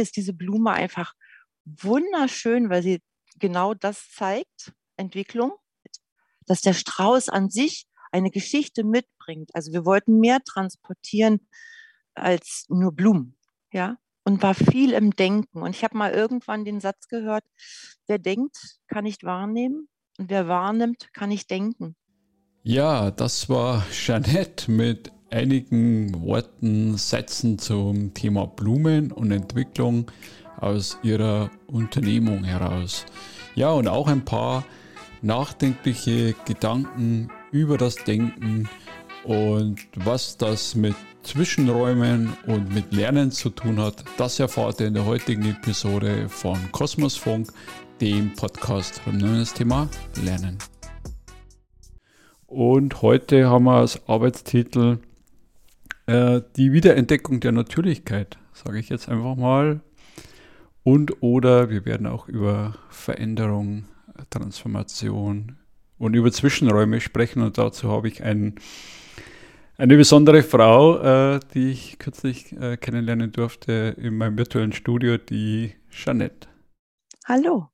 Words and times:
ist 0.00 0.16
diese 0.16 0.32
Blume 0.32 0.72
einfach 0.72 1.14
wunderschön, 1.64 2.70
weil 2.70 2.82
sie 2.82 3.02
genau 3.38 3.74
das 3.74 4.10
zeigt, 4.10 4.72
Entwicklung, 4.96 5.52
dass 6.46 6.60
der 6.60 6.74
Strauß 6.74 7.28
an 7.28 7.50
sich 7.50 7.86
eine 8.12 8.30
Geschichte 8.30 8.84
mitbringt. 8.84 9.50
Also 9.54 9.72
wir 9.72 9.84
wollten 9.84 10.18
mehr 10.18 10.40
transportieren 10.44 11.46
als 12.14 12.66
nur 12.68 12.92
Blumen, 12.92 13.36
ja, 13.72 13.96
und 14.24 14.42
war 14.42 14.54
viel 14.54 14.92
im 14.92 15.10
Denken. 15.12 15.62
Und 15.62 15.74
ich 15.74 15.84
habe 15.84 15.96
mal 15.96 16.12
irgendwann 16.12 16.64
den 16.64 16.80
Satz 16.80 17.08
gehört, 17.08 17.44
wer 18.06 18.18
denkt, 18.18 18.78
kann 18.88 19.04
nicht 19.04 19.24
wahrnehmen 19.24 19.88
und 20.18 20.30
wer 20.30 20.48
wahrnimmt, 20.48 21.12
kann 21.12 21.30
nicht 21.30 21.50
denken. 21.50 21.96
Ja, 22.62 23.10
das 23.10 23.48
war 23.48 23.86
Jeanette 23.90 24.70
mit 24.70 25.12
einigen 25.30 26.22
Worten, 26.22 26.96
Sätzen 26.96 27.58
zum 27.58 28.14
Thema 28.14 28.46
Blumen 28.46 29.12
und 29.12 29.32
Entwicklung 29.32 30.10
aus 30.58 30.98
ihrer 31.02 31.50
Unternehmung 31.66 32.44
heraus. 32.44 33.06
Ja, 33.54 33.70
und 33.72 33.88
auch 33.88 34.08
ein 34.08 34.24
paar 34.24 34.64
nachdenkliche 35.22 36.34
Gedanken 36.44 37.30
über 37.52 37.78
das 37.78 37.96
Denken 37.96 38.68
und 39.24 39.78
was 39.96 40.36
das 40.36 40.74
mit 40.74 40.94
Zwischenräumen 41.22 42.36
und 42.46 42.72
mit 42.72 42.92
Lernen 42.92 43.30
zu 43.30 43.50
tun 43.50 43.78
hat, 43.78 44.04
das 44.16 44.40
erfahrt 44.40 44.80
ihr 44.80 44.86
in 44.86 44.94
der 44.94 45.04
heutigen 45.04 45.44
Episode 45.44 46.28
von 46.28 46.58
Kosmosfunk, 46.72 47.52
dem 48.00 48.34
Podcast 48.34 49.02
rund 49.06 49.22
um 49.22 49.38
das 49.38 49.52
Thema 49.52 49.88
Lernen. 50.22 50.56
Und 52.46 53.02
heute 53.02 53.48
haben 53.50 53.64
wir 53.64 53.74
als 53.74 54.00
Arbeitstitel 54.08 54.98
äh, 56.10 56.42
die 56.56 56.72
Wiederentdeckung 56.72 57.40
der 57.40 57.52
Natürlichkeit, 57.52 58.38
sage 58.52 58.78
ich 58.78 58.88
jetzt 58.88 59.08
einfach 59.08 59.36
mal. 59.36 59.80
Und 60.82 61.22
oder 61.22 61.70
wir 61.70 61.84
werden 61.84 62.06
auch 62.06 62.26
über 62.26 62.74
Veränderung, 62.88 63.84
Transformation 64.30 65.56
und 65.98 66.14
über 66.14 66.32
Zwischenräume 66.32 67.00
sprechen. 67.00 67.42
Und 67.42 67.58
dazu 67.58 67.90
habe 67.90 68.08
ich 68.08 68.24
einen 68.24 68.56
eine 69.76 69.96
besondere 69.96 70.42
Frau, 70.42 70.98
äh, 70.98 71.40
die 71.54 71.70
ich 71.70 71.98
kürzlich 71.98 72.52
äh, 72.52 72.76
kennenlernen 72.76 73.32
durfte 73.32 73.96
in 73.96 74.18
meinem 74.18 74.36
virtuellen 74.36 74.72
Studio, 74.72 75.16
die 75.16 75.72
Jeanette. 75.90 76.48
Hallo. 77.24 77.68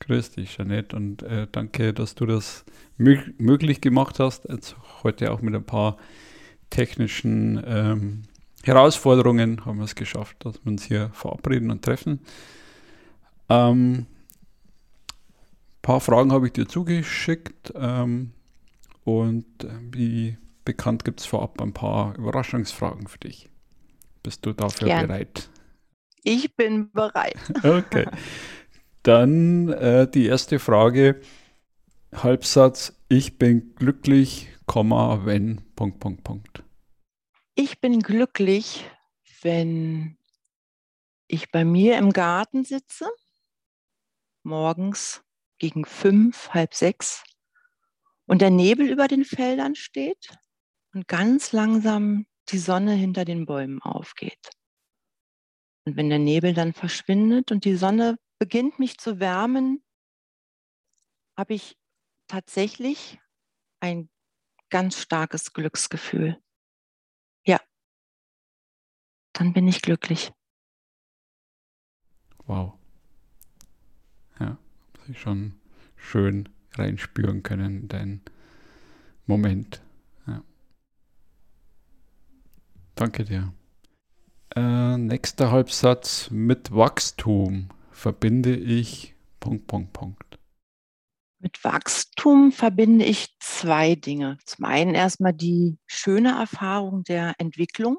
Grüß 0.00 0.32
dich, 0.32 0.56
Jeanette, 0.56 0.96
und 0.96 1.22
äh, 1.22 1.46
danke, 1.52 1.92
dass 1.92 2.16
du 2.16 2.26
das 2.26 2.64
mög 2.96 3.38
möglich 3.38 3.80
gemacht 3.80 4.18
hast. 4.18 4.48
Jetzt 4.48 4.74
heute 5.04 5.30
auch 5.30 5.42
mit 5.42 5.54
ein 5.54 5.64
paar 5.64 5.96
technischen 6.70 7.62
ähm, 7.66 8.22
Herausforderungen 8.62 9.64
haben 9.66 9.78
wir 9.78 9.84
es 9.84 9.94
geschafft, 9.94 10.36
dass 10.40 10.64
wir 10.64 10.72
uns 10.72 10.84
hier 10.84 11.10
verabreden 11.12 11.70
und 11.70 11.84
treffen. 11.84 12.20
Ähm, 13.48 13.92
ein 13.92 14.06
paar 15.82 16.00
Fragen 16.00 16.32
habe 16.32 16.46
ich 16.46 16.54
dir 16.54 16.66
zugeschickt 16.66 17.72
ähm, 17.76 18.32
und 19.04 19.44
äh, 19.64 19.68
wie 19.92 20.38
bekannt 20.64 21.04
gibt 21.04 21.20
es 21.20 21.26
vorab 21.26 21.60
ein 21.60 21.74
paar 21.74 22.16
Überraschungsfragen 22.16 23.06
für 23.06 23.18
dich. 23.18 23.50
Bist 24.22 24.46
du 24.46 24.52
dafür 24.52 24.88
Gern. 24.88 25.06
bereit? 25.08 25.50
Ich 26.22 26.56
bin 26.56 26.90
bereit. 26.90 27.36
Okay. 27.62 28.06
Dann 29.02 29.68
äh, 29.68 30.08
die 30.10 30.24
erste 30.24 30.58
Frage. 30.58 31.20
Halbsatz. 32.14 32.94
Ich 33.08 33.38
bin 33.38 33.74
glücklich, 33.74 34.48
wenn, 34.66 35.74
Punkt, 35.76 36.00
Punkt, 36.00 36.24
Punkt. 36.24 36.64
Ich 37.54 37.80
bin 37.80 38.00
glücklich, 38.00 38.84
wenn 39.42 40.18
ich 41.28 41.50
bei 41.50 41.64
mir 41.64 41.98
im 41.98 42.12
Garten 42.12 42.64
sitze, 42.64 43.08
morgens 44.42 45.22
gegen 45.58 45.84
fünf, 45.84 46.50
halb 46.50 46.74
sechs 46.74 47.24
und 48.26 48.40
der 48.40 48.50
Nebel 48.50 48.88
über 48.88 49.08
den 49.08 49.24
Feldern 49.24 49.74
steht 49.74 50.36
und 50.92 51.08
ganz 51.08 51.52
langsam 51.52 52.26
die 52.48 52.58
Sonne 52.58 52.92
hinter 52.92 53.24
den 53.24 53.46
Bäumen 53.46 53.80
aufgeht. 53.82 54.50
Und 55.86 55.96
wenn 55.96 56.08
der 56.08 56.18
Nebel 56.18 56.54
dann 56.54 56.72
verschwindet 56.72 57.52
und 57.52 57.64
die 57.64 57.76
Sonne 57.76 58.18
beginnt 58.38 58.78
mich 58.78 58.98
zu 58.98 59.20
wärmen, 59.20 59.84
habe 61.36 61.54
ich 61.54 61.76
tatsächlich 62.26 63.18
ein 63.80 64.08
ganz 64.74 65.00
starkes 65.00 65.52
Glücksgefühl. 65.52 66.36
Ja, 67.46 67.60
dann 69.32 69.52
bin 69.52 69.68
ich 69.68 69.82
glücklich. 69.82 70.32
Wow. 72.46 72.72
Ja, 74.40 74.58
muss 74.98 75.08
ich 75.08 75.20
schon 75.20 75.54
schön 75.94 76.48
reinspüren 76.72 77.44
können 77.44 77.82
in 77.82 77.88
deinen 77.88 78.22
Moment. 79.26 79.80
Danke 82.96 83.24
dir. 83.24 83.52
Äh, 84.56 84.96
nächster 84.98 85.52
Halbsatz. 85.52 86.30
Mit 86.30 86.72
Wachstum 86.74 87.68
verbinde 87.92 88.56
ich 88.56 89.14
Punkt, 89.38 89.68
Punkt, 89.68 89.92
Punkt. 89.92 90.33
Mit 91.44 91.62
Wachstum 91.62 92.52
verbinde 92.52 93.04
ich 93.04 93.36
zwei 93.38 93.96
Dinge. 93.96 94.38
Zum 94.46 94.64
einen 94.64 94.94
erstmal 94.94 95.34
die 95.34 95.76
schöne 95.86 96.30
Erfahrung 96.30 97.04
der 97.04 97.34
Entwicklung. 97.36 97.98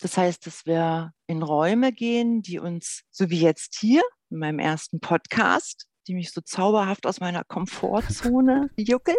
Das 0.00 0.18
heißt, 0.18 0.44
dass 0.44 0.66
wir 0.66 1.12
in 1.28 1.44
Räume 1.44 1.92
gehen, 1.92 2.42
die 2.42 2.58
uns, 2.58 3.04
so 3.12 3.30
wie 3.30 3.38
jetzt 3.38 3.78
hier 3.78 4.02
in 4.28 4.38
meinem 4.38 4.58
ersten 4.58 4.98
Podcast, 4.98 5.86
die 6.08 6.14
mich 6.14 6.32
so 6.32 6.40
zauberhaft 6.40 7.06
aus 7.06 7.20
meiner 7.20 7.44
Komfortzone 7.44 8.70
juckeln, 8.76 9.18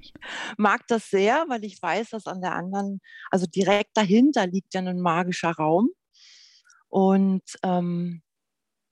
ich 0.00 0.12
mag 0.56 0.84
das 0.88 1.08
sehr, 1.10 1.44
weil 1.46 1.62
ich 1.62 1.80
weiß, 1.80 2.10
dass 2.10 2.26
an 2.26 2.40
der 2.40 2.56
anderen, 2.56 3.00
also 3.30 3.46
direkt 3.46 3.96
dahinter 3.96 4.48
liegt 4.48 4.74
ja 4.74 4.80
ein 4.80 4.98
magischer 4.98 5.52
Raum. 5.52 5.90
Und 6.88 7.44
ähm, 7.62 8.24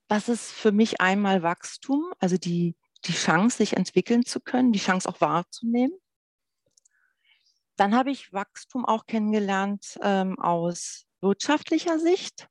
das 0.06 0.28
ist 0.28 0.53
für 0.53 0.70
mich 0.70 1.00
einmal 1.00 1.43
Wachstum, 1.43 2.12
also 2.20 2.37
die, 2.37 2.76
die 3.05 3.13
Chance, 3.13 3.59
sich 3.59 3.77
entwickeln 3.77 4.25
zu 4.25 4.41
können, 4.41 4.73
die 4.73 4.79
Chance 4.79 5.09
auch 5.09 5.21
wahrzunehmen. 5.21 5.97
Dann 7.77 7.95
habe 7.95 8.11
ich 8.11 8.33
Wachstum 8.33 8.85
auch 8.85 9.07
kennengelernt 9.07 9.99
ähm, 10.03 10.39
aus 10.39 11.07
wirtschaftlicher 11.21 11.99
Sicht. 11.99 12.49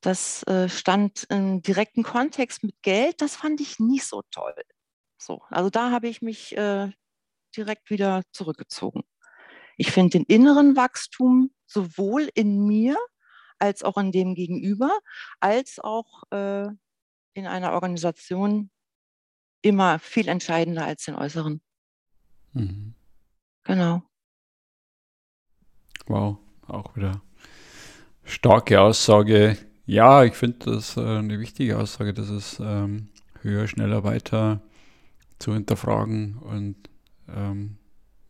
Das 0.00 0.42
äh, 0.44 0.68
stand 0.68 1.24
im 1.30 1.62
direkten 1.62 2.02
Kontext 2.02 2.62
mit 2.62 2.80
Geld. 2.82 3.20
Das 3.20 3.36
fand 3.36 3.60
ich 3.60 3.80
nicht 3.80 4.04
so 4.04 4.22
toll. 4.30 4.54
So, 5.18 5.42
also 5.48 5.70
da 5.70 5.90
habe 5.90 6.08
ich 6.08 6.22
mich 6.22 6.56
äh, 6.56 6.92
direkt 7.56 7.90
wieder 7.90 8.22
zurückgezogen. 8.32 9.02
Ich 9.76 9.90
finde 9.90 10.18
den 10.18 10.24
inneren 10.24 10.76
Wachstum 10.76 11.50
sowohl 11.66 12.28
in 12.34 12.66
mir 12.66 12.96
als 13.58 13.82
auch 13.82 13.96
in 13.96 14.12
dem 14.12 14.34
Gegenüber, 14.34 14.96
als 15.40 15.80
auch 15.80 16.22
äh, 16.30 16.68
in 17.34 17.46
einer 17.46 17.72
Organisation 17.72 18.70
immer 19.66 19.98
viel 19.98 20.28
entscheidender 20.28 20.84
als 20.84 21.04
den 21.04 21.16
äußeren. 21.16 21.60
Mhm. 22.52 22.94
Genau. 23.64 24.02
Wow, 26.06 26.38
auch 26.68 26.94
wieder 26.96 27.20
starke 28.24 28.80
Aussage. 28.80 29.58
Ja, 29.86 30.24
ich 30.24 30.34
finde 30.34 30.58
das 30.72 30.96
äh, 30.96 31.00
eine 31.00 31.40
wichtige 31.40 31.78
Aussage, 31.78 32.14
dass 32.14 32.28
es 32.28 32.60
ähm, 32.60 33.08
höher, 33.42 33.66
schneller, 33.66 34.04
weiter 34.04 34.60
zu 35.38 35.52
hinterfragen 35.52 36.38
und 36.38 36.76
ähm, 37.28 37.78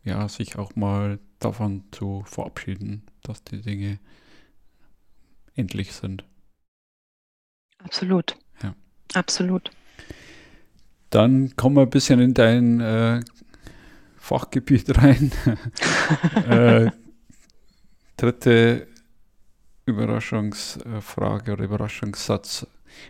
ja, 0.03 0.27
sich 0.27 0.57
auch 0.57 0.75
mal 0.75 1.19
davon 1.39 1.83
zu 1.91 2.23
verabschieden, 2.25 3.05
dass 3.21 3.43
die 3.43 3.61
Dinge 3.61 3.99
endlich 5.55 5.93
sind. 5.93 6.23
Absolut. 7.77 8.37
Ja. 8.63 8.75
Absolut. 9.13 9.71
Dann 11.17 11.55
kommen 11.55 11.75
wir 11.77 11.81
ein 11.81 11.89
bisschen 11.89 12.19
in 12.19 12.35
dein 12.35 12.79
äh, 12.79 13.21
Fachgebiet 14.17 14.95
rein. 14.99 15.31
äh, 16.47 16.91
dritte 18.17 18.85
Überraschungsfrage 19.87 21.53
oder 21.53 21.63
Überraschungssatz. 21.63 22.67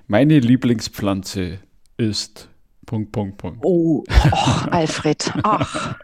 Meine 0.08 0.40
Lieblingspflanze 0.40 1.60
ist 1.98 2.48
Punkt, 2.86 3.12
Punkt, 3.12 3.40
Punkt. 3.40 3.60
Oh, 3.66 4.06
oh 4.08 4.68
Alfred. 4.72 5.30
Ach. 5.44 6.00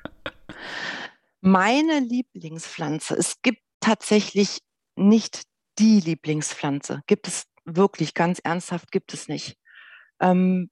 Meine 1.39 2.01
Lieblingspflanze. 2.01 3.15
Es 3.15 3.41
gibt 3.41 3.61
tatsächlich 3.79 4.57
nicht 4.97 5.43
die 5.79 6.01
Lieblingspflanze. 6.01 6.99
Gibt 7.07 7.29
es 7.29 7.45
wirklich 7.63 8.13
ganz 8.13 8.39
ernsthaft, 8.39 8.91
gibt 8.91 9.13
es 9.13 9.29
nicht. 9.29 9.55
Ähm, 10.19 10.69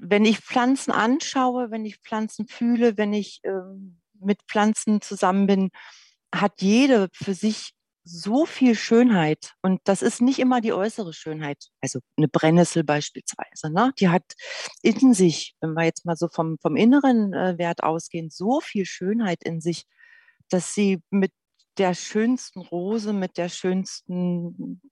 wenn 0.00 0.24
ich 0.24 0.40
Pflanzen 0.40 0.92
anschaue, 0.92 1.70
wenn 1.70 1.84
ich 1.84 1.98
Pflanzen 1.98 2.46
fühle, 2.46 2.96
wenn 2.96 3.12
ich 3.12 3.40
ähm, 3.44 4.00
mit 4.20 4.40
Pflanzen 4.48 5.00
zusammen 5.00 5.46
bin, 5.46 5.70
hat 6.34 6.62
jede 6.62 7.08
für 7.12 7.34
sich 7.34 7.74
so 8.04 8.44
viel 8.44 8.74
Schönheit 8.74 9.54
und 9.62 9.80
das 9.84 10.02
ist 10.02 10.20
nicht 10.20 10.38
immer 10.38 10.60
die 10.60 10.74
äußere 10.74 11.14
Schönheit. 11.14 11.68
Also 11.80 12.00
eine 12.18 12.28
Brennnessel 12.28 12.84
beispielsweise, 12.84 13.72
ne? 13.72 13.92
die 13.98 14.08
hat 14.08 14.24
in 14.82 15.14
sich, 15.14 15.54
wenn 15.60 15.72
wir 15.72 15.84
jetzt 15.84 16.04
mal 16.04 16.16
so 16.16 16.28
vom, 16.28 16.58
vom 16.60 16.76
inneren 16.76 17.32
äh, 17.32 17.56
Wert 17.56 17.82
ausgehen, 17.82 18.28
so 18.30 18.60
viel 18.60 18.84
Schönheit 18.84 19.42
in 19.42 19.62
sich, 19.62 19.86
dass 20.50 20.74
sie 20.74 21.00
mit 21.10 21.32
der 21.78 21.94
schönsten 21.94 22.60
Rose, 22.60 23.14
mit 23.14 23.38
der 23.38 23.48
schönsten 23.48 24.82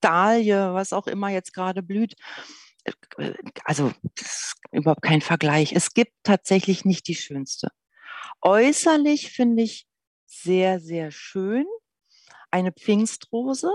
Dahlie, 0.00 0.72
was 0.72 0.92
auch 0.92 1.08
immer 1.08 1.30
jetzt 1.30 1.52
gerade 1.52 1.82
blüht, 1.82 2.12
äh, 2.12 2.71
also 3.64 3.92
überhaupt 4.70 5.02
kein 5.02 5.20
Vergleich. 5.20 5.72
Es 5.72 5.94
gibt 5.94 6.12
tatsächlich 6.22 6.84
nicht 6.84 7.06
die 7.08 7.14
schönste. 7.14 7.68
Äußerlich 8.40 9.30
finde 9.30 9.62
ich 9.62 9.86
sehr, 10.26 10.80
sehr 10.80 11.10
schön 11.10 11.66
eine 12.52 12.72
Pfingstrose, 12.72 13.70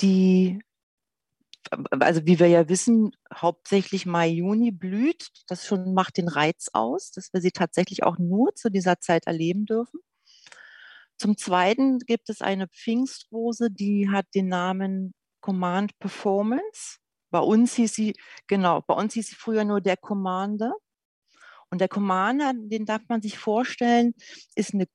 die, 0.00 0.60
also 1.90 2.26
wie 2.26 2.38
wir 2.38 2.48
ja 2.48 2.68
wissen, 2.68 3.12
hauptsächlich 3.34 4.06
Mai, 4.06 4.28
Juni 4.28 4.70
blüht. 4.70 5.28
Das 5.48 5.66
schon 5.66 5.94
macht 5.94 6.18
den 6.18 6.28
Reiz 6.28 6.68
aus, 6.72 7.10
dass 7.10 7.32
wir 7.32 7.40
sie 7.40 7.50
tatsächlich 7.50 8.04
auch 8.04 8.18
nur 8.18 8.54
zu 8.54 8.70
dieser 8.70 9.00
Zeit 9.00 9.26
erleben 9.26 9.66
dürfen. 9.66 10.00
Zum 11.16 11.36
Zweiten 11.36 11.98
gibt 11.98 12.30
es 12.30 12.42
eine 12.42 12.68
Pfingstrose, 12.68 13.70
die 13.70 14.08
hat 14.08 14.26
den 14.34 14.48
Namen 14.48 15.14
Command 15.40 15.98
Performance. 15.98 16.98
Bei 17.30 17.40
uns 17.40 17.74
hieß 17.74 17.94
sie, 17.94 18.14
genau, 18.46 18.82
bei 18.82 18.94
uns 18.94 19.14
hieß 19.14 19.28
sie 19.28 19.34
früher 19.34 19.64
nur 19.64 19.80
der 19.80 19.96
Commander. 19.96 20.74
Und 21.70 21.80
der 21.80 21.88
Commander, 21.88 22.52
den 22.54 22.86
darf 22.86 23.02
man 23.08 23.20
sich 23.20 23.38
vorstellen, 23.38 24.14
ist 24.54 24.74
eine 24.74 24.86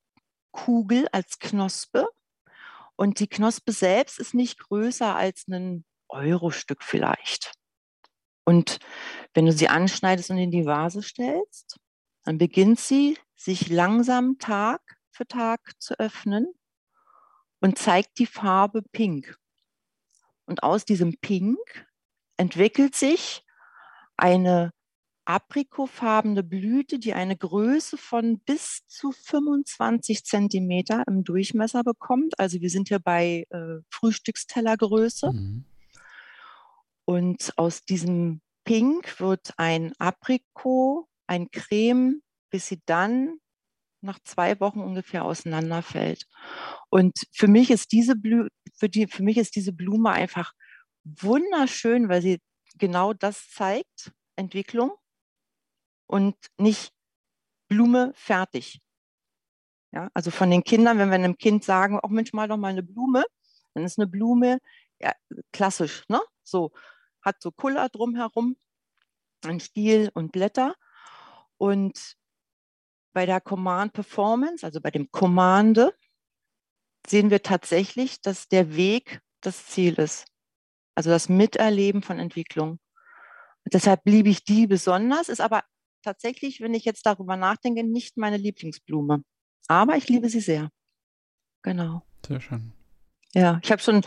Kugel 0.51 1.07
als 1.11 1.39
Knospe. 1.39 2.07
Und 2.95 3.19
die 3.19 3.27
Knospe 3.27 3.71
selbst 3.71 4.19
ist 4.19 4.33
nicht 4.33 4.59
größer 4.59 5.15
als 5.15 5.47
ein 5.47 5.85
Euro-Stück 6.09 6.83
vielleicht. 6.83 7.53
Und 8.45 8.79
wenn 9.33 9.45
du 9.45 9.51
sie 9.51 9.69
anschneidest 9.69 10.29
und 10.29 10.37
in 10.37 10.51
die 10.51 10.65
Vase 10.65 11.01
stellst, 11.01 11.79
dann 12.23 12.37
beginnt 12.37 12.79
sie 12.79 13.17
sich 13.35 13.69
langsam 13.69 14.37
Tag 14.37 14.81
für 15.11 15.27
Tag 15.27 15.73
zu 15.79 15.99
öffnen 15.99 16.53
und 17.59 17.77
zeigt 17.77 18.19
die 18.19 18.25
Farbe 18.25 18.81
Pink. 18.91 19.37
Und 20.45 20.63
aus 20.63 20.85
diesem 20.85 21.17
Pink 21.19 21.57
entwickelt 22.37 22.95
sich 22.95 23.43
eine 24.17 24.71
aprikofarbene 25.25 26.43
Blüte, 26.43 26.99
die 26.99 27.13
eine 27.13 27.37
Größe 27.37 27.97
von 27.97 28.39
bis 28.39 28.85
zu 28.87 29.11
25 29.11 30.25
Zentimeter 30.25 31.03
im 31.07 31.23
Durchmesser 31.23 31.83
bekommt. 31.83 32.37
Also 32.39 32.59
wir 32.59 32.69
sind 32.69 32.89
hier 32.89 32.99
bei 32.99 33.45
äh, 33.49 33.81
Frühstückstellergröße. 33.89 35.31
Mhm. 35.31 35.65
Und 37.05 37.53
aus 37.57 37.83
diesem 37.83 38.41
Pink 38.65 39.19
wird 39.19 39.53
ein 39.57 39.93
Aprikot, 39.97 41.07
ein 41.27 41.49
Creme, 41.51 42.21
bis 42.49 42.67
sie 42.67 42.81
dann 42.85 43.37
nach 44.01 44.19
zwei 44.23 44.59
Wochen 44.59 44.81
ungefähr 44.81 45.23
auseinanderfällt. 45.23 46.27
Und 46.89 47.13
für 47.31 47.47
mich 47.47 47.71
ist 47.71 47.91
diese 47.93 48.15
Blü 48.15 48.47
für, 48.75 48.89
die, 48.89 49.07
für 49.07 49.23
mich 49.23 49.37
ist 49.37 49.55
diese 49.55 49.71
Blume 49.71 50.11
einfach 50.11 50.53
wunderschön, 51.03 52.09
weil 52.09 52.21
sie 52.21 52.41
genau 52.77 53.13
das 53.13 53.49
zeigt, 53.49 54.11
Entwicklung 54.35 54.91
und 56.07 56.35
nicht 56.57 56.93
Blume 57.67 58.11
fertig. 58.15 58.81
Ja, 59.91 60.09
also 60.13 60.31
von 60.31 60.49
den 60.49 60.63
Kindern, 60.63 60.97
wenn 60.97 61.09
wir 61.09 61.15
einem 61.15 61.37
Kind 61.37 61.63
sagen, 61.63 61.99
oh 62.01 62.07
Mensch, 62.07 62.33
mal 62.33 62.47
doch 62.47 62.57
mal 62.57 62.69
eine 62.69 62.83
Blume, 62.83 63.23
dann 63.73 63.83
ist 63.83 63.99
eine 63.99 64.07
Blume 64.07 64.59
ja, 64.99 65.13
klassisch, 65.51 66.03
ne? 66.07 66.21
So, 66.43 66.71
hat 67.21 67.41
so 67.41 67.51
Kuller 67.51 67.89
drumherum, 67.89 68.57
ein 69.45 69.59
Stiel 69.59 70.09
und 70.13 70.31
Blätter. 70.31 70.75
Und 71.57 72.15
bei 73.13 73.25
der 73.25 73.41
Command 73.41 73.93
Performance, 73.93 74.65
also 74.65 74.81
bei 74.81 74.91
dem 74.91 75.11
Kommande, 75.11 75.93
sehen 77.07 77.29
wir 77.29 77.43
tatsächlich, 77.43 78.21
dass 78.21 78.47
der 78.47 78.75
Weg 78.75 79.21
das 79.41 79.67
Ziel 79.67 79.95
ist. 79.95 80.25
Also 80.95 81.09
das 81.09 81.29
Miterleben 81.29 82.01
von 82.01 82.19
Entwicklung. 82.19 82.79
Und 83.65 83.73
deshalb 83.73 84.01
liebe 84.05 84.29
ich 84.29 84.43
die 84.43 84.67
besonders, 84.67 85.29
ist 85.29 85.41
aber 85.41 85.63
tatsächlich, 86.03 86.61
wenn 86.61 86.73
ich 86.73 86.85
jetzt 86.85 87.05
darüber 87.05 87.37
nachdenke, 87.37 87.83
nicht 87.83 88.17
meine 88.17 88.37
Lieblingsblume. 88.37 89.23
Aber 89.67 89.95
ich 89.95 90.07
liebe 90.09 90.29
sie 90.29 90.41
sehr. 90.41 90.69
Genau. 91.61 92.03
Sehr 92.25 92.41
schön. 92.41 92.73
Ja, 93.33 93.59
ich 93.63 93.71
habe 93.71 93.81
schon 93.81 94.01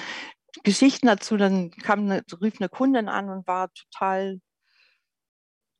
Geschichten 0.62 1.06
dazu. 1.06 1.36
Dann 1.36 1.70
kam 1.70 2.00
eine, 2.00 2.22
rief 2.40 2.60
eine 2.60 2.68
Kundin 2.68 3.08
an 3.08 3.30
und 3.30 3.46
war 3.46 3.72
total 3.72 4.40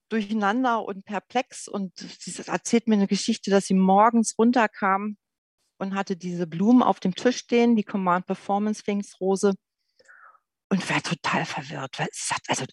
durcheinander 0.08 0.84
und 0.84 1.04
perplex 1.04 1.66
und 1.68 1.96
sie 1.96 2.42
erzählt 2.46 2.86
mir 2.86 2.94
eine 2.94 3.08
Geschichte, 3.08 3.50
dass 3.50 3.66
sie 3.66 3.74
morgens 3.74 4.36
runterkam 4.38 5.16
und 5.78 5.94
hatte 5.94 6.16
diese 6.16 6.46
Blumen 6.46 6.82
auf 6.82 7.00
dem 7.00 7.14
Tisch 7.14 7.38
stehen, 7.38 7.76
die 7.76 7.82
Command 7.82 8.26
Performance 8.26 8.82
Pfingstrose 8.82 9.54
und 10.68 10.88
war 10.90 11.02
total 11.02 11.44
verwirrt, 11.44 11.98
weil 11.98 12.08
es 12.10 12.30
hat, 12.30 12.42
also 12.48 12.64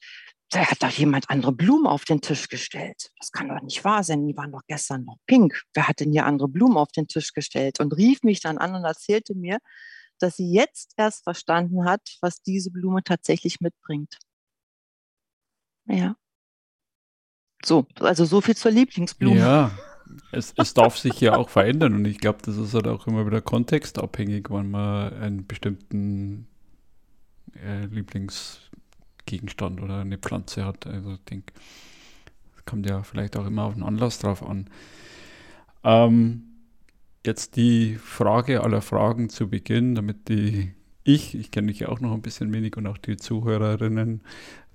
da 0.50 0.69
hat 0.69 0.84
doch 0.84 0.90
jemand 0.90 1.30
andere 1.30 1.51
Blumen 1.51 1.88
auf 1.88 2.06
den 2.06 2.22
Tisch 2.22 2.48
gestellt. 2.48 3.12
Das 3.19 3.31
kann 3.31 3.50
doch 3.50 3.62
nicht 3.62 3.84
wahr 3.84 4.04
sein. 4.04 4.28
Die 4.28 4.38
waren 4.38 4.51
doch 4.51 4.62
gestern 4.68 5.04
noch 5.04 5.18
pink. 5.25 5.63
Wer 5.74 5.88
hat 5.88 6.00
denn 6.00 6.12
hier 6.12 6.25
andere 6.25 6.48
Blumen 6.48 6.78
auf 6.78 6.92
den 6.92 7.07
Tisch 7.07 7.34
gestellt? 7.34 7.80
Und 7.80 7.95
rief 7.98 8.22
mich 8.22 8.40
dann 8.40 8.60
an 8.60 8.75
und 8.75 8.84
erzählte 8.84 9.34
mir, 9.34 9.57
dass 10.19 10.38
sie 10.38 10.51
jetzt 10.51 10.94
erst 10.98 11.24
verstanden 11.24 11.86
hat, 11.86 12.01
was 12.22 12.42
diese 12.42 12.69
Blume 12.69 13.04
tatsächlich 13.04 13.62
mitbringt. 13.62 14.18
Ja. 15.88 16.16
So, 17.66 17.88
also 18.00 18.25
so 18.25 18.40
viel 18.42 18.56
zur 18.56 18.72
Lieblingsblume. 18.72 19.38
Ja, 19.38 19.72
es, 20.31 20.54
es 20.57 20.74
darf 20.74 20.98
sich 20.98 21.19
ja 21.19 21.36
auch 21.36 21.50
verändern 21.50 21.95
und 21.95 22.06
ich 22.06 22.19
glaube, 22.19 22.40
das 22.44 22.57
ist 22.57 22.74
halt 22.74 22.88
auch 22.88 23.07
immer 23.07 23.25
wieder 23.25 23.42
kontextabhängig, 23.42 24.48
wann 24.50 24.69
man 24.69 25.13
einen 25.13 25.48
bestimmten 25.48 26.48
äh, 27.63 27.85
Lieblings 27.85 28.61
Gegenstand 29.25 29.81
oder 29.81 30.00
eine 30.00 30.17
Pflanze 30.17 30.65
hat. 30.65 30.85
Also 30.85 31.13
ich 31.13 31.23
denke, 31.23 31.53
es 32.57 32.65
kommt 32.65 32.89
ja 32.89 33.03
vielleicht 33.03 33.38
auch 33.38 33.45
immer 33.45 33.63
auf 33.63 33.73
den 33.73 33.83
Anlass 33.83 34.19
drauf 34.19 34.44
an. 34.44 34.69
Ähm, 35.83 36.44
jetzt 37.25 37.55
die 37.55 37.95
Frage 37.95 38.63
aller 38.63 38.81
Fragen 38.81 39.29
zu 39.29 39.50
Beginn, 39.50 39.95
damit 39.95 40.29
die 40.29 40.73
ich, 41.05 41.35
ich 41.35 41.51
kenne 41.51 41.67
dich 41.67 41.79
ja 41.79 41.89
auch 41.89 42.00
noch 42.00 42.13
ein 42.13 42.21
bisschen 42.21 42.53
wenig 42.53 42.77
und 42.77 42.88
auch 42.88 42.97
die 42.97 43.17
Zuhörerinnen 43.17 44.21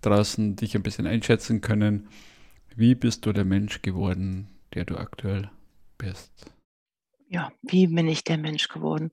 draußen 0.02 0.56
dich 0.56 0.76
ein 0.76 0.82
bisschen 0.82 1.06
einschätzen 1.06 1.60
können. 1.60 2.08
Wie 2.76 2.94
bist 2.94 3.24
du 3.26 3.32
der 3.32 3.44
Mensch 3.44 3.82
geworden, 3.82 4.48
der 4.74 4.84
du 4.84 4.96
aktuell 4.96 5.50
bist? 5.96 6.52
Ja, 7.28 7.50
wie 7.62 7.86
bin 7.86 8.08
ich 8.08 8.24
der 8.24 8.38
Mensch 8.38 8.68
geworden? 8.68 9.10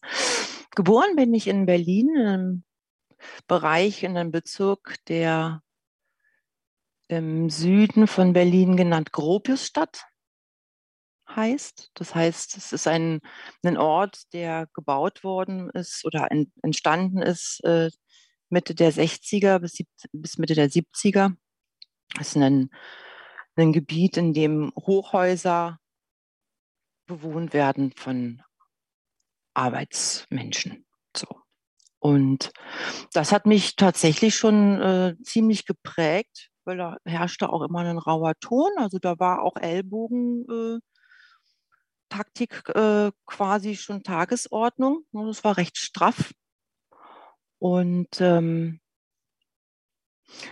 Geboren 0.75 1.15
bin 1.15 1.33
ich 1.33 1.47
in 1.47 1.65
Berlin, 1.65 2.15
im 2.15 2.63
Bereich, 3.47 4.03
in 4.03 4.17
einem 4.17 4.31
Bezirk, 4.31 5.03
der 5.05 5.61
im 7.07 7.49
Süden 7.49 8.07
von 8.07 8.33
Berlin 8.33 8.77
genannt 8.77 9.11
Gropiusstadt 9.11 10.05
heißt. 11.29 11.91
Das 11.93 12.15
heißt, 12.15 12.57
es 12.57 12.71
ist 12.71 12.87
ein, 12.87 13.21
ein 13.63 13.77
Ort, 13.77 14.33
der 14.33 14.67
gebaut 14.73 15.23
worden 15.23 15.69
ist 15.71 16.05
oder 16.05 16.29
entstanden 16.61 17.21
ist 17.21 17.63
äh, 17.63 17.89
Mitte 18.49 18.75
der 18.75 18.93
60er 18.93 19.59
bis, 19.59 19.83
bis 20.11 20.37
Mitte 20.37 20.55
der 20.55 20.69
70er. 20.69 21.35
Es 22.19 22.29
ist 22.29 22.37
ein, 22.37 22.69
ein 23.55 23.73
Gebiet, 23.73 24.17
in 24.17 24.33
dem 24.33 24.71
Hochhäuser 24.75 25.79
bewohnt 27.05 27.53
werden 27.53 27.91
von 27.91 28.41
Arbeitsmenschen. 29.53 30.85
So. 31.15 31.44
Und 32.05 32.51
das 33.13 33.31
hat 33.31 33.47
mich 33.47 33.77
tatsächlich 33.77 34.35
schon 34.35 34.79
äh, 34.79 35.15
ziemlich 35.23 35.65
geprägt, 35.65 36.51
weil 36.63 36.77
da 36.77 36.97
herrschte 37.03 37.49
auch 37.49 37.63
immer 37.63 37.79
ein 37.79 37.97
rauer 37.97 38.33
Ton. 38.39 38.69
Also 38.77 38.99
da 38.99 39.17
war 39.17 39.41
auch 39.41 39.55
Ellbogen. 39.55 40.45
Äh, 40.47 40.79
Taktik 42.07 42.69
äh, 42.75 43.11
quasi 43.25 43.75
schon 43.75 44.03
Tagesordnung. 44.03 45.03
Das 45.13 45.43
war 45.43 45.57
recht 45.57 45.79
straff. 45.79 46.31
Und 47.57 48.21
ähm, 48.21 48.79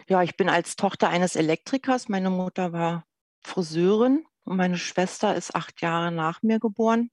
ja, 0.08 0.24
ich 0.24 0.36
bin 0.36 0.50
als 0.50 0.76
Tochter 0.76 1.10
eines 1.10 1.36
Elektrikers. 1.36 2.10
Meine 2.10 2.32
Mutter 2.32 2.74
war 2.74 3.06
Friseurin 3.44 4.26
und 4.44 4.58
meine 4.58 4.78
Schwester 4.78 5.36
ist 5.36 5.54
acht 5.54 5.84
Jahre 5.84 6.12
nach 6.12 6.42
mir 6.42 6.60
geboren. 6.60 7.12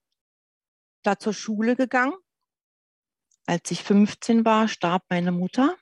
Da 1.02 1.18
zur 1.18 1.35
Schule 1.35 1.76
gegangen 1.76 2.14
als 3.50 3.69
ich 3.73 3.83
15 3.83 4.45
war, 4.45 4.69
starb 4.69 5.02
meine 5.11 5.33
Mutter 5.33 5.76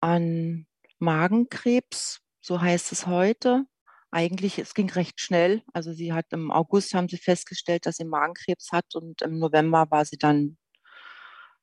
an 0.00 0.66
Magenkrebs, 0.98 2.20
so 2.42 2.60
heißt 2.60 2.92
es 2.92 3.06
heute. 3.06 3.64
Eigentlich, 4.10 4.58
es 4.58 4.74
ging 4.74 4.90
recht 4.90 5.22
schnell. 5.22 5.62
Also 5.72 5.94
sie 5.94 6.12
hat 6.12 6.26
im 6.32 6.50
August 6.50 6.92
haben 6.92 7.08
sie 7.08 7.16
festgestellt, 7.16 7.86
dass 7.86 7.96
sie 7.96 8.04
Magenkrebs 8.04 8.72
hat 8.72 8.94
und 8.94 9.22
im 9.22 9.38
November 9.38 9.86
war 9.90 10.04
sie 10.04 10.18
dann 10.18 10.58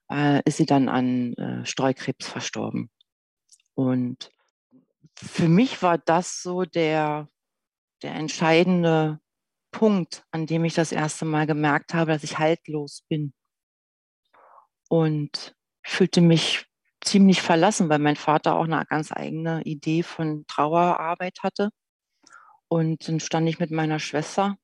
äh, 0.10 0.42
ist 0.46 0.58
sie 0.58 0.66
dann 0.66 0.90
an 0.90 1.34
äh, 1.34 1.64
Streukrebs 1.64 2.28
verstorben. 2.28 2.90
Und 3.76 4.32
für 5.16 5.48
mich 5.48 5.84
war 5.84 6.00
das 6.00 6.42
so 6.42 6.64
der, 6.64 7.30
der 8.02 8.16
entscheidende 8.16 9.20
Punkt, 9.70 10.26
an 10.32 10.48
dem 10.48 10.66
ich 10.66 10.74
das 10.74 10.92
erste 10.92 11.26
Mal 11.26 11.46
gemerkt 11.46 11.94
habe, 11.94 12.14
dass 12.14 12.24
ich 12.24 12.40
haltlos 12.40 13.04
bin. 13.08 13.34
Und 14.91 15.55
fühlte 15.83 16.19
mich 16.19 16.65
ziemlich 17.00 17.41
verlassen, 17.41 17.88
weil 17.88 18.00
mein 18.00 18.17
Vater 18.17 18.57
auch 18.57 18.65
eine 18.65 18.86
ganz 18.86 19.13
eigene 19.13 19.62
Idee 19.63 20.03
von 20.03 20.45
Trauerarbeit 20.48 21.43
hatte. 21.43 21.69
Und 22.67 23.07
dann 23.07 23.21
stand 23.21 23.48
ich 23.48 23.57
mit 23.57 23.71
meiner 23.71 24.00
Schwester, 24.00 24.57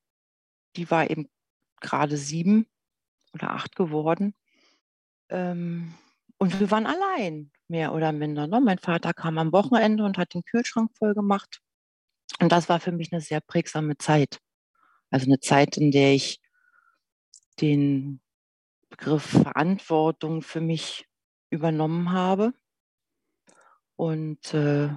die 0.76 0.90
war 0.90 1.08
eben 1.08 1.30
gerade 1.80 2.18
sieben 2.18 2.66
oder 3.32 3.52
acht 3.52 3.74
geworden. 3.74 4.34
Ähm, 5.30 5.94
und 6.36 6.60
wir 6.60 6.70
waren 6.70 6.84
allein, 6.84 7.50
mehr 7.66 7.94
oder 7.94 8.12
minder. 8.12 8.46
Ne? 8.48 8.60
Mein 8.60 8.78
Vater 8.78 9.14
kam 9.14 9.38
am 9.38 9.50
Wochenende 9.52 10.04
und 10.04 10.18
hat 10.18 10.34
den 10.34 10.44
Kühlschrank 10.44 10.90
voll 10.98 11.14
gemacht. 11.14 11.62
Und 12.38 12.52
das 12.52 12.68
war 12.68 12.80
für 12.80 12.92
mich 12.92 13.14
eine 13.14 13.22
sehr 13.22 13.40
prägsame 13.40 13.96
Zeit. 13.96 14.40
Also 15.08 15.24
eine 15.24 15.40
Zeit, 15.40 15.78
in 15.78 15.90
der 15.90 16.12
ich 16.12 16.38
den 17.62 18.20
Begriff 18.90 19.24
Verantwortung 19.24 20.42
für 20.42 20.60
mich 20.60 21.06
übernommen 21.50 22.12
habe. 22.12 22.52
Und 23.96 24.54
äh, 24.54 24.90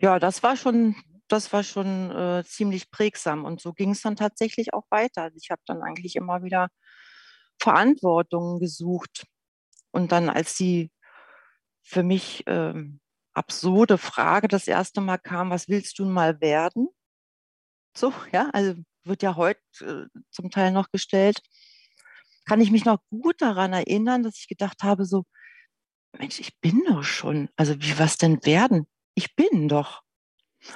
ja, 0.00 0.18
das 0.18 0.42
war 0.42 0.56
schon, 0.56 0.96
das 1.28 1.52
war 1.52 1.62
schon 1.62 2.10
äh, 2.10 2.44
ziemlich 2.44 2.90
prägsam. 2.90 3.44
Und 3.44 3.60
so 3.60 3.72
ging 3.72 3.90
es 3.90 4.02
dann 4.02 4.16
tatsächlich 4.16 4.74
auch 4.74 4.84
weiter. 4.90 5.22
Also 5.22 5.36
ich 5.40 5.50
habe 5.50 5.62
dann 5.66 5.82
eigentlich 5.82 6.16
immer 6.16 6.42
wieder 6.42 6.68
Verantwortung 7.60 8.58
gesucht. 8.58 9.24
Und 9.92 10.12
dann, 10.12 10.28
als 10.28 10.56
die 10.56 10.90
für 11.82 12.02
mich 12.02 12.46
äh, 12.46 12.74
absurde 13.34 13.98
Frage 13.98 14.48
das 14.48 14.66
erste 14.68 15.00
Mal 15.00 15.18
kam, 15.18 15.50
was 15.50 15.68
willst 15.68 15.98
du 15.98 16.04
mal 16.06 16.40
werden? 16.40 16.88
So, 17.96 18.12
ja, 18.32 18.50
also 18.52 18.74
wird 19.04 19.22
ja 19.22 19.36
heute 19.36 19.60
äh, 19.80 20.20
zum 20.30 20.50
Teil 20.50 20.72
noch 20.72 20.90
gestellt 20.90 21.42
kann 22.44 22.60
ich 22.60 22.70
mich 22.70 22.84
noch 22.84 22.98
gut 23.10 23.40
daran 23.40 23.72
erinnern, 23.72 24.22
dass 24.22 24.38
ich 24.38 24.48
gedacht 24.48 24.82
habe, 24.82 25.04
so, 25.04 25.24
Mensch, 26.18 26.40
ich 26.40 26.58
bin 26.60 26.82
doch 26.86 27.02
schon. 27.02 27.48
Also 27.56 27.74
wie 27.80 27.98
was 27.98 28.16
denn 28.18 28.44
werden? 28.44 28.86
Ich 29.14 29.34
bin 29.34 29.68
doch. 29.68 30.02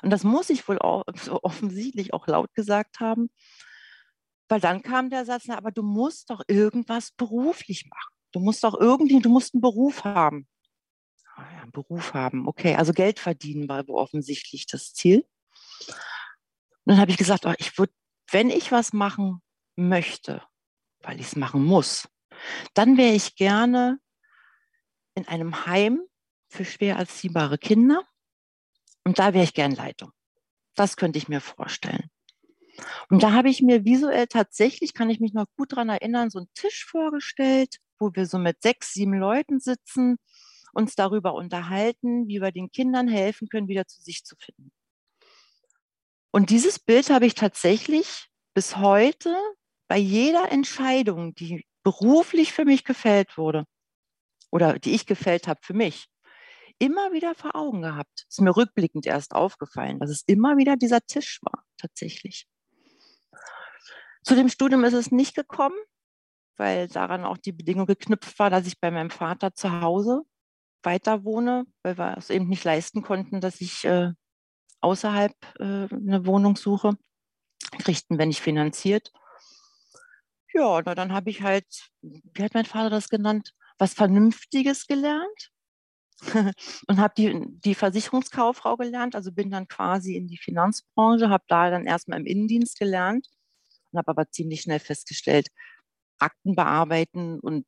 Und 0.03 0.11
das 0.11 0.25
muss 0.25 0.51
ich 0.51 0.67
wohl 0.69 0.79
auch 0.79 1.05
so 1.15 1.43
offensichtlich 1.43 2.13
auch 2.15 2.27
laut 2.27 2.53
gesagt 2.55 3.01
haben, 3.01 3.31
weil 4.49 4.61
dann 4.61 4.83
kam 4.83 5.11
der 5.11 5.25
Satz, 5.25 5.45
na, 5.47 5.57
aber 5.57 5.73
du 5.73 5.83
musst 5.83 6.31
doch 6.31 6.43
irgendwas 6.49 7.11
beruflich 7.13 7.87
machen. 7.87 8.15
Du 8.33 8.41
musst 8.41 8.63
doch 8.65 8.79
irgendwie, 8.79 9.21
du 9.21 9.29
musst 9.29 9.55
einen 9.55 9.61
Beruf 9.61 10.05
haben. 10.05 10.47
Oh 11.37 11.43
ja, 11.43 11.63
einen 11.63 11.73
Beruf 11.73 12.15
haben, 12.15 12.49
okay, 12.49 12.77
also 12.77 12.93
Geld 12.93 13.19
verdienen 13.19 13.69
war 13.69 13.87
wohl 13.89 13.97
offensichtlich 13.97 14.67
das 14.67 14.95
Ziel. 14.95 15.27
Und 15.89 16.93
dann 16.93 16.99
habe 16.99 17.11
ich 17.11 17.17
gesagt, 17.17 17.45
oh, 17.45 17.55
ich 17.59 17.77
würde, 17.79 17.93
wenn 18.31 18.51
ich 18.51 18.73
was 18.73 18.93
machen 18.93 19.43
möchte, 19.75 20.43
weil 21.03 21.21
ich 21.21 21.29
es 21.29 21.37
machen 21.37 21.65
muss, 21.65 22.09
dann 22.75 22.97
wäre 22.97 23.15
ich 23.15 23.37
gerne 23.37 23.99
in 25.15 25.27
einem 25.29 25.67
Heim 25.67 26.01
für 26.49 26.65
schwer 26.65 26.97
erziehbare 26.97 27.59
Kinder 27.59 28.03
und 29.05 29.19
da 29.19 29.35
wäre 29.35 29.45
ich 29.45 29.55
gern 29.55 29.75
Leitung. 29.75 30.11
Das 30.75 30.97
könnte 30.97 31.19
ich 31.19 31.29
mir 31.29 31.41
vorstellen. 31.41 32.11
Und 33.09 33.23
da 33.23 33.33
habe 33.33 33.49
ich 33.49 33.63
mir 33.63 33.85
visuell 33.85 34.27
tatsächlich, 34.27 34.93
kann 34.93 35.09
ich 35.09 35.21
mich 35.21 35.33
noch 35.33 35.47
gut 35.57 35.73
daran 35.73 35.89
erinnern, 35.89 36.31
so 36.31 36.41
einen 36.41 36.53
Tisch 36.55 36.85
vorgestellt, 36.85 37.79
wo 37.99 38.11
wir 38.15 38.27
so 38.27 38.39
mit 38.39 38.63
sechs, 38.63 38.93
sieben 38.93 39.15
Leuten 39.15 39.61
sitzen, 39.61 40.19
uns 40.73 40.95
darüber 40.95 41.35
unterhalten, 41.35 42.29
wie 42.29 42.41
wir 42.41 42.53
den 42.53 42.71
Kindern 42.71 43.09
helfen 43.09 43.49
können, 43.49 43.69
wieder 43.69 43.87
zu 43.87 44.03
sich 44.03 44.25
zu 44.25 44.37
finden. 44.37 44.71
Und 46.31 46.51
dieses 46.51 46.79
Bild 46.79 47.09
habe 47.09 47.25
ich 47.25 47.35
tatsächlich 47.35 48.29
bis 48.53 48.77
heute 48.77 49.35
bei 49.89 49.99
jeder 49.99 50.51
Entscheidung, 50.51 51.35
die 51.35 51.65
beruflich 51.83 52.53
für 52.53 52.65
mich 52.65 52.85
gefällt 52.85 53.39
wurde 53.39 53.65
oder 54.51 54.79
die 54.79 54.95
ich 54.95 55.07
gefällt 55.07 55.47
habe 55.49 55.61
für 55.63 55.75
mich, 55.75 56.07
immer 56.79 57.13
wieder 57.13 57.35
vor 57.35 57.55
Augen 57.55 57.83
gehabt. 57.83 58.27
Ist 58.29 58.41
mir 58.41 58.57
rückblickend 58.57 59.07
erst 59.07 59.35
aufgefallen, 59.35 59.99
dass 59.99 60.11
es 60.11 60.23
immer 60.27 60.57
wieder 60.57 60.77
dieser 60.77 61.01
Tisch 61.01 61.41
war, 61.43 61.65
tatsächlich. 61.79 62.47
Zu 64.23 64.35
dem 64.35 64.49
Studium 64.49 64.85
ist 64.85 64.93
es 64.93 65.13
nicht 65.13 65.35
gekommen, 65.35 65.79
weil 66.57 66.89
daran 66.89 67.25
auch 67.25 67.39
die 67.39 67.53
Bedingung 67.53 67.87
geknüpft 67.87 68.39
war, 68.39 68.51
dass 68.51 68.67
ich 68.67 68.81
bei 68.81 68.91
meinem 68.91 69.11
Vater 69.11 69.55
zu 69.55 69.81
Hause 69.81 70.23
weiter 70.83 71.25
wohne, 71.25 71.67
weil 71.83 71.99
wir 71.99 72.17
es 72.17 72.31
eben 72.31 72.49
nicht 72.49 72.65
leisten 72.65 73.03
konnten, 73.03 73.41
dass 73.41 73.61
ich 73.61 73.85
äh, 73.85 74.13
außerhalb 74.81 75.33
äh, 75.59 75.89
eine 75.93 76.27
Wohnung 76.27 76.57
suche. 76.57 76.97
Kriegten 77.79 78.19
wir 78.19 78.27
nicht 78.27 78.41
finanziert. 78.41 79.13
Ja, 80.57 80.81
na, 80.85 80.95
dann 80.95 81.13
habe 81.13 81.29
ich 81.29 81.43
halt, 81.43 81.67
wie 82.01 82.43
hat 82.43 82.55
mein 82.55 82.65
Vater 82.65 82.89
das 82.89 83.11
genannt, 83.11 83.53
was 83.79 83.93
Vernünftiges 83.93 84.87
gelernt 84.87 85.51
und 86.89 86.99
habe 86.99 87.15
die, 87.19 87.45
die 87.65 87.75
Versicherungskauffrau 87.75 88.77
gelernt, 88.77 89.15
also 89.15 89.33
bin 89.33 89.51
dann 89.51 89.69
quasi 89.69 90.17
in 90.17 90.29
die 90.29 90.39
Finanzbranche, 90.39 91.29
habe 91.29 91.45
da 91.49 91.71
dann 91.71 91.85
erstmal 91.85 92.21
im 92.21 92.27
Innendienst 92.27 92.79
gelernt 92.79 93.29
und 93.93 93.99
habe 93.99 94.09
aber 94.11 94.31
ziemlich 94.31 94.63
schnell 94.63 94.81
festgestellt, 94.81 95.49
Akten 96.19 96.57
bearbeiten 96.57 97.39
und 97.41 97.67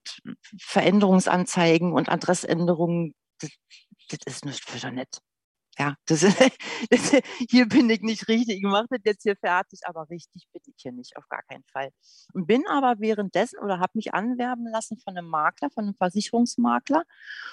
Veränderungsanzeigen 0.59 1.93
und 1.93 2.09
Adressänderungen, 2.09 3.15
das, 3.41 3.51
das 4.11 4.21
ist 4.27 4.45
nicht 4.47 4.65
für 4.65 4.79
Jeanette 4.79 5.21
ja, 5.79 5.95
das, 6.07 6.21
das, 6.91 7.23
hier 7.49 7.67
bin 7.67 7.89
ich 7.89 8.01
nicht 8.01 8.29
richtig, 8.29 8.57
ich 8.57 8.63
mache 8.63 8.87
das 8.91 9.01
jetzt 9.05 9.23
hier 9.23 9.37
fertig, 9.37 9.81
aber 9.85 10.09
richtig 10.11 10.49
bin 10.53 10.63
ich 10.67 10.75
hier 10.77 10.93
nicht, 10.93 11.17
auf 11.17 11.29
gar 11.29 11.43
keinen 11.45 11.65
Fall. 11.73 11.91
Und 12.33 12.47
bin 12.47 12.67
aber 12.67 12.97
währenddessen 12.99 13.59
oder 13.61 13.79
habe 13.79 13.93
mich 13.95 14.13
anwerben 14.15 14.67
lassen 14.67 14.99
von 14.99 15.17
einem 15.17 15.29
Makler, 15.29 15.71
von 15.71 15.85
einem 15.85 15.95
Versicherungsmakler 15.95 17.05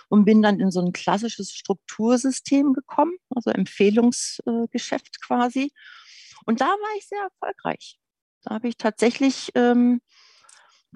und 0.09 0.25
bin 0.25 0.41
dann 0.41 0.59
in 0.59 0.71
so 0.71 0.81
ein 0.81 0.91
klassisches 0.91 1.53
Struktursystem 1.53 2.73
gekommen, 2.73 3.17
also 3.29 3.51
Empfehlungsgeschäft 3.51 5.21
quasi. 5.21 5.71
Und 6.45 6.61
da 6.61 6.65
war 6.65 6.97
ich 6.97 7.07
sehr 7.07 7.21
erfolgreich. 7.21 7.99
Da 8.43 8.55
habe 8.55 8.67
ich 8.67 8.77
tatsächlich 8.77 9.51
ähm, 9.55 10.01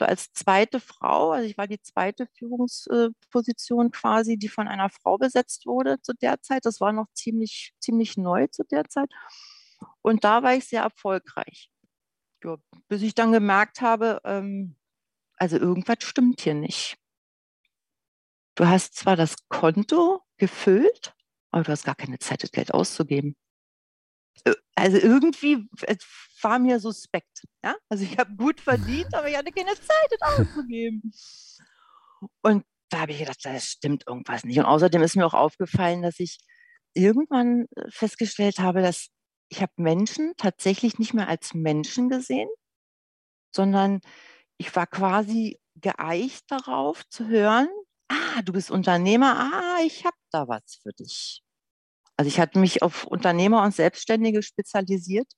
als 0.07 0.31
zweite 0.33 0.79
Frau, 0.79 1.31
also 1.31 1.47
ich 1.47 1.57
war 1.57 1.67
die 1.67 1.81
zweite 1.81 2.27
Führungsposition 2.37 3.91
quasi, 3.91 4.37
die 4.37 4.49
von 4.49 4.67
einer 4.67 4.89
Frau 4.89 5.17
besetzt 5.17 5.65
wurde 5.65 6.01
zu 6.01 6.13
der 6.13 6.41
Zeit. 6.41 6.65
Das 6.65 6.79
war 6.79 6.93
noch 6.93 7.07
ziemlich, 7.13 7.73
ziemlich 7.79 8.17
neu 8.17 8.47
zu 8.47 8.63
der 8.63 8.85
Zeit. 8.85 9.09
Und 10.01 10.23
da 10.23 10.43
war 10.43 10.55
ich 10.55 10.65
sehr 10.65 10.83
erfolgreich. 10.83 11.71
Ja, 12.43 12.57
bis 12.87 13.01
ich 13.01 13.15
dann 13.15 13.31
gemerkt 13.31 13.81
habe, 13.81 14.21
ähm, 14.23 14.75
also 15.37 15.57
irgendwas 15.57 15.97
stimmt 16.01 16.41
hier 16.41 16.53
nicht. 16.53 16.97
Du 18.55 18.67
hast 18.67 18.95
zwar 18.95 19.15
das 19.15 19.47
Konto 19.49 20.21
gefüllt, 20.37 21.15
aber 21.51 21.63
du 21.63 21.71
hast 21.71 21.85
gar 21.85 21.95
keine 21.95 22.19
Zeit, 22.19 22.43
das 22.43 22.51
Geld 22.51 22.73
auszugeben. 22.73 23.35
Also 24.75 24.97
irgendwie 24.97 25.67
war 26.41 26.59
mir 26.59 26.79
suspekt. 26.79 27.43
Ja? 27.63 27.75
Also 27.89 28.03
ich 28.03 28.17
habe 28.17 28.35
gut 28.35 28.59
verdient, 28.61 29.13
aber 29.13 29.29
ich 29.29 29.37
hatte 29.37 29.51
keine 29.51 29.75
Zeit, 29.75 30.09
das 30.11 30.39
auszugeben. 30.39 31.11
Und 32.41 32.65
da 32.89 33.01
habe 33.01 33.11
ich 33.11 33.19
gedacht, 33.19 33.39
das 33.43 33.65
stimmt 33.65 34.05
irgendwas 34.07 34.43
nicht. 34.43 34.57
Und 34.57 34.65
außerdem 34.65 35.01
ist 35.03 35.15
mir 35.15 35.25
auch 35.25 35.33
aufgefallen, 35.33 36.01
dass 36.01 36.19
ich 36.19 36.37
irgendwann 36.93 37.65
äh, 37.75 37.89
festgestellt 37.89 38.59
habe, 38.59 38.81
dass 38.81 39.09
ich 39.49 39.61
habe 39.61 39.73
Menschen 39.77 40.33
tatsächlich 40.37 40.99
nicht 40.99 41.13
mehr 41.13 41.27
als 41.27 41.53
Menschen 41.53 42.09
gesehen, 42.09 42.49
sondern 43.53 44.01
ich 44.57 44.75
war 44.75 44.87
quasi 44.87 45.59
geeicht 45.75 46.45
darauf 46.49 47.07
zu 47.09 47.27
hören, 47.27 47.67
ah, 48.09 48.41
du 48.43 48.53
bist 48.53 48.69
Unternehmer, 48.69 49.51
ah, 49.53 49.79
ich 49.83 50.05
habe 50.05 50.17
da 50.31 50.47
was 50.47 50.79
für 50.83 50.91
dich. 50.93 51.41
Also 52.19 52.27
ich 52.27 52.37
hatte 52.37 52.59
mich 52.59 52.81
auf 52.81 53.05
Unternehmer 53.05 53.63
und 53.63 53.73
Selbstständige 53.73 54.43
spezialisiert 54.43 55.31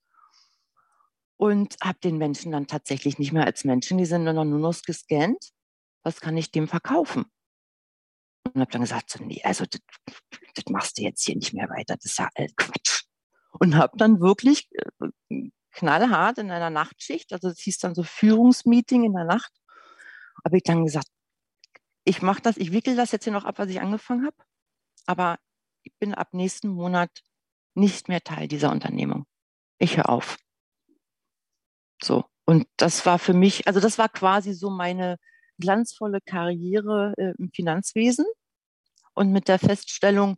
und 1.36 1.76
habe 1.80 2.00
den 2.00 2.18
Menschen 2.18 2.50
dann 2.50 2.66
tatsächlich 2.66 3.20
nicht 3.20 3.30
mehr 3.30 3.44
als 3.44 3.62
Menschen, 3.62 3.98
die 3.98 4.04
sind 4.04 4.24
nur 4.24 4.44
noch 4.44 4.82
gescannt. 4.82 5.50
Was 6.02 6.20
kann 6.20 6.36
ich 6.36 6.50
dem 6.50 6.66
verkaufen? 6.66 7.26
Und 8.52 8.60
habe 8.60 8.72
dann 8.72 8.80
gesagt, 8.80 9.10
so, 9.10 9.22
nee, 9.22 9.40
also 9.44 9.64
das, 9.64 9.80
das, 10.56 10.64
machst 10.70 10.98
du 10.98 11.02
jetzt 11.02 11.22
hier 11.24 11.36
nicht 11.36 11.54
mehr 11.54 11.68
weiter, 11.68 11.94
das 11.94 12.06
ist 12.06 12.18
ja 12.18 12.28
alt 12.34 12.56
Quatsch. 12.56 13.04
Und 13.60 13.76
habe 13.76 13.96
dann 13.96 14.20
wirklich 14.20 14.68
äh, 14.72 15.50
knallhart 15.70 16.38
in 16.38 16.50
einer 16.50 16.70
Nachtschicht, 16.70 17.32
also 17.32 17.50
das 17.50 17.60
hieß 17.60 17.78
dann 17.78 17.94
so 17.94 18.02
Führungsmeeting 18.02 19.04
in 19.04 19.14
der 19.14 19.24
Nacht, 19.24 19.52
habe 20.44 20.56
ich 20.56 20.64
dann 20.64 20.84
gesagt, 20.84 21.06
ich 22.02 22.22
mache 22.22 22.42
das, 22.42 22.56
ich 22.56 22.72
wickel 22.72 22.96
das 22.96 23.12
jetzt 23.12 23.22
hier 23.22 23.32
noch 23.32 23.44
ab, 23.44 23.60
was 23.60 23.68
ich 23.68 23.80
angefangen 23.80 24.26
habe, 24.26 24.36
aber 25.06 25.38
ich 25.82 25.92
bin 25.98 26.14
ab 26.14 26.32
nächsten 26.32 26.68
Monat 26.68 27.10
nicht 27.74 28.08
mehr 28.08 28.22
Teil 28.22 28.48
dieser 28.48 28.70
Unternehmung. 28.70 29.26
Ich 29.78 29.96
höre 29.96 30.08
auf. 30.08 30.36
So. 32.02 32.24
Und 32.44 32.66
das 32.76 33.06
war 33.06 33.18
für 33.18 33.34
mich, 33.34 33.66
also 33.66 33.80
das 33.80 33.98
war 33.98 34.08
quasi 34.08 34.52
so 34.52 34.68
meine, 34.68 35.16
glanzvolle 35.58 36.20
Karriere 36.20 37.14
äh, 37.16 37.34
im 37.38 37.50
Finanzwesen 37.52 38.26
und 39.14 39.32
mit 39.32 39.48
der 39.48 39.58
Feststellung, 39.58 40.36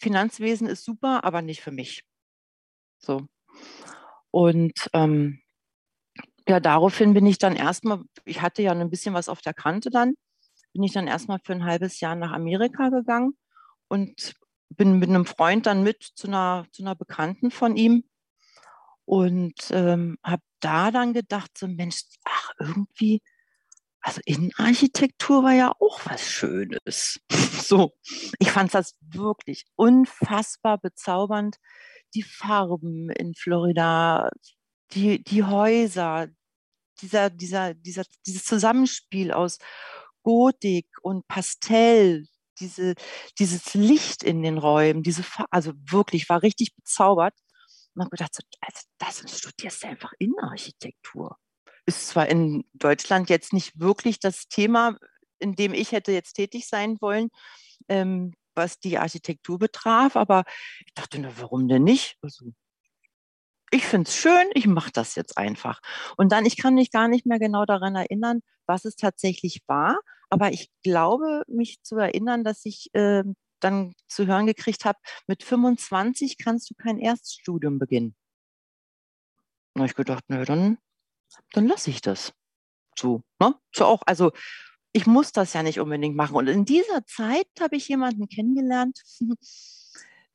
Finanzwesen 0.00 0.68
ist 0.68 0.84
super, 0.84 1.24
aber 1.24 1.42
nicht 1.42 1.60
für 1.60 1.72
mich. 1.72 2.02
So. 2.98 3.26
Und 4.30 4.90
ähm, 4.92 5.40
ja, 6.46 6.60
daraufhin 6.60 7.14
bin 7.14 7.26
ich 7.26 7.38
dann 7.38 7.56
erstmal, 7.56 8.02
ich 8.24 8.42
hatte 8.42 8.62
ja 8.62 8.72
ein 8.72 8.90
bisschen 8.90 9.14
was 9.14 9.28
auf 9.28 9.40
der 9.40 9.54
Kante 9.54 9.90
dann, 9.90 10.14
bin 10.72 10.82
ich 10.82 10.92
dann 10.92 11.06
erstmal 11.06 11.40
für 11.42 11.52
ein 11.52 11.64
halbes 11.64 12.00
Jahr 12.00 12.14
nach 12.14 12.32
Amerika 12.32 12.90
gegangen 12.90 13.36
und 13.88 14.34
bin 14.70 14.98
mit 14.98 15.08
einem 15.08 15.26
Freund 15.26 15.66
dann 15.66 15.82
mit 15.82 16.02
zu 16.02 16.28
einer, 16.28 16.66
zu 16.72 16.82
einer 16.82 16.94
Bekannten 16.94 17.50
von 17.50 17.76
ihm 17.76 18.04
und 19.04 19.70
ähm, 19.70 20.18
habe 20.22 20.42
da 20.60 20.90
dann 20.90 21.12
gedacht, 21.14 21.56
so 21.56 21.66
Mensch, 21.66 22.02
ach 22.24 22.52
irgendwie, 22.58 23.22
also 24.00 24.20
Innenarchitektur 24.24 25.42
war 25.42 25.52
ja 25.52 25.72
auch 25.80 26.00
was 26.04 26.30
Schönes. 26.30 27.20
so, 27.30 27.94
ich 28.38 28.50
fand 28.50 28.74
das 28.74 28.96
wirklich 29.00 29.64
unfassbar 29.76 30.78
bezaubernd. 30.78 31.56
Die 32.14 32.22
Farben 32.22 33.10
in 33.10 33.34
Florida, 33.34 34.30
die, 34.92 35.22
die 35.22 35.42
Häuser, 35.42 36.28
dieser, 37.00 37.30
dieser, 37.30 37.74
dieser, 37.74 38.04
dieses 38.26 38.44
Zusammenspiel 38.44 39.32
aus 39.32 39.58
Gotik 40.22 40.86
und 41.02 41.26
Pastell, 41.28 42.26
diese, 42.60 42.94
dieses 43.38 43.74
Licht 43.74 44.22
in 44.22 44.42
den 44.42 44.58
Räumen, 44.58 45.02
diese, 45.02 45.24
also 45.50 45.72
wirklich, 45.76 46.28
war 46.28 46.42
richtig 46.42 46.74
bezaubert. 46.74 47.34
Und 47.94 48.02
habe 48.02 48.10
gedacht, 48.10 48.34
so, 48.34 48.42
also 48.60 49.22
das 49.24 49.38
studierst 49.38 49.82
du 49.82 49.88
einfach 49.88 50.12
Innenarchitektur. 50.18 51.36
Ist 51.86 52.08
zwar 52.08 52.28
in 52.28 52.64
Deutschland 52.74 53.30
jetzt 53.30 53.52
nicht 53.52 53.80
wirklich 53.80 54.20
das 54.20 54.46
Thema, 54.48 54.96
in 55.38 55.54
dem 55.54 55.74
ich 55.74 55.92
hätte 55.92 56.12
jetzt 56.12 56.34
tätig 56.34 56.68
sein 56.68 56.98
wollen, 57.00 57.30
ähm, 57.88 58.34
was 58.54 58.78
die 58.78 58.98
Architektur 58.98 59.58
betraf, 59.58 60.16
aber 60.16 60.44
ich 60.84 60.94
dachte, 60.94 61.18
na, 61.18 61.30
warum 61.38 61.68
denn 61.68 61.84
nicht? 61.84 62.16
Also, 62.22 62.52
ich 63.70 63.84
finde 63.84 64.08
es 64.08 64.16
schön, 64.16 64.48
ich 64.54 64.66
mache 64.66 64.90
das 64.92 65.14
jetzt 65.14 65.36
einfach. 65.36 65.80
Und 66.16 66.32
dann, 66.32 66.46
ich 66.46 66.56
kann 66.56 66.74
mich 66.74 66.90
gar 66.90 67.08
nicht 67.08 67.26
mehr 67.26 67.38
genau 67.38 67.64
daran 67.64 67.96
erinnern, 67.96 68.40
was 68.66 68.84
es 68.84 68.96
tatsächlich 68.96 69.62
war, 69.66 69.98
aber 70.30 70.52
ich 70.52 70.70
glaube, 70.82 71.42
mich 71.48 71.82
zu 71.82 71.96
erinnern, 71.96 72.44
dass 72.44 72.64
ich 72.64 72.90
äh, 72.94 73.24
dann 73.60 73.94
zu 74.06 74.26
hören 74.26 74.46
gekriegt 74.46 74.84
habe, 74.84 74.98
mit 75.26 75.42
25 75.42 76.38
kannst 76.38 76.70
du 76.70 76.74
kein 76.74 76.98
Erststudium 76.98 77.78
beginnen. 77.78 78.14
Da 79.74 79.80
habe 79.80 79.88
ich 79.88 79.96
gedacht, 79.96 80.24
nö, 80.28 80.44
dann, 80.44 80.78
dann 81.52 81.66
lasse 81.66 81.90
ich 81.90 82.00
das. 82.00 82.32
So, 82.96 83.22
ne? 83.38 83.54
So 83.74 83.84
auch, 83.84 84.02
also 84.06 84.32
ich 84.92 85.06
muss 85.06 85.32
das 85.32 85.52
ja 85.52 85.62
nicht 85.62 85.80
unbedingt 85.80 86.16
machen. 86.16 86.36
Und 86.36 86.48
in 86.48 86.64
dieser 86.64 87.04
Zeit 87.06 87.48
habe 87.60 87.76
ich 87.76 87.88
jemanden 87.88 88.28
kennengelernt, 88.28 89.00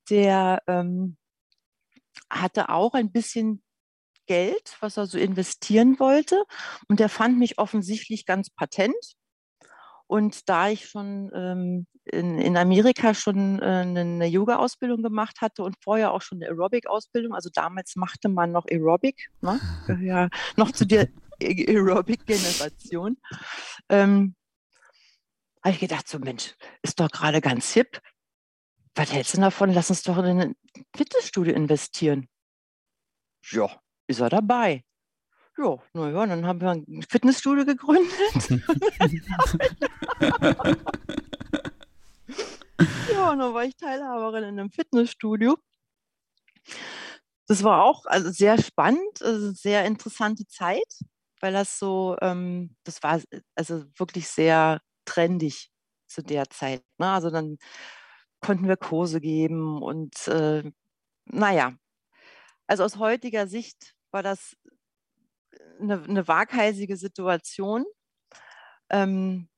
der 0.09 0.62
ähm, 0.67 1.17
hatte 2.29 2.69
auch 2.69 2.93
ein 2.93 3.12
bisschen 3.12 3.63
Geld, 4.25 4.77
was 4.79 4.97
er 4.97 5.05
so 5.05 5.17
investieren 5.17 6.00
wollte. 6.00 6.43
Und 6.88 7.00
der 7.00 7.09
fand 7.09 7.38
mich 7.38 7.57
offensichtlich 7.57 8.25
ganz 8.25 8.50
patent. 8.50 8.95
Und 10.13 10.48
da 10.48 10.70
ich 10.70 10.86
schon 10.89 11.32
ähm, 11.34 11.88
in, 12.05 12.38
in, 12.38 12.55
Amerika 12.55 13.15
schon 13.15 13.60
äh, 13.60 13.65
eine 13.65 14.27
Yoga-Ausbildung 14.27 15.01
gemacht 15.01 15.41
hatte 15.41 15.63
und 15.63 15.75
vorher 15.84 16.12
auch 16.12 16.22
schon 16.22 16.38
eine 16.38 16.51
Aerobic-Ausbildung, 16.51 17.34
also 17.34 17.50
damals 17.51 17.96
machte 17.96 18.29
man 18.29 18.51
noch 18.51 18.67
Aerobic, 18.70 19.32
ne? 19.41 19.60
ja, 20.03 20.29
noch 20.55 20.72
zu 20.72 20.86
der 20.86 21.08
Aerobic-Generation, 21.41 23.17
ähm, 23.89 24.36
habe 25.63 25.74
ich 25.74 25.79
gedacht, 25.79 26.08
so 26.08 26.20
Mensch, 26.20 26.53
ist 26.84 27.00
doch 27.00 27.10
gerade 27.10 27.41
ganz 27.41 27.74
hip. 27.74 28.00
Was 28.93 29.12
hältst 29.12 29.36
du 29.36 29.41
davon? 29.41 29.74
Lass 29.74 29.89
uns 29.89 30.03
doch 30.03 30.20
in 30.20 30.39
ein 30.39 30.55
Fitnessstudio 30.96 31.55
investieren. 31.55 32.28
Ja, 33.49 33.82
ist 34.06 34.19
er 34.19 34.30
dabei. 34.30 34.84
Ja, 35.58 35.78
naja, 35.94 36.26
dann 36.26 36.48
haben 36.48 36.62
wir 36.62 36.72
ein 36.72 37.04
Fitnessstudio 37.08 37.66
gegründet. 37.66 38.12
ja, 43.12 43.32
und 43.32 43.39
dann 43.39 43.54
war 43.54 43.63
ich 43.63 43.76
Teilhaberin 43.76 44.44
in 44.46 44.60
einem 44.60 44.72
Fitnessstudio. 44.72 45.58
Das 47.48 47.63
war 47.63 47.84
auch 47.84 48.06
also 48.06 48.32
sehr 48.32 48.58
spannend, 48.62 49.22
also 49.22 49.52
sehr 49.52 49.86
interessante 49.86 50.48
Zeit, 50.48 51.02
weil 51.39 51.54
das 51.54 51.78
so, 51.78 52.18
ähm, 52.22 52.76
das 52.84 53.04
war 53.04 53.22
also 53.56 53.84
wirklich 53.98 54.28
sehr 54.30 54.82
trendig 55.06 55.70
zu 56.08 56.24
der 56.24 56.50
Zeit. 56.50 56.84
Ne? 56.98 57.10
Also 57.10 57.30
dann 57.30 57.58
konnten 58.42 58.68
wir 58.68 58.78
Kurse 58.78 59.22
geben 59.22 59.82
und 59.82 60.28
äh, 60.28 60.63
naja, 61.26 61.76
also 62.68 62.84
aus 62.84 62.98
heutiger 62.98 63.48
Sicht 63.48 63.96
war 64.12 64.24
das 64.24 64.56
eine, 65.80 66.04
eine 66.04 66.28
waghalsige 66.28 66.98
Situation. 66.98 67.86
Ähm, 68.89 69.50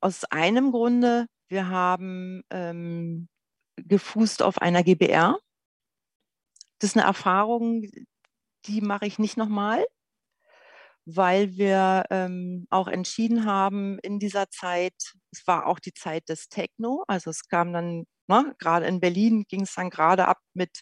aus 0.00 0.24
einem 0.24 0.72
Grunde, 0.72 1.26
wir 1.48 1.68
haben 1.68 2.42
ähm, 2.50 3.28
gefußt 3.76 4.42
auf 4.42 4.58
einer 4.58 4.82
GBR. 4.82 5.38
Das 6.78 6.90
ist 6.90 6.96
eine 6.96 7.06
Erfahrung, 7.06 7.84
die 8.66 8.80
mache 8.80 9.06
ich 9.06 9.18
nicht 9.18 9.36
nochmal, 9.36 9.84
weil 11.06 11.56
wir 11.56 12.04
ähm, 12.10 12.66
auch 12.70 12.88
entschieden 12.88 13.44
haben 13.44 13.98
in 14.00 14.18
dieser 14.18 14.50
Zeit, 14.50 15.14
es 15.32 15.46
war 15.46 15.66
auch 15.66 15.78
die 15.78 15.94
Zeit 15.94 16.28
des 16.28 16.48
Techno, 16.48 17.04
also 17.08 17.30
es 17.30 17.48
kam 17.48 17.72
dann, 17.72 18.04
ne, 18.28 18.54
gerade 18.58 18.86
in 18.86 19.00
Berlin 19.00 19.44
ging 19.48 19.62
es 19.62 19.74
dann 19.74 19.90
gerade 19.90 20.28
ab 20.28 20.38
mit 20.54 20.80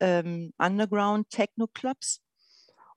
ähm, 0.00 0.52
Underground 0.58 1.30
Techno 1.30 1.66
Clubs. 1.66 2.20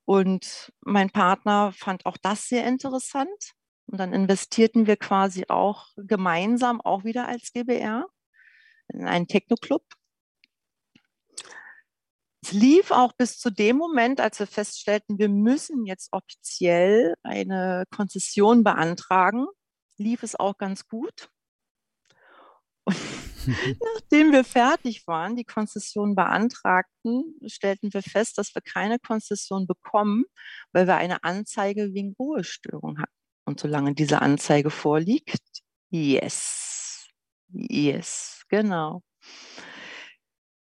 Und 0.09 0.73
mein 0.81 1.11
Partner 1.11 1.71
fand 1.71 2.07
auch 2.07 2.17
das 2.17 2.47
sehr 2.47 2.65
interessant. 2.65 3.53
Und 3.85 3.99
dann 3.99 4.11
investierten 4.11 4.87
wir 4.87 4.97
quasi 4.97 5.45
auch 5.49 5.85
gemeinsam, 5.97 6.81
auch 6.81 7.03
wieder 7.03 7.27
als 7.27 7.53
GBR, 7.53 8.07
in 8.87 9.05
einen 9.05 9.27
Techno-Club. 9.27 9.83
Es 12.41 12.53
lief 12.53 12.89
auch 12.89 13.13
bis 13.13 13.37
zu 13.37 13.51
dem 13.51 13.77
Moment, 13.77 14.19
als 14.19 14.39
wir 14.39 14.47
feststellten, 14.47 15.19
wir 15.19 15.29
müssen 15.29 15.85
jetzt 15.85 16.11
offiziell 16.11 17.13
eine 17.21 17.83
Konzession 17.91 18.63
beantragen, 18.63 19.45
lief 19.97 20.23
es 20.23 20.35
auch 20.35 20.57
ganz 20.57 20.87
gut. 20.87 21.29
Und 22.83 22.97
Nachdem 23.95 24.31
wir 24.31 24.43
fertig 24.43 25.07
waren, 25.07 25.35
die 25.35 25.45
Konzession 25.45 26.15
beantragten, 26.15 27.35
stellten 27.45 27.93
wir 27.93 28.03
fest, 28.03 28.37
dass 28.37 28.53
wir 28.55 28.61
keine 28.61 28.99
Konzession 28.99 29.67
bekommen, 29.67 30.25
weil 30.71 30.87
wir 30.87 30.95
eine 30.95 31.23
Anzeige 31.23 31.93
wegen 31.93 32.15
Ruhestörung 32.19 32.99
hatten. 32.99 33.13
Und 33.45 33.59
solange 33.59 33.93
diese 33.93 34.21
Anzeige 34.21 34.69
vorliegt, 34.69 35.61
yes, 35.89 37.07
yes, 37.51 38.43
genau. 38.49 39.01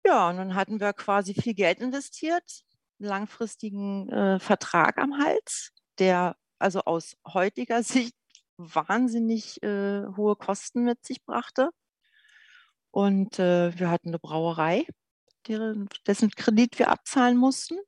Ja, 0.06 0.30
und 0.30 0.38
dann 0.38 0.54
hatten 0.54 0.80
wir 0.80 0.92
quasi 0.94 1.34
viel 1.34 1.54
Geld 1.54 1.80
investiert, 1.80 2.62
langfristigen 2.98 4.08
äh, 4.08 4.38
Vertrag 4.40 4.98
am 4.98 5.18
Hals, 5.18 5.70
der 5.98 6.36
also 6.58 6.80
aus 6.80 7.16
heutiger 7.26 7.82
Sicht 7.82 8.14
wahnsinnig 8.56 9.62
äh, 9.62 10.06
hohe 10.16 10.36
Kosten 10.36 10.84
mit 10.84 11.04
sich 11.04 11.24
brachte. 11.24 11.70
Und 12.90 13.38
äh, 13.38 13.78
wir 13.78 13.90
hatten 13.90 14.08
eine 14.08 14.18
Brauerei, 14.18 14.86
deren, 15.46 15.88
dessen 16.06 16.30
Kredit 16.30 16.78
wir 16.78 16.90
abzahlen 16.90 17.36
mussten. 17.36 17.78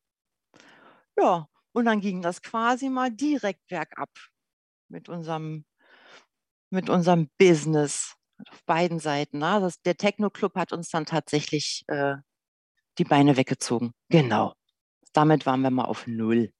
Ja, 1.19 1.47
und 1.73 1.85
dann 1.85 2.01
ging 2.01 2.23
das 2.23 2.43
quasi 2.43 2.89
mal 2.89 3.11
direkt 3.11 3.67
bergab 3.69 4.11
mit 4.89 5.09
unserem, 5.09 5.65
mit 6.71 6.91
unserem 6.91 7.29
Business 7.39 8.17
auf 8.49 8.65
beiden 8.65 8.99
Seiten. 8.99 9.39
Ne? 9.39 9.59
Das, 9.61 9.81
der 9.83 9.97
Techno-Club 9.97 10.55
hat 10.57 10.73
uns 10.73 10.91
dann 10.91 11.07
tatsächlich 11.07 11.85
äh, 11.89 12.17
die 12.99 13.05
Beine 13.05 13.37
weggezogen. 13.37 13.93
Genau. 14.09 14.55
Damit 15.13 15.47
waren 15.47 15.63
wir 15.63 15.71
mal 15.71 15.85
auf 15.85 16.07
Null. 16.07 16.53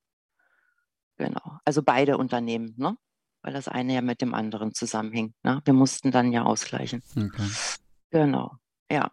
Genau. 1.17 1.59
Also 1.65 1.83
beide 1.83 2.17
Unternehmen, 2.19 2.75
ne? 2.77 2.97
weil 3.43 3.53
das 3.53 3.69
eine 3.69 3.95
ja 3.95 4.03
mit 4.03 4.21
dem 4.21 4.35
anderen 4.35 4.75
zusammenhing. 4.75 5.35
Ne? 5.43 5.61
Wir 5.65 5.75
mussten 5.75 6.11
dann 6.11 6.33
ja 6.33 6.45
ausgleichen. 6.45 7.03
Okay. 7.17 7.49
Genau, 8.11 8.57
ja. 8.91 9.13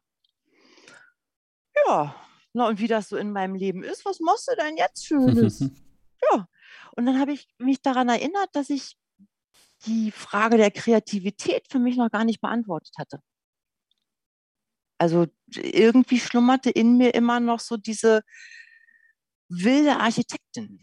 Ja, 1.85 2.15
na 2.53 2.67
und 2.67 2.79
wie 2.79 2.87
das 2.87 3.09
so 3.09 3.17
in 3.17 3.31
meinem 3.31 3.55
Leben 3.55 3.83
ist, 3.83 4.05
was 4.05 4.19
machst 4.19 4.47
du 4.47 4.55
denn 4.55 4.77
jetzt 4.77 5.05
Schönes? 5.05 5.59
ja, 6.31 6.47
und 6.95 7.05
dann 7.05 7.19
habe 7.19 7.33
ich 7.33 7.47
mich 7.59 7.81
daran 7.81 8.09
erinnert, 8.09 8.49
dass 8.53 8.69
ich 8.69 8.97
die 9.85 10.11
Frage 10.11 10.57
der 10.57 10.71
Kreativität 10.71 11.67
für 11.69 11.79
mich 11.79 11.97
noch 11.97 12.09
gar 12.09 12.25
nicht 12.25 12.41
beantwortet 12.41 12.95
hatte. 12.97 13.21
Also 14.97 15.27
irgendwie 15.53 16.19
schlummerte 16.19 16.71
in 16.71 16.97
mir 16.97 17.13
immer 17.13 17.39
noch 17.39 17.59
so 17.59 17.77
diese 17.77 18.23
wilde 19.49 19.97
Architektin. 19.97 20.79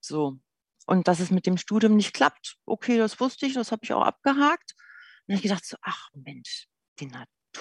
So. 0.00 0.38
Und 0.86 1.08
dass 1.08 1.20
es 1.20 1.30
mit 1.30 1.46
dem 1.46 1.56
Studium 1.56 1.96
nicht 1.96 2.14
klappt, 2.14 2.56
okay, 2.64 2.96
das 2.96 3.20
wusste 3.20 3.46
ich, 3.46 3.54
das 3.54 3.72
habe 3.72 3.80
ich 3.84 3.92
auch 3.92 4.02
abgehakt. 4.02 4.74
Und 4.74 4.78
dann 5.26 5.36
habe 5.36 5.36
ich 5.36 5.42
gedacht, 5.42 5.64
so, 5.64 5.76
ach 5.82 6.08
Mensch, 6.14 6.68
die 7.00 7.06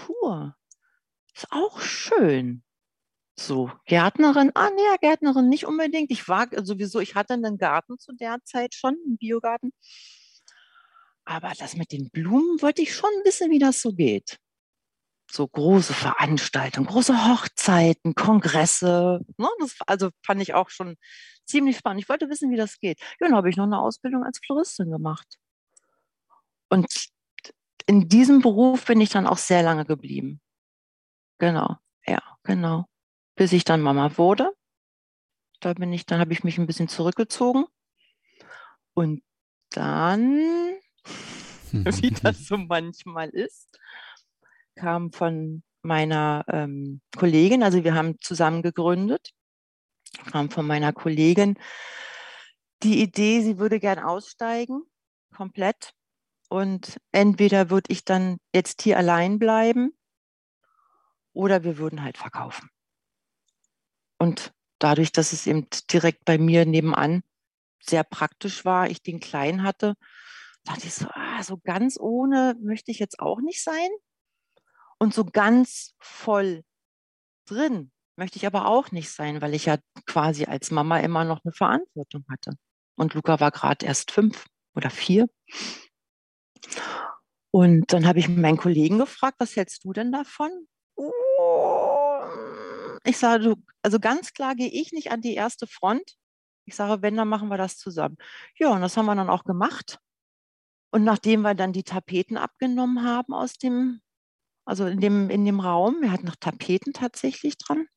Natur 0.09 0.55
ist 1.35 1.47
auch 1.51 1.79
schön. 1.79 2.63
So, 3.37 3.71
Gärtnerin, 3.85 4.51
ah 4.55 4.69
nee, 4.75 4.97
Gärtnerin 4.99 5.47
nicht 5.47 5.65
unbedingt. 5.65 6.11
Ich 6.11 6.27
war 6.27 6.47
sowieso, 6.63 6.99
ich 6.99 7.15
hatte 7.15 7.35
einen 7.35 7.57
Garten 7.57 7.97
zu 7.97 8.11
der 8.13 8.39
Zeit 8.43 8.75
schon, 8.75 8.95
einen 9.05 9.17
Biogarten. 9.17 9.71
Aber 11.23 11.53
das 11.57 11.75
mit 11.75 11.91
den 11.91 12.09
Blumen 12.09 12.61
wollte 12.61 12.81
ich 12.81 12.93
schon 12.93 13.11
wissen, 13.23 13.49
wie 13.49 13.59
das 13.59 13.81
so 13.81 13.93
geht. 13.93 14.37
So 15.31 15.47
große 15.47 15.93
Veranstaltungen, 15.93 16.87
große 16.87 17.29
Hochzeiten, 17.29 18.15
Kongresse. 18.15 19.21
Ne? 19.37 19.47
Das 19.59 19.75
also 19.85 20.09
fand 20.25 20.41
ich 20.41 20.55
auch 20.55 20.69
schon 20.69 20.97
ziemlich 21.45 21.77
spannend. 21.77 22.01
Ich 22.01 22.09
wollte 22.09 22.29
wissen, 22.29 22.51
wie 22.51 22.57
das 22.57 22.79
geht. 22.79 22.99
Ja, 22.99 23.27
dann 23.27 23.35
habe 23.35 23.49
ich 23.49 23.55
noch 23.55 23.65
eine 23.65 23.79
Ausbildung 23.79 24.23
als 24.23 24.39
Floristin 24.43 24.91
gemacht. 24.91 25.37
Und 26.69 27.09
in 27.89 28.07
diesem 28.07 28.41
Beruf 28.41 28.85
bin 28.85 29.01
ich 29.01 29.09
dann 29.09 29.27
auch 29.27 29.39
sehr 29.39 29.63
lange 29.63 29.85
geblieben. 29.85 30.39
Genau, 31.39 31.77
ja, 32.05 32.21
genau 32.43 32.85
bis 33.39 33.53
ich 33.53 33.63
dann 33.63 33.79
Mama 33.79 34.17
wurde. 34.17 34.51
Da 35.61 35.73
bin 35.73 35.93
ich, 35.93 36.05
dann 36.05 36.19
habe 36.19 36.33
ich 36.33 36.43
mich 36.43 36.57
ein 36.57 36.67
bisschen 36.67 36.89
zurückgezogen. 36.89 37.65
Und 38.93 39.23
dann, 39.69 40.73
wie 41.71 42.11
das 42.11 42.45
so 42.45 42.57
manchmal 42.57 43.29
ist, 43.29 43.79
kam 44.75 45.13
von 45.13 45.63
meiner 45.81 46.43
ähm, 46.49 46.99
Kollegin, 47.17 47.63
also 47.63 47.85
wir 47.85 47.95
haben 47.95 48.19
zusammen 48.19 48.61
gegründet, 48.61 49.31
kam 50.29 50.49
von 50.49 50.67
meiner 50.67 50.91
Kollegin 50.91 51.57
die 52.83 53.01
Idee, 53.01 53.41
sie 53.41 53.57
würde 53.57 53.79
gern 53.79 53.99
aussteigen, 53.99 54.83
komplett. 55.33 55.93
Und 56.49 56.99
entweder 57.11 57.69
würde 57.69 57.91
ich 57.91 58.03
dann 58.03 58.37
jetzt 58.53 58.81
hier 58.81 58.97
allein 58.97 59.37
bleiben 59.37 59.93
oder 61.31 61.63
wir 61.63 61.77
würden 61.77 62.03
halt 62.03 62.17
verkaufen. 62.17 62.69
Und 64.17 64.51
dadurch, 64.79 65.11
dass 65.11 65.31
es 65.31 65.45
eben 65.47 65.67
direkt 65.91 66.25
bei 66.25 66.37
mir 66.37 66.65
nebenan 66.65 67.21
sehr 67.79 68.03
praktisch 68.03 68.65
war, 68.65 68.89
ich 68.89 69.01
den 69.01 69.19
Kleinen 69.19 69.63
hatte, 69.63 69.93
dachte 70.63 70.87
ich 70.87 70.93
so, 70.93 71.07
ah, 71.13 71.43
so 71.43 71.57
ganz 71.57 71.97
ohne 71.99 72.55
möchte 72.61 72.91
ich 72.91 72.99
jetzt 72.99 73.19
auch 73.19 73.39
nicht 73.39 73.63
sein. 73.63 73.89
Und 74.97 75.13
so 75.13 75.23
ganz 75.23 75.93
voll 75.99 76.63
drin 77.45 77.91
möchte 78.17 78.37
ich 78.37 78.45
aber 78.45 78.67
auch 78.67 78.91
nicht 78.91 79.09
sein, 79.11 79.41
weil 79.41 79.53
ich 79.53 79.65
ja 79.65 79.77
quasi 80.05 80.45
als 80.45 80.71
Mama 80.71 80.99
immer 80.99 81.23
noch 81.23 81.39
eine 81.43 81.53
Verantwortung 81.53 82.25
hatte. 82.29 82.51
Und 82.95 83.13
Luca 83.13 83.39
war 83.39 83.51
gerade 83.51 83.85
erst 83.85 84.11
fünf 84.11 84.45
oder 84.75 84.89
vier. 84.89 85.27
Und 87.51 87.91
dann 87.93 88.05
habe 88.05 88.19
ich 88.19 88.29
meinen 88.29 88.57
Kollegen 88.57 88.99
gefragt, 88.99 89.37
was 89.39 89.55
hältst 89.55 89.83
du 89.83 89.93
denn 89.93 90.11
davon? 90.11 90.51
Ich 93.03 93.17
sage, 93.17 93.55
also 93.81 93.99
ganz 93.99 94.33
klar 94.33 94.55
gehe 94.55 94.69
ich 94.69 94.91
nicht 94.91 95.11
an 95.11 95.21
die 95.21 95.33
erste 95.33 95.65
Front. 95.65 96.15
Ich 96.65 96.75
sage, 96.75 97.01
wenn, 97.01 97.15
dann 97.15 97.27
machen 97.27 97.49
wir 97.49 97.57
das 97.57 97.77
zusammen. 97.77 98.17
Ja, 98.57 98.69
und 98.69 98.81
das 98.81 98.95
haben 98.97 99.07
wir 99.07 99.15
dann 99.15 99.29
auch 99.29 99.43
gemacht. 99.43 99.99
Und 100.91 101.03
nachdem 101.03 101.41
wir 101.41 101.55
dann 101.55 101.73
die 101.73 101.83
Tapeten 101.83 102.37
abgenommen 102.37 103.03
haben 103.03 103.33
aus 103.33 103.53
dem, 103.53 104.01
also 104.65 104.85
in 104.85 104.99
dem, 104.99 105.29
in 105.29 105.45
dem 105.45 105.59
Raum, 105.59 105.97
wir 106.01 106.11
hatten 106.11 106.27
noch 106.27 106.35
Tapeten 106.35 106.93
tatsächlich 106.93 107.57
dran, 107.57 107.87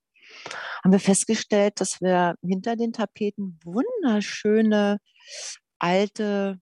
haben 0.83 0.93
wir 0.93 1.01
festgestellt, 1.01 1.81
dass 1.81 2.01
wir 2.01 2.37
hinter 2.43 2.77
den 2.77 2.93
Tapeten 2.93 3.59
wunderschöne 3.65 4.99
alte 5.79 6.61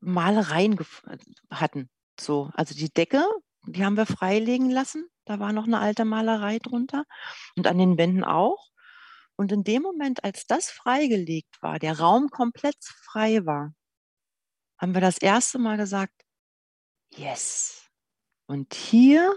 Malereien 0.00 0.78
hatten. 1.50 1.88
So, 2.18 2.50
also 2.54 2.74
die 2.74 2.92
Decke, 2.92 3.24
die 3.66 3.84
haben 3.84 3.96
wir 3.96 4.06
freilegen 4.06 4.70
lassen 4.70 5.08
da 5.28 5.38
war 5.38 5.52
noch 5.52 5.66
eine 5.66 5.78
alte 5.78 6.06
Malerei 6.06 6.58
drunter 6.58 7.04
und 7.54 7.66
an 7.66 7.76
den 7.76 7.98
Wänden 7.98 8.24
auch. 8.24 8.70
Und 9.36 9.52
in 9.52 9.62
dem 9.62 9.82
Moment, 9.82 10.24
als 10.24 10.46
das 10.46 10.70
freigelegt 10.70 11.60
war, 11.60 11.78
der 11.78 11.98
Raum 11.98 12.30
komplett 12.30 12.82
frei 12.82 13.44
war, 13.44 13.74
haben 14.78 14.94
wir 14.94 15.02
das 15.02 15.18
erste 15.18 15.58
Mal 15.58 15.76
gesagt, 15.76 16.14
yes. 17.10 17.90
Und 18.46 18.72
hier 18.72 19.36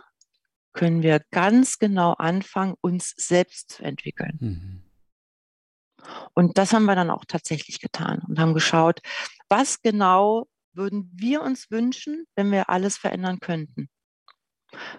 können 0.72 1.04
wir 1.04 1.20
ganz 1.32 1.78
genau 1.78 2.14
anfangen, 2.14 2.76
uns 2.80 3.14
selbst 3.18 3.72
zu 3.72 3.84
entwickeln. 3.84 4.38
Mhm. 4.40 4.92
Und 6.34 6.58
das 6.58 6.72
haben 6.72 6.86
wir 6.86 6.96
dann 6.96 7.12
auch 7.12 7.26
tatsächlich 7.26 7.82
getan 7.82 8.24
und 8.28 8.40
haben 8.40 8.54
geschaut, 8.54 9.02
was 9.50 9.82
genau 9.82 10.48
würden 10.74 11.12
wir 11.14 11.42
uns 11.42 11.70
wünschen, 11.72 12.26
wenn 12.36 12.52
wir 12.52 12.70
alles 12.70 12.98
verändern 12.98 13.40
könnten 13.40 13.90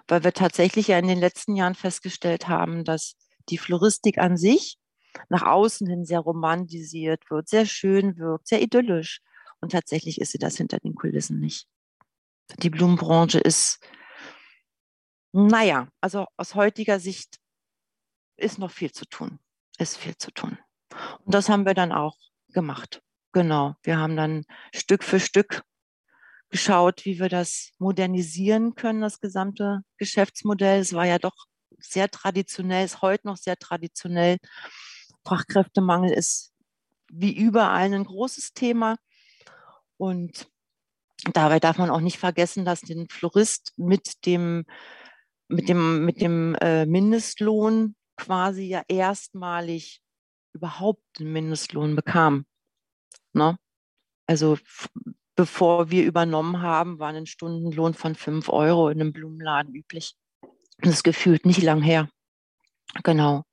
weil 0.07 0.23
wir 0.23 0.33
tatsächlich 0.33 0.87
ja 0.87 0.99
in 0.99 1.07
den 1.07 1.19
letzten 1.19 1.55
Jahren 1.55 1.75
festgestellt 1.75 2.47
haben, 2.47 2.83
dass 2.83 3.15
die 3.49 3.57
Floristik 3.57 4.17
an 4.17 4.37
sich 4.37 4.77
nach 5.29 5.43
außen 5.43 5.87
hin 5.87 6.05
sehr 6.05 6.19
romantisiert 6.19 7.29
wird, 7.29 7.47
sehr 7.47 7.65
schön 7.65 8.17
wirkt, 8.17 8.47
sehr 8.47 8.61
idyllisch. 8.61 9.21
Und 9.61 9.71
tatsächlich 9.71 10.19
ist 10.19 10.31
sie 10.31 10.39
das 10.39 10.57
hinter 10.57 10.79
den 10.79 10.95
Kulissen 10.95 11.39
nicht. 11.39 11.67
Die 12.59 12.69
Blumenbranche 12.69 13.39
ist, 13.39 13.79
naja, 15.31 15.87
also 16.01 16.27
aus 16.37 16.55
heutiger 16.55 16.99
Sicht 16.99 17.39
ist 18.37 18.59
noch 18.59 18.71
viel 18.71 18.91
zu 18.91 19.05
tun. 19.05 19.39
Ist 19.77 19.97
viel 19.97 20.17
zu 20.17 20.31
tun. 20.31 20.57
Und 21.25 21.33
das 21.33 21.49
haben 21.49 21.65
wir 21.65 21.73
dann 21.73 21.91
auch 21.91 22.17
gemacht. 22.49 23.01
Genau. 23.33 23.75
Wir 23.81 23.97
haben 23.97 24.15
dann 24.15 24.45
Stück 24.73 25.03
für 25.03 25.19
Stück 25.19 25.63
geschaut, 26.49 27.03
wie 27.03 27.19
wir 27.19 27.29
das 27.29 27.71
modernisieren 27.79 28.75
können, 28.75 29.01
das 29.01 29.19
gesamte 29.19 29.81
Geschäftsmodell. 29.97 30.79
Es 30.79 30.93
war 30.93 31.05
ja 31.05 31.17
doch 31.17 31.33
sehr 31.79 32.09
traditionell, 32.09 32.85
ist 32.85 33.01
heute 33.01 33.27
noch 33.27 33.37
sehr 33.37 33.57
traditionell. 33.57 34.37
Fachkräftemangel 35.25 36.11
ist 36.11 36.53
wie 37.11 37.35
überall 37.35 37.91
ein 37.91 38.03
großes 38.03 38.53
Thema. 38.53 38.97
Und 39.97 40.47
dabei 41.33 41.59
darf 41.59 41.79
man 41.79 41.89
auch 41.89 42.01
nicht 42.01 42.19
vergessen, 42.19 42.65
dass 42.65 42.81
den 42.81 43.09
Florist 43.09 43.73
mit 43.77 44.27
dem, 44.27 44.65
mit 45.47 45.69
dem, 45.69 46.05
mit 46.05 46.21
dem 46.21 46.53
äh, 46.61 46.85
Mindestlohn 46.85 47.95
quasi 48.15 48.65
ja 48.65 48.83
erstmalig 48.87 50.01
überhaupt 50.53 51.01
den 51.17 51.31
Mindestlohn 51.31 51.95
bekam. 51.95 52.45
Ne? 53.33 53.57
Also 54.27 54.57
bevor 55.35 55.89
wir 55.91 56.05
übernommen 56.05 56.61
haben, 56.61 56.99
war 56.99 57.09
ein 57.09 57.25
Stundenlohn 57.25 57.93
von 57.93 58.15
5 58.15 58.49
Euro 58.49 58.89
in 58.89 59.01
einem 59.01 59.13
Blumenladen 59.13 59.73
üblich. 59.73 60.15
Das 60.79 60.95
ist 60.95 61.03
gefühlt 61.03 61.45
nicht 61.45 61.61
lang 61.61 61.81
her. 61.81 62.09
Genau. 63.03 63.43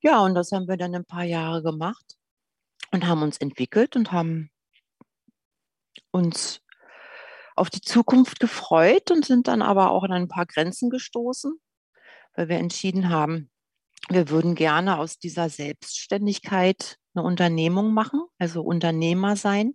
Ja, 0.00 0.20
und 0.20 0.34
das 0.34 0.50
haben 0.52 0.66
wir 0.66 0.76
dann 0.76 0.94
ein 0.94 1.04
paar 1.04 1.24
Jahre 1.24 1.62
gemacht 1.62 2.16
und 2.90 3.06
haben 3.06 3.22
uns 3.22 3.38
entwickelt 3.38 3.94
und 3.94 4.10
haben 4.10 4.50
uns 6.10 6.60
auf 7.54 7.70
die 7.70 7.80
Zukunft 7.80 8.40
gefreut 8.40 9.10
und 9.10 9.24
sind 9.24 9.46
dann 9.46 9.62
aber 9.62 9.90
auch 9.90 10.02
an 10.04 10.12
ein 10.12 10.28
paar 10.28 10.46
Grenzen 10.46 10.90
gestoßen, 10.90 11.60
weil 12.34 12.48
wir 12.48 12.56
entschieden 12.56 13.10
haben, 13.10 13.50
wir 14.08 14.28
würden 14.30 14.54
gerne 14.54 14.98
aus 14.98 15.18
dieser 15.18 15.48
Selbstständigkeit 15.48 16.98
eine 17.14 17.24
Unternehmung 17.24 17.92
machen, 17.94 18.22
also 18.38 18.62
Unternehmer 18.62 19.36
sein 19.36 19.74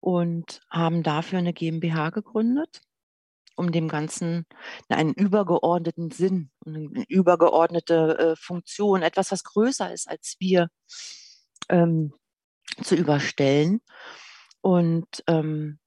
und 0.00 0.60
haben 0.68 1.02
dafür 1.04 1.38
eine 1.38 1.52
GmbH 1.52 2.10
gegründet, 2.10 2.80
um 3.54 3.70
dem 3.70 3.88
Ganzen 3.88 4.46
einen 4.88 5.14
übergeordneten 5.14 6.10
Sinn, 6.10 6.50
eine 6.66 7.04
übergeordnete 7.08 8.18
äh, 8.18 8.36
Funktion, 8.36 9.02
etwas, 9.02 9.30
was 9.30 9.44
größer 9.44 9.92
ist 9.92 10.08
als 10.08 10.36
wir, 10.40 10.68
ähm, 11.68 12.12
zu 12.82 12.96
überstellen. 12.96 13.80
Und 14.60 15.24
ähm, 15.26 15.78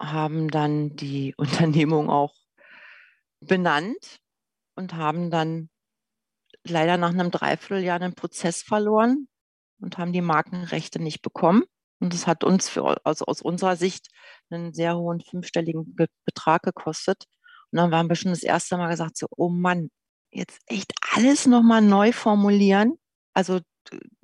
haben 0.00 0.48
dann 0.48 0.96
die 0.96 1.34
Unternehmung 1.38 2.10
auch 2.10 2.34
benannt 3.40 4.18
und 4.74 4.94
haben 4.94 5.30
dann 5.30 5.70
leider 6.64 6.98
nach 6.98 7.10
einem 7.10 7.30
Dreivierteljahr 7.30 8.00
einen 8.00 8.14
Prozess 8.14 8.62
verloren 8.62 9.28
und 9.80 9.98
haben 9.98 10.12
die 10.12 10.20
Markenrechte 10.20 11.00
nicht 11.00 11.22
bekommen. 11.22 11.64
Und 11.98 12.12
das 12.12 12.26
hat 12.26 12.44
uns 12.44 12.68
für, 12.68 13.04
also 13.04 13.24
aus 13.24 13.40
unserer 13.42 13.76
Sicht 13.76 14.08
einen 14.50 14.74
sehr 14.74 14.96
hohen 14.96 15.20
fünfstelligen 15.20 15.96
Betrag 16.24 16.62
gekostet. 16.62 17.24
Und 17.70 17.78
dann 17.78 17.90
waren 17.90 18.08
wir 18.08 18.16
schon 18.16 18.32
das 18.32 18.42
erste 18.42 18.76
Mal 18.76 18.90
gesagt, 18.90 19.16
so, 19.16 19.26
oh 19.36 19.48
Mann, 19.48 19.90
jetzt 20.30 20.60
echt 20.66 20.92
alles 21.14 21.46
nochmal 21.46 21.82
neu 21.82 22.12
formulieren. 22.12 22.98
Also 23.32 23.60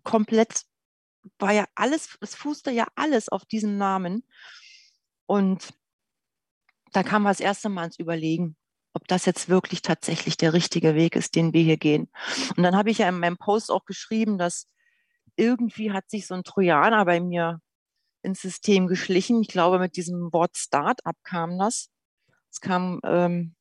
komplett 0.04 0.62
war 1.38 1.52
ja 1.52 1.64
alles, 1.74 2.16
es 2.20 2.34
fußte 2.34 2.70
ja 2.70 2.86
alles 2.94 3.28
auf 3.28 3.44
diesen 3.44 3.78
Namen. 3.78 4.26
Und 5.26 5.72
da 6.92 7.02
kam 7.02 7.22
wir 7.22 7.30
das 7.30 7.40
erste 7.40 7.68
Mal 7.68 7.86
ins 7.86 7.98
Überlegen, 7.98 8.56
ob 8.92 9.08
das 9.08 9.24
jetzt 9.24 9.48
wirklich 9.48 9.80
tatsächlich 9.82 10.36
der 10.36 10.52
richtige 10.52 10.94
Weg 10.94 11.16
ist, 11.16 11.34
den 11.34 11.52
wir 11.54 11.62
hier 11.62 11.78
gehen. 11.78 12.10
Und 12.56 12.62
dann 12.62 12.76
habe 12.76 12.90
ich 12.90 12.98
ja 12.98 13.08
in 13.08 13.18
meinem 13.18 13.38
Post 13.38 13.70
auch 13.70 13.84
geschrieben, 13.86 14.36
dass 14.36 14.66
irgendwie 15.36 15.92
hat 15.92 16.10
sich 16.10 16.26
so 16.26 16.34
ein 16.34 16.44
Trojaner 16.44 17.04
bei 17.04 17.20
mir 17.20 17.60
ins 18.22 18.40
System 18.40 18.86
geschlichen. 18.86 19.42
Ich 19.42 19.48
glaube, 19.48 19.78
mit 19.78 19.96
diesem 19.96 20.32
Wort 20.32 20.56
Start-up 20.56 21.16
kam 21.24 21.58
das. 21.58 21.90
Es 22.50 22.60
kam 22.60 23.00
ähm, 23.04 23.54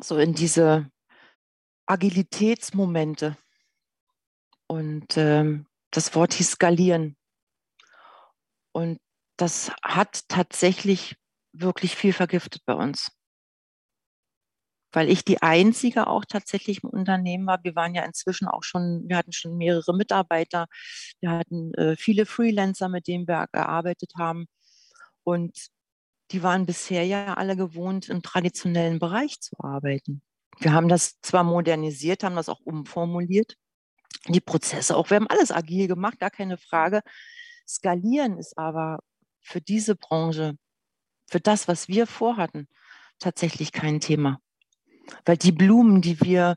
so 0.00 0.18
in 0.18 0.34
diese 0.34 0.90
Agilitätsmomente. 1.86 3.36
Und 4.66 5.16
ähm, 5.16 5.66
das 5.90 6.14
Wort 6.14 6.34
hieß 6.34 6.52
skalieren. 6.52 7.16
Und 8.72 9.00
das 9.36 9.72
hat 9.82 10.28
tatsächlich 10.28 11.16
wirklich 11.52 11.96
viel 11.96 12.12
vergiftet 12.12 12.62
bei 12.66 12.74
uns. 12.74 13.10
Weil 14.98 15.10
ich 15.10 15.24
die 15.24 15.40
einzige 15.42 16.08
auch 16.08 16.24
tatsächlich 16.24 16.82
im 16.82 16.90
Unternehmen 16.90 17.46
war. 17.46 17.62
Wir 17.62 17.76
waren 17.76 17.94
ja 17.94 18.04
inzwischen 18.04 18.48
auch 18.48 18.64
schon, 18.64 19.04
wir 19.06 19.16
hatten 19.16 19.30
schon 19.30 19.56
mehrere 19.56 19.94
Mitarbeiter. 19.94 20.66
Wir 21.20 21.30
hatten 21.30 21.72
äh, 21.74 21.94
viele 21.94 22.26
Freelancer, 22.26 22.88
mit 22.88 23.06
denen 23.06 23.28
wir 23.28 23.46
gearbeitet 23.52 24.14
haben. 24.18 24.46
Und 25.22 25.68
die 26.32 26.42
waren 26.42 26.66
bisher 26.66 27.06
ja 27.06 27.34
alle 27.34 27.54
gewohnt, 27.54 28.08
im 28.08 28.22
traditionellen 28.22 28.98
Bereich 28.98 29.38
zu 29.40 29.54
arbeiten. 29.60 30.20
Wir 30.58 30.72
haben 30.72 30.88
das 30.88 31.20
zwar 31.20 31.44
modernisiert, 31.44 32.24
haben 32.24 32.34
das 32.34 32.48
auch 32.48 32.58
umformuliert, 32.64 33.54
die 34.26 34.40
Prozesse 34.40 34.96
auch. 34.96 35.10
Wir 35.10 35.18
haben 35.18 35.28
alles 35.28 35.52
agil 35.52 35.86
gemacht, 35.86 36.18
gar 36.18 36.30
keine 36.30 36.58
Frage. 36.58 37.02
Skalieren 37.68 38.36
ist 38.36 38.58
aber 38.58 38.98
für 39.42 39.60
diese 39.60 39.94
Branche, 39.94 40.56
für 41.30 41.38
das, 41.38 41.68
was 41.68 41.86
wir 41.86 42.08
vorhatten, 42.08 42.66
tatsächlich 43.20 43.70
kein 43.70 44.00
Thema. 44.00 44.40
Weil 45.24 45.36
die 45.36 45.52
Blumen, 45.52 46.00
die 46.00 46.20
wir, 46.20 46.56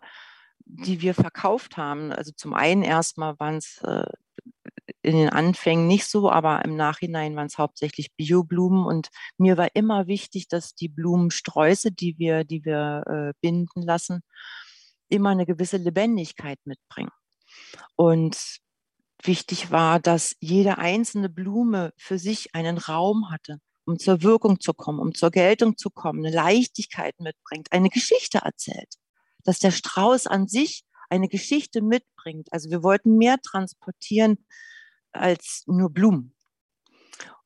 die 0.59 1.01
wir 1.01 1.13
verkauft 1.13 1.77
haben, 1.77 2.11
also 2.11 2.31
zum 2.35 2.53
einen 2.53 2.83
erstmal 2.83 3.39
waren 3.39 3.57
es 3.57 3.81
äh, 3.83 4.05
in 5.01 5.15
den 5.15 5.29
Anfängen 5.29 5.87
nicht 5.87 6.05
so, 6.05 6.29
aber 6.29 6.63
im 6.65 6.75
Nachhinein 6.75 7.35
waren 7.35 7.47
es 7.47 7.57
hauptsächlich 7.57 8.13
Bioblumen 8.15 8.85
und 8.85 9.09
mir 9.37 9.57
war 9.57 9.69
immer 9.73 10.07
wichtig, 10.07 10.47
dass 10.47 10.75
die 10.75 10.89
Blumensträuße, 10.89 11.91
die 11.91 12.17
wir, 12.17 12.43
die 12.43 12.63
wir 12.65 13.03
äh, 13.07 13.33
binden 13.41 13.81
lassen, 13.81 14.21
immer 15.09 15.29
eine 15.29 15.45
gewisse 15.45 15.77
Lebendigkeit 15.77 16.59
mitbringen. 16.65 17.11
Und 17.95 18.59
wichtig 19.23 19.71
war, 19.71 19.99
dass 19.99 20.35
jede 20.39 20.77
einzelne 20.77 21.29
Blume 21.29 21.93
für 21.97 22.17
sich 22.17 22.55
einen 22.55 22.77
Raum 22.77 23.29
hatte, 23.31 23.59
um 23.85 23.99
zur 23.99 24.21
Wirkung 24.21 24.59
zu 24.59 24.73
kommen, 24.73 24.99
um 24.99 25.13
zur 25.13 25.31
Geltung 25.31 25.77
zu 25.77 25.89
kommen, 25.89 26.25
eine 26.25 26.35
Leichtigkeit 26.35 27.19
mitbringt, 27.19 27.71
eine 27.71 27.89
Geschichte 27.89 28.39
erzählt, 28.39 28.95
dass 29.43 29.59
der 29.59 29.71
Strauß 29.71 30.27
an 30.27 30.47
sich 30.47 30.83
eine 31.09 31.27
Geschichte 31.27 31.81
mitbringt. 31.81 32.47
Also 32.51 32.69
wir 32.69 32.83
wollten 32.83 33.17
mehr 33.17 33.37
transportieren 33.41 34.45
als 35.11 35.63
nur 35.67 35.89
Blumen. 35.89 36.35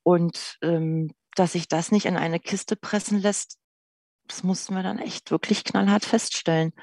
Und 0.03 0.57
ähm, 0.61 1.11
dass 1.35 1.53
sich 1.53 1.67
das 1.67 1.91
nicht 1.91 2.05
in 2.05 2.15
eine 2.15 2.39
Kiste 2.39 2.75
pressen 2.75 3.19
lässt, 3.19 3.57
das 4.27 4.43
mussten 4.43 4.75
wir 4.75 4.83
dann 4.83 4.99
echt 4.99 5.31
wirklich 5.31 5.63
knallhart 5.63 6.05
feststellen. 6.05 6.73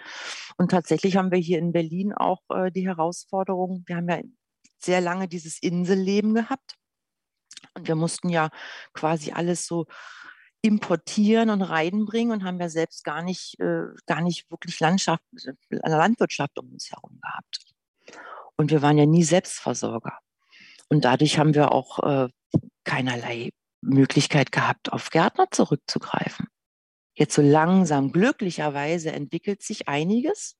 Und 0.57 0.71
tatsächlich 0.71 1.17
haben 1.17 1.31
wir 1.31 1.39
hier 1.39 1.59
in 1.59 1.73
Berlin 1.73 2.13
auch 2.13 2.41
äh, 2.51 2.71
die 2.71 2.87
Herausforderung, 2.87 3.85
wir 3.87 3.97
haben 3.97 4.09
ja 4.09 4.21
sehr 4.79 5.01
lange 5.01 5.29
dieses 5.29 5.61
Inselleben 5.63 6.35
gehabt. 6.35 6.75
Und 7.75 7.89
wir 7.89 7.95
mussten 7.95 8.29
ja 8.29 8.51
quasi 8.93 9.33
alles 9.33 9.67
so 9.67 9.87
importieren 10.63 11.51
und 11.51 11.63
reinbringen 11.63 12.33
und 12.33 12.45
haben 12.45 12.61
ja 12.61 12.69
selbst 12.69 13.05
gar 13.05 13.23
nicht, 13.23 13.59
äh, 13.59 13.87
gar 14.07 14.21
nicht 14.21 14.51
wirklich 14.51 14.79
Landschaft, 14.79 15.23
äh, 15.45 15.55
Landwirtschaft 15.89 16.59
um 16.59 16.73
uns 16.73 16.91
herum 16.91 17.19
gehabt. 17.21 17.65
Und 18.57 18.71
wir 18.71 18.81
waren 18.81 18.97
ja 18.97 19.07
nie 19.07 19.25
Selbstversorger. 19.25 20.19
Und 20.89 21.05
dadurch 21.05 21.39
haben 21.39 21.55
wir 21.55 21.73
auch 21.73 21.99
äh, 22.01 22.29
keinerlei 22.85 23.51
Möglichkeit 23.81 24.53
gehabt, 24.53 24.93
auf 24.93 25.11
Gärtner 25.11 25.51
zurückzugreifen. 25.51 26.47
Jetzt 27.15 27.35
so 27.35 27.43
langsam, 27.43 28.13
glücklicherweise 28.13 29.13
entwickelt 29.13 29.63
sich 29.63 29.89
einiges. 29.89 30.57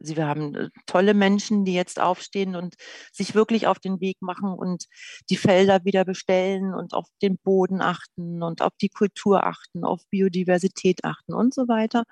Also 0.00 0.16
wir 0.16 0.26
haben 0.26 0.54
äh, 0.54 0.68
tolle 0.86 1.14
Menschen, 1.14 1.64
die 1.64 1.74
jetzt 1.74 2.00
aufstehen 2.00 2.56
und 2.56 2.74
sich 3.12 3.34
wirklich 3.34 3.66
auf 3.66 3.78
den 3.78 4.00
Weg 4.00 4.20
machen 4.20 4.52
und 4.52 4.86
die 5.30 5.36
Felder 5.36 5.84
wieder 5.84 6.04
bestellen 6.04 6.74
und 6.74 6.94
auf 6.94 7.06
den 7.22 7.38
Boden 7.38 7.80
achten 7.80 8.42
und 8.42 8.62
auf 8.62 8.72
die 8.80 8.88
Kultur 8.88 9.46
achten, 9.46 9.84
auf 9.84 10.02
Biodiversität 10.10 11.04
achten 11.04 11.34
und 11.34 11.54
so 11.54 11.68
weiter. 11.68 12.04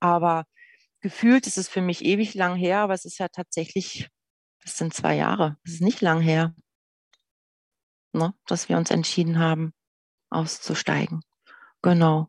Aber 0.00 0.44
gefühlt 1.00 1.46
ist 1.46 1.58
es 1.58 1.68
für 1.68 1.82
mich 1.82 2.04
ewig 2.04 2.34
lang 2.34 2.56
her, 2.56 2.80
aber 2.80 2.94
es 2.94 3.04
ist 3.04 3.18
ja 3.18 3.28
tatsächlich, 3.28 4.08
das 4.62 4.78
sind 4.78 4.94
zwei 4.94 5.16
Jahre, 5.16 5.58
es 5.64 5.74
ist 5.74 5.82
nicht 5.82 6.00
lang 6.00 6.20
her, 6.20 6.54
ne, 8.12 8.34
dass 8.46 8.68
wir 8.68 8.76
uns 8.76 8.90
entschieden 8.90 9.38
haben, 9.38 9.72
auszusteigen. 10.30 11.22
Genau. 11.82 12.28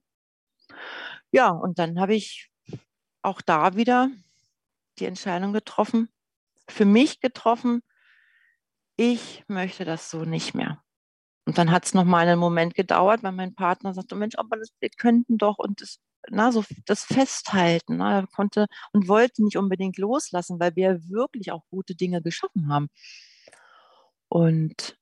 Ja, 1.32 1.50
und 1.50 1.80
dann 1.80 2.00
habe 2.00 2.16
ich 2.16 2.52
auch 3.24 3.42
da 3.42 3.76
wieder 3.76 4.10
die 5.00 5.06
Entscheidung 5.06 5.54
getroffen, 5.54 6.10
für 6.70 6.86
mich 6.86 7.20
getroffen, 7.20 7.82
ich 8.96 9.44
möchte 9.48 9.86
das 9.86 10.10
so 10.10 10.24
nicht 10.26 10.54
mehr. 10.54 10.84
Und 11.46 11.58
dann 11.58 11.72
hat 11.72 11.86
es 11.86 11.94
noch 11.94 12.06
mal 12.06 12.28
einen 12.28 12.40
Moment 12.40 12.74
gedauert, 12.76 13.24
weil 13.24 13.34
mein 13.34 13.56
Partner 13.56 13.94
sagte, 13.94 14.16
Mensch, 14.16 14.36
aber 14.38 14.58
das, 14.58 14.70
wir 14.80 14.90
könnten 14.90 15.38
doch 15.38 15.58
und 15.58 15.82
das, 15.82 16.00
na, 16.30 16.52
so 16.52 16.64
das 16.86 17.04
festhalten. 17.04 17.98
Na, 17.98 18.20
er 18.20 18.28
konnte 18.28 18.68
und 18.94 19.08
wollte 19.08 19.44
nicht 19.44 19.58
unbedingt 19.58 19.98
loslassen, 19.98 20.60
weil 20.60 20.76
wir 20.76 21.10
wirklich 21.10 21.52
auch 21.52 21.64
gute 21.70 21.96
Dinge 21.96 22.22
geschaffen 22.22 22.70
haben. 22.70 22.88
Und 24.30 24.98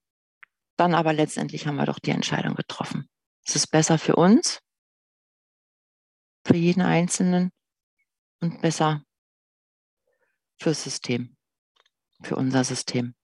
dann 0.77 0.95
aber 0.95 1.13
letztendlich 1.13 1.67
haben 1.67 1.75
wir 1.75 1.86
doch 1.86 1.99
die 1.99 2.12
Entscheidung 2.12 2.56
getroffen. 2.56 3.08
Es 3.45 3.56
ist 3.56 3.67
besser 3.67 3.99
für 3.99 4.15
uns, 4.15 4.62
für 6.45 6.56
jeden 6.56 6.82
Einzelnen 6.82 7.51
und 8.39 8.62
besser 8.62 9.04
fürs 10.62 10.84
System, 10.84 11.36
für 12.21 12.36
unser 12.36 12.63
System. 12.63 13.15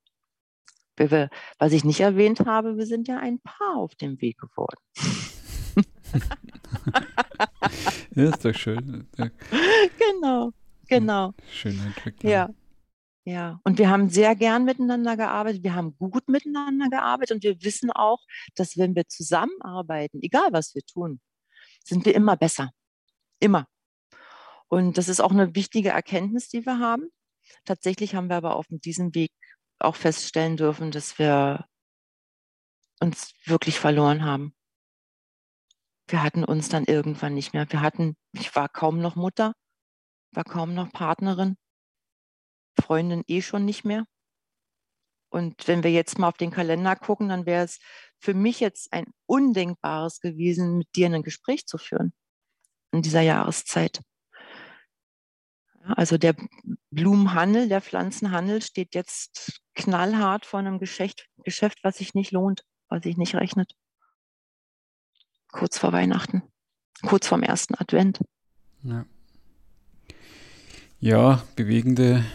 Wir, 0.95 1.29
was 1.59 1.71
ich 1.71 1.83
nicht 1.83 1.99
erwähnt 1.99 2.39
habe, 2.39 2.77
wir 2.77 2.87
sind 2.87 3.07
ja 3.07 3.19
ein 3.19 3.39
Paar 3.39 3.77
auf 3.77 3.93
dem 3.95 4.19
Weg 4.19 4.39
geworden. 4.39 4.79
ja, 8.15 8.29
ist 8.29 8.43
doch 8.43 8.55
schön. 8.55 9.07
Genau, 9.99 10.51
genau. 10.87 11.35
Schöne 11.51 11.85
Entwicklung. 11.85 12.31
Ja. 12.31 12.49
Ja, 13.23 13.59
und 13.65 13.77
wir 13.77 13.89
haben 13.89 14.09
sehr 14.09 14.35
gern 14.37 14.63
miteinander 14.63 15.17
gearbeitet, 15.17 15.61
wir 15.61 15.75
haben 15.75 15.97
gut 15.97 16.29
miteinander 16.29 16.87
gearbeitet 16.89 17.35
und 17.35 17.43
wir 17.43 17.61
wissen 17.61 17.91
auch, 17.91 18.21
dass 18.55 18.77
wenn 18.77 18.95
wir 18.95 19.05
zusammenarbeiten, 19.09 20.19
egal 20.21 20.53
was 20.53 20.73
wir 20.73 20.81
tun, 20.83 21.19
sind 21.83 22.05
wir 22.05 22.15
immer 22.15 22.37
besser. 22.37 22.71
Immer. 23.41 23.67
Und 24.69 24.97
das 24.97 25.09
ist 25.09 25.19
auch 25.19 25.31
eine 25.31 25.55
wichtige 25.55 25.89
Erkenntnis, 25.89 26.47
die 26.47 26.65
wir 26.65 26.79
haben. 26.79 27.11
Tatsächlich 27.65 28.15
haben 28.15 28.29
wir 28.29 28.37
aber 28.37 28.55
auf 28.55 28.65
diesem 28.69 29.13
Weg 29.15 29.31
auch 29.79 29.95
feststellen 29.95 30.57
dürfen, 30.57 30.91
dass 30.91 31.19
wir 31.19 31.65
uns 32.99 33.33
wirklich 33.45 33.79
verloren 33.79 34.23
haben. 34.25 34.53
Wir 36.07 36.23
hatten 36.23 36.43
uns 36.43 36.69
dann 36.69 36.85
irgendwann 36.85 37.33
nicht 37.33 37.53
mehr. 37.53 37.69
Wir 37.69 37.81
hatten, 37.81 38.15
ich 38.31 38.55
war 38.55 38.69
kaum 38.69 38.99
noch 39.01 39.15
Mutter, 39.15 39.53
war 40.31 40.45
kaum 40.45 40.73
noch 40.73 40.91
Partnerin, 40.91 41.57
Freundin 42.79 43.23
eh 43.27 43.41
schon 43.41 43.65
nicht 43.65 43.83
mehr. 43.83 44.05
Und 45.29 45.67
wenn 45.67 45.83
wir 45.83 45.91
jetzt 45.91 46.17
mal 46.17 46.29
auf 46.29 46.37
den 46.37 46.51
Kalender 46.51 46.95
gucken, 46.95 47.29
dann 47.29 47.45
wäre 47.45 47.65
es 47.65 47.79
für 48.19 48.33
mich 48.33 48.59
jetzt 48.59 48.93
ein 48.93 49.05
Undenkbares 49.25 50.21
gewesen, 50.21 50.77
mit 50.77 50.87
dir 50.95 51.07
ein 51.07 51.23
Gespräch 51.23 51.65
zu 51.65 51.77
führen 51.77 52.13
in 52.93 53.01
dieser 53.01 53.21
Jahreszeit. 53.21 54.01
Also 55.95 56.17
der 56.17 56.35
Blumenhandel, 56.91 57.69
der 57.69 57.81
Pflanzenhandel 57.81 58.61
steht 58.61 58.95
jetzt 58.95 59.61
knallhart 59.75 60.45
vor 60.45 60.59
einem 60.59 60.79
Geschäft, 60.79 61.27
Geschäft, 61.43 61.79
was 61.83 61.97
sich 61.97 62.13
nicht 62.13 62.31
lohnt, 62.31 62.63
was 62.89 63.03
sich 63.03 63.17
nicht 63.17 63.35
rechnet. 63.35 63.73
Kurz 65.51 65.77
vor 65.77 65.93
Weihnachten, 65.93 66.43
kurz 67.03 67.27
vorm 67.27 67.43
ersten 67.43 67.75
Advent. 67.75 68.19
Ja, 68.83 69.05
ja 70.99 71.43
bewegende 71.55 72.25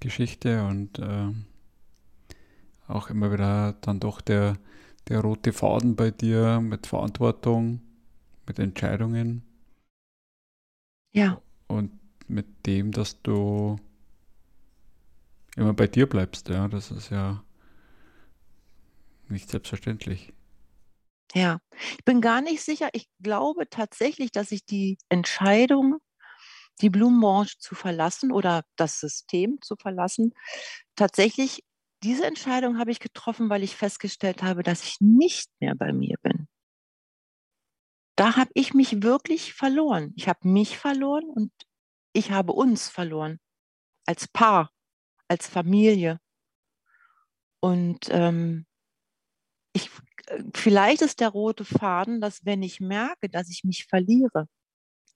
Geschichte 0.00 0.64
und 0.64 0.98
äh, 0.98 1.32
auch 2.86 3.10
immer 3.10 3.32
wieder 3.32 3.74
dann 3.80 4.00
doch 4.00 4.20
der, 4.20 4.56
der 5.08 5.20
rote 5.20 5.52
Faden 5.52 5.94
bei 5.94 6.10
dir 6.10 6.60
mit 6.60 6.86
Verantwortung, 6.86 7.80
mit 8.46 8.58
Entscheidungen. 8.58 9.47
Ja. 11.18 11.42
Und 11.66 11.90
mit 12.28 12.46
dem, 12.64 12.92
dass 12.92 13.20
du 13.22 13.76
immer 15.56 15.74
bei 15.74 15.88
dir 15.88 16.08
bleibst, 16.08 16.48
ja, 16.48 16.68
das 16.68 16.92
ist 16.92 17.10
ja 17.10 17.42
nicht 19.28 19.50
selbstverständlich. 19.50 20.32
Ja, 21.34 21.58
ich 21.98 22.04
bin 22.04 22.20
gar 22.20 22.40
nicht 22.40 22.62
sicher. 22.62 22.88
Ich 22.92 23.08
glaube 23.20 23.68
tatsächlich, 23.68 24.30
dass 24.30 24.52
ich 24.52 24.64
die 24.64 24.96
Entscheidung 25.08 25.98
die 26.80 26.90
Blumenbranche 26.90 27.58
zu 27.58 27.74
verlassen 27.74 28.30
oder 28.30 28.62
das 28.76 29.00
System 29.00 29.58
zu 29.60 29.74
verlassen. 29.74 30.32
Tatsächlich, 30.94 31.64
diese 32.04 32.24
Entscheidung 32.26 32.78
habe 32.78 32.92
ich 32.92 33.00
getroffen, 33.00 33.50
weil 33.50 33.64
ich 33.64 33.74
festgestellt 33.74 34.44
habe, 34.44 34.62
dass 34.62 34.84
ich 34.84 35.00
nicht 35.00 35.50
mehr 35.58 35.74
bei 35.74 35.92
mir 35.92 36.16
bin. 36.22 36.46
Da 38.18 38.34
habe 38.36 38.50
ich 38.54 38.74
mich 38.74 39.04
wirklich 39.04 39.54
verloren. 39.54 40.12
Ich 40.16 40.28
habe 40.28 40.48
mich 40.48 40.76
verloren 40.76 41.30
und 41.30 41.52
ich 42.12 42.32
habe 42.32 42.52
uns 42.52 42.88
verloren. 42.88 43.38
Als 44.06 44.26
Paar, 44.26 44.72
als 45.28 45.46
Familie. 45.46 46.18
Und 47.60 48.08
ähm, 48.10 48.66
ich, 49.72 49.88
äh, 50.26 50.42
vielleicht 50.54 51.02
ist 51.02 51.20
der 51.20 51.28
rote 51.28 51.64
Faden, 51.64 52.20
dass 52.20 52.44
wenn 52.44 52.62
ich 52.62 52.80
merke, 52.80 53.28
dass 53.28 53.50
ich 53.50 53.62
mich 53.64 53.86
verliere, 53.86 54.48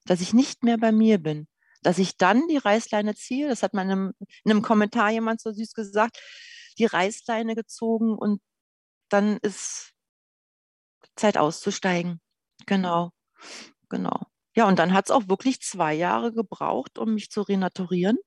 dass 0.07 0.21
ich 0.23 0.35
nicht 0.35 0.65
mehr 0.65 0.79
bei 0.79 0.93
mir 0.93 1.19
bin, 1.19 1.49
dass 1.83 1.99
ich 1.99 2.19
dann 2.19 2.49
die 2.49 2.59
Reißleine 2.59 3.17
ziehe, 3.17 3.49
das 3.49 3.65
hat 3.65 3.75
man 3.75 3.89
in 3.89 3.93
einem, 3.93 4.15
in 4.45 4.53
einem 4.53 4.63
Kommentar 4.63 5.11
jemand 5.11 5.41
so 5.43 5.53
süß 5.53 5.75
gesagt, 5.75 6.19
die 6.79 6.87
Reißleine 6.87 7.57
gezogen 7.57 8.17
und 8.19 8.43
dann 9.11 9.39
ist 9.39 9.93
Zeit 11.17 11.39
auszusteigen. 11.39 12.22
Genau, 12.67 13.11
genau. 13.89 14.21
Ja, 14.57 14.69
und 14.69 14.79
dann 14.79 14.93
hat 14.93 15.07
es 15.07 15.11
auch 15.11 15.29
wirklich 15.29 15.61
zwei 15.63 15.95
Jahre 15.95 16.33
gebraucht, 16.33 16.99
um 16.99 17.15
mich 17.15 17.31
zu 17.31 17.43
renaturieren. 17.43 18.19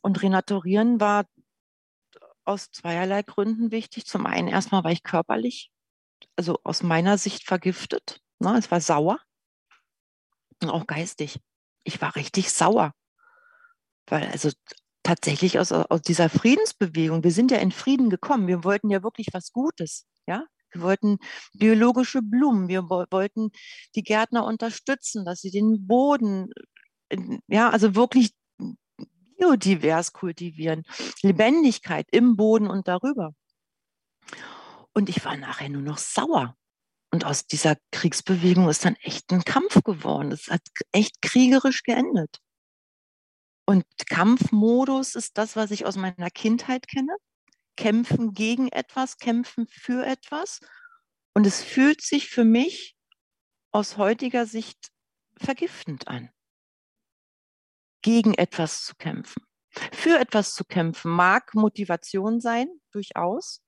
Und 0.00 0.22
renaturieren 0.22 1.00
war 1.00 1.26
aus 2.44 2.70
zweierlei 2.70 3.22
Gründen 3.22 3.70
wichtig. 3.70 4.06
Zum 4.06 4.26
einen 4.26 4.48
erstmal 4.48 4.84
war 4.84 4.90
ich 4.92 5.02
körperlich, 5.02 5.70
also 6.36 6.58
aus 6.64 6.82
meiner 6.82 7.18
Sicht 7.18 7.44
vergiftet. 7.44 8.20
Ne? 8.40 8.56
Es 8.58 8.70
war 8.70 8.80
sauer 8.80 9.18
und 10.62 10.70
auch 10.70 10.86
geistig. 10.86 11.38
Ich 11.84 12.00
war 12.00 12.16
richtig 12.16 12.52
sauer. 12.52 12.92
Weil 14.06 14.28
also 14.28 14.50
tatsächlich 15.02 15.58
aus, 15.58 15.72
aus 15.72 16.02
dieser 16.02 16.28
Friedensbewegung, 16.28 17.24
wir 17.24 17.32
sind 17.32 17.50
ja 17.50 17.58
in 17.58 17.72
Frieden 17.72 18.10
gekommen. 18.10 18.46
Wir 18.46 18.64
wollten 18.64 18.90
ja 18.90 19.02
wirklich 19.02 19.28
was 19.32 19.52
Gutes. 19.52 20.06
Ja, 20.26 20.46
wir 20.72 20.82
wollten 20.82 21.18
biologische 21.52 22.22
Blumen. 22.22 22.68
Wir 22.68 22.88
wollten 22.88 23.50
die 23.94 24.02
Gärtner 24.02 24.44
unterstützen, 24.44 25.24
dass 25.24 25.40
sie 25.40 25.50
den 25.50 25.86
Boden, 25.86 26.50
ja, 27.46 27.70
also 27.70 27.94
wirklich 27.94 28.32
biodivers 29.36 30.12
kultivieren. 30.12 30.84
Lebendigkeit 31.22 32.06
im 32.10 32.36
Boden 32.36 32.68
und 32.68 32.88
darüber. 32.88 33.34
Und 34.94 35.08
ich 35.08 35.24
war 35.24 35.36
nachher 35.36 35.68
nur 35.68 35.82
noch 35.82 35.98
sauer. 35.98 36.56
Und 37.10 37.26
aus 37.26 37.46
dieser 37.46 37.76
Kriegsbewegung 37.90 38.68
ist 38.68 38.84
dann 38.84 38.96
echt 38.96 39.30
ein 39.32 39.44
Kampf 39.44 39.82
geworden. 39.82 40.32
Es 40.32 40.48
hat 40.48 40.62
echt 40.92 41.20
kriegerisch 41.20 41.82
geendet. 41.82 42.38
Und 43.66 43.84
Kampfmodus 44.08 45.14
ist 45.14 45.36
das, 45.38 45.56
was 45.56 45.70
ich 45.70 45.84
aus 45.86 45.96
meiner 45.96 46.30
Kindheit 46.30 46.88
kenne. 46.88 47.16
Kämpfen 47.76 48.34
gegen 48.34 48.68
etwas, 48.68 49.18
kämpfen 49.18 49.66
für 49.68 50.06
etwas. 50.06 50.60
Und 51.34 51.46
es 51.46 51.62
fühlt 51.62 52.02
sich 52.02 52.28
für 52.28 52.44
mich 52.44 52.96
aus 53.70 53.96
heutiger 53.96 54.46
Sicht 54.46 54.90
vergiftend 55.36 56.08
an, 56.08 56.30
gegen 58.02 58.34
etwas 58.34 58.84
zu 58.84 58.94
kämpfen. 58.96 59.42
Für 59.92 60.18
etwas 60.18 60.52
zu 60.52 60.64
kämpfen 60.64 61.10
mag 61.10 61.54
Motivation 61.54 62.40
sein, 62.40 62.68
durchaus 62.90 63.62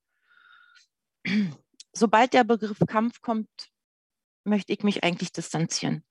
sobald 1.93 2.35
der 2.35 2.45
Begriff 2.45 2.79
Kampf 2.87 3.21
kommt, 3.21 3.49
möchte 4.45 4.73
ich 4.73 4.83
mich 4.83 5.05
eigentlich 5.05 5.33
distanzieren. 5.33 6.05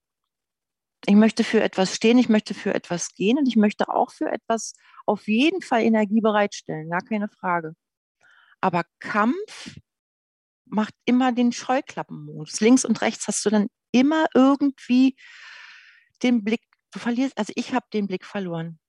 Ich 1.05 1.15
möchte 1.15 1.43
für 1.43 1.61
etwas 1.61 1.95
stehen, 1.95 2.17
ich 2.17 2.29
möchte 2.29 2.53
für 2.53 2.73
etwas 2.73 3.13
gehen 3.13 3.37
und 3.37 3.47
ich 3.47 3.57
möchte 3.57 3.89
auch 3.89 4.11
für 4.11 4.31
etwas 4.31 4.73
auf 5.05 5.27
jeden 5.27 5.61
Fall 5.61 5.81
Energie 5.81 6.21
bereitstellen, 6.21 6.89
gar 6.89 7.01
keine 7.01 7.27
Frage. 7.27 7.75
Aber 8.63 8.85
Kampf 8.99 9.77
macht 10.63 10.93
immer 11.03 11.33
den 11.33 11.51
Scheuklappenmodus. 11.51 12.61
Links 12.61 12.85
und 12.85 13.01
rechts 13.01 13.27
hast 13.27 13.45
du 13.45 13.49
dann 13.49 13.67
immer 13.91 14.27
irgendwie 14.33 15.17
den 16.23 16.45
Blick, 16.45 16.61
du 16.93 16.99
verlierst, 16.99 17.37
also 17.37 17.51
ich 17.57 17.73
habe 17.73 17.85
den 17.91 18.07
Blick 18.07 18.23
verloren. 18.23 18.79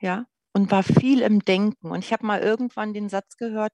Ja, 0.00 0.26
und 0.52 0.70
war 0.70 0.84
viel 0.84 1.22
im 1.22 1.44
Denken. 1.44 1.90
Und 1.90 2.04
ich 2.04 2.12
habe 2.12 2.24
mal 2.24 2.40
irgendwann 2.40 2.94
den 2.94 3.08
Satz 3.08 3.36
gehört, 3.36 3.72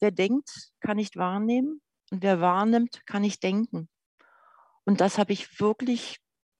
wer 0.00 0.10
denkt, 0.10 0.72
kann 0.80 0.96
nicht 0.96 1.16
wahrnehmen 1.16 1.80
und 2.10 2.24
wer 2.24 2.40
wahrnimmt, 2.40 3.06
kann 3.06 3.22
nicht 3.22 3.44
denken. 3.44 3.88
Und 4.84 5.00
das 5.00 5.18
habe 5.18 5.32
ich 5.34 5.60
wirklich, 5.60 6.18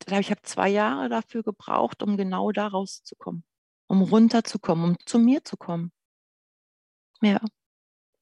ich 0.09 0.31
habe 0.31 0.43
zwei 0.43 0.69
Jahre 0.69 1.09
dafür 1.09 1.43
gebraucht, 1.43 2.05
um 2.05 2.17
genau 2.17 2.53
da 2.53 2.69
rauszukommen, 2.69 3.43
um 3.89 4.03
runterzukommen, 4.03 4.91
um 4.91 4.97
zu 5.05 5.19
mir 5.19 5.43
zu 5.43 5.57
kommen. 5.57 5.91
Ja, 7.23 7.41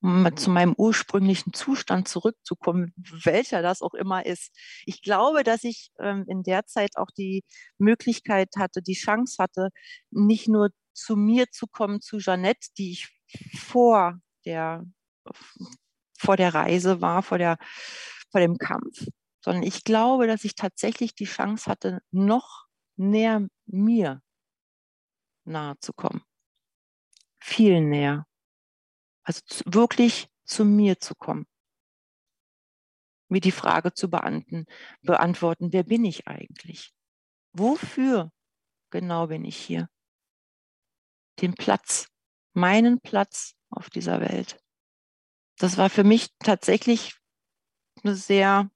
um 0.03 0.37
zu 0.37 0.51
meinem 0.51 0.75
ursprünglichen 0.77 1.55
Zustand 1.55 2.09
zurückzukommen, 2.09 2.93
welcher 3.25 3.63
das 3.63 3.83
auch 3.83 3.95
immer 3.95 4.27
ist. 4.27 4.51
Ich 4.85 5.03
glaube, 5.03 5.45
dass 5.45 5.65
ich 5.65 5.91
ähm, 5.99 6.27
in 6.29 6.43
der 6.43 6.67
Zeit 6.67 6.97
auch 6.97 7.11
die 7.17 7.43
Möglichkeit 7.79 8.51
hatte, 8.59 8.83
die 8.83 8.95
Chance 8.95 9.43
hatte, 9.43 9.71
nicht 10.11 10.49
nur 10.49 10.71
zu 10.93 11.17
mir 11.17 11.51
zu 11.51 11.67
kommen, 11.67 12.03
zu 12.03 12.19
Jeanette, 12.19 12.69
die 12.79 12.93
ich 12.93 13.09
vor 13.59 14.21
der, 14.45 14.85
vor 16.19 16.37
der 16.37 16.55
Reise 16.55 17.01
war, 17.01 17.23
vor, 17.23 17.39
der, 17.39 17.57
vor 18.31 18.41
dem 18.41 18.59
Kampf, 18.59 19.07
sondern 19.41 19.63
ich 19.63 19.85
glaube, 19.85 20.27
dass 20.27 20.45
ich 20.45 20.55
tatsächlich 20.55 21.15
die 21.15 21.25
Chance 21.25 21.71
hatte, 21.71 22.01
noch 22.11 22.67
näher 22.97 23.47
mir 23.67 24.21
nahe 25.47 25.79
zu 25.81 25.93
kommen. 25.95 26.23
Viel 27.39 27.81
näher. 27.81 28.27
Also 29.25 29.41
wirklich 29.67 30.29
zu 30.45 30.65
mir 30.65 31.01
zu 31.01 31.15
kommen. 31.15 31.47
Mir 33.29 33.41
die 33.41 33.53
Frage 33.53 33.95
zu 33.95 34.11
beantworten, 34.11 35.73
wer 35.73 35.83
bin 35.83 36.05
ich 36.05 36.29
eigentlich? 36.29 36.93
Wofür 37.53 38.31
genau 38.91 39.27
bin 39.29 39.45
ich 39.45 39.57
hier? 39.57 39.89
den 41.41 41.55
Platz, 41.55 42.09
meinen 42.53 43.01
Platz 43.01 43.55
auf 43.71 43.91
dieser 43.91 44.21
Welt. 44.21 44.59
Das 45.59 45.77
war 45.77 45.91
für 45.91 46.05
mich 46.05 46.29
tatsächlich 46.39 47.15
eine 48.03 48.15
sehr 48.15 48.71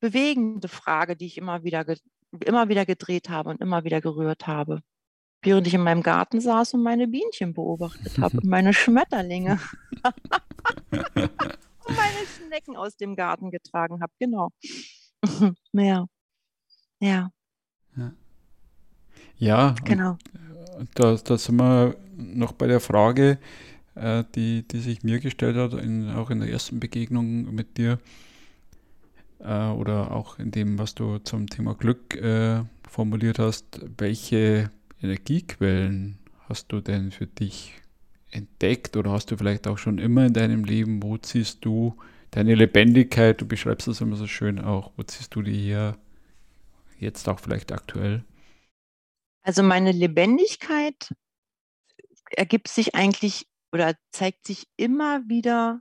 bewegende 0.00 0.68
Frage, 0.68 1.16
die 1.16 1.26
ich 1.26 1.38
immer 1.38 1.64
wieder, 1.64 1.84
immer 2.44 2.68
wieder 2.68 2.84
gedreht 2.84 3.28
habe 3.28 3.50
und 3.50 3.60
immer 3.60 3.84
wieder 3.84 4.00
gerührt 4.00 4.46
habe. 4.46 4.82
Während 5.46 5.66
ich 5.66 5.74
in 5.74 5.82
meinem 5.82 6.02
Garten 6.02 6.40
saß 6.40 6.74
und 6.74 6.82
meine 6.82 7.06
Bienchen 7.06 7.54
beobachtet 7.54 8.18
habe, 8.18 8.38
meine 8.42 8.74
Schmetterlinge 8.74 9.58
und 10.02 11.00
meine 11.86 12.26
Schnecken 12.36 12.76
aus 12.76 12.96
dem 12.96 13.16
Garten 13.16 13.50
getragen 13.50 14.00
habe. 14.02 14.12
Genau. 14.18 14.50
ja. 15.72 16.06
Ja. 17.00 17.30
Ja. 19.38 19.74
Genau 19.84 20.18
da, 20.94 21.16
da 21.16 21.38
sind 21.38 21.56
wir 21.56 21.96
noch 22.16 22.52
bei 22.52 22.66
der 22.66 22.80
Frage, 22.80 23.38
äh, 23.94 24.24
die, 24.34 24.66
die 24.66 24.80
sich 24.80 25.02
mir 25.02 25.20
gestellt 25.20 25.56
hat, 25.56 25.74
in, 25.74 26.10
auch 26.10 26.30
in 26.30 26.40
der 26.40 26.50
ersten 26.50 26.80
Begegnung 26.80 27.54
mit 27.54 27.78
dir 27.78 27.98
äh, 29.40 29.68
oder 29.68 30.12
auch 30.12 30.38
in 30.38 30.50
dem, 30.50 30.78
was 30.78 30.94
du 30.94 31.18
zum 31.18 31.48
Thema 31.48 31.74
Glück 31.74 32.14
äh, 32.16 32.62
formuliert 32.88 33.38
hast. 33.38 33.80
Welche 33.98 34.70
Energiequellen 35.02 36.18
hast 36.48 36.72
du 36.72 36.80
denn 36.80 37.10
für 37.10 37.26
dich 37.26 37.74
entdeckt 38.30 38.96
oder 38.96 39.12
hast 39.12 39.30
du 39.30 39.36
vielleicht 39.36 39.66
auch 39.66 39.78
schon 39.78 39.98
immer 39.98 40.26
in 40.26 40.32
deinem 40.32 40.64
Leben? 40.64 41.02
Wo 41.02 41.16
ziehst 41.18 41.64
du 41.64 41.96
deine 42.30 42.54
Lebendigkeit? 42.54 43.40
Du 43.40 43.46
beschreibst 43.46 43.88
das 43.88 44.00
immer 44.00 44.16
so 44.16 44.26
schön 44.26 44.58
auch. 44.58 44.92
Wo 44.96 45.02
ziehst 45.02 45.34
du 45.34 45.42
die 45.42 45.54
hier 45.54 45.98
jetzt 46.98 47.28
auch 47.28 47.40
vielleicht 47.40 47.72
aktuell? 47.72 48.24
Also 49.42 49.62
meine 49.62 49.92
Lebendigkeit 49.92 51.14
ergibt 52.30 52.68
sich 52.68 52.94
eigentlich 52.94 53.46
oder 53.72 53.94
zeigt 54.10 54.46
sich 54.46 54.66
immer 54.76 55.22
wieder, 55.28 55.80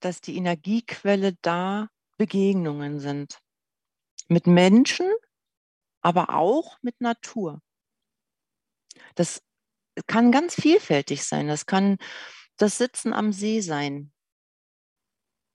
dass 0.00 0.20
die 0.20 0.36
Energiequelle 0.36 1.36
da 1.42 1.88
Begegnungen 2.16 3.00
sind. 3.00 3.38
Mit 4.28 4.46
Menschen, 4.46 5.06
aber 6.04 6.34
auch 6.34 6.78
mit 6.82 7.00
Natur. 7.00 7.62
Das 9.14 9.42
kann 10.06 10.30
ganz 10.30 10.54
vielfältig 10.54 11.24
sein. 11.24 11.48
Das 11.48 11.64
kann 11.64 11.96
das 12.58 12.76
Sitzen 12.78 13.14
am 13.14 13.32
See 13.32 13.60
sein. 13.60 14.12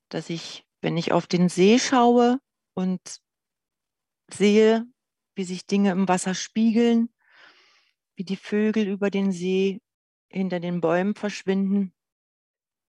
Dass 0.09 0.29
ich, 0.29 0.65
wenn 0.81 0.97
ich 0.97 1.11
auf 1.11 1.27
den 1.27 1.49
See 1.49 1.77
schaue 1.77 2.39
und 2.73 3.21
sehe, 4.31 4.87
wie 5.35 5.43
sich 5.43 5.67
Dinge 5.67 5.91
im 5.91 6.07
Wasser 6.07 6.33
spiegeln, 6.33 7.13
wie 8.15 8.23
die 8.23 8.35
Vögel 8.35 8.87
über 8.87 9.11
den 9.11 9.31
See 9.31 9.81
hinter 10.29 10.59
den 10.59 10.81
Bäumen 10.81 11.13
verschwinden, 11.13 11.93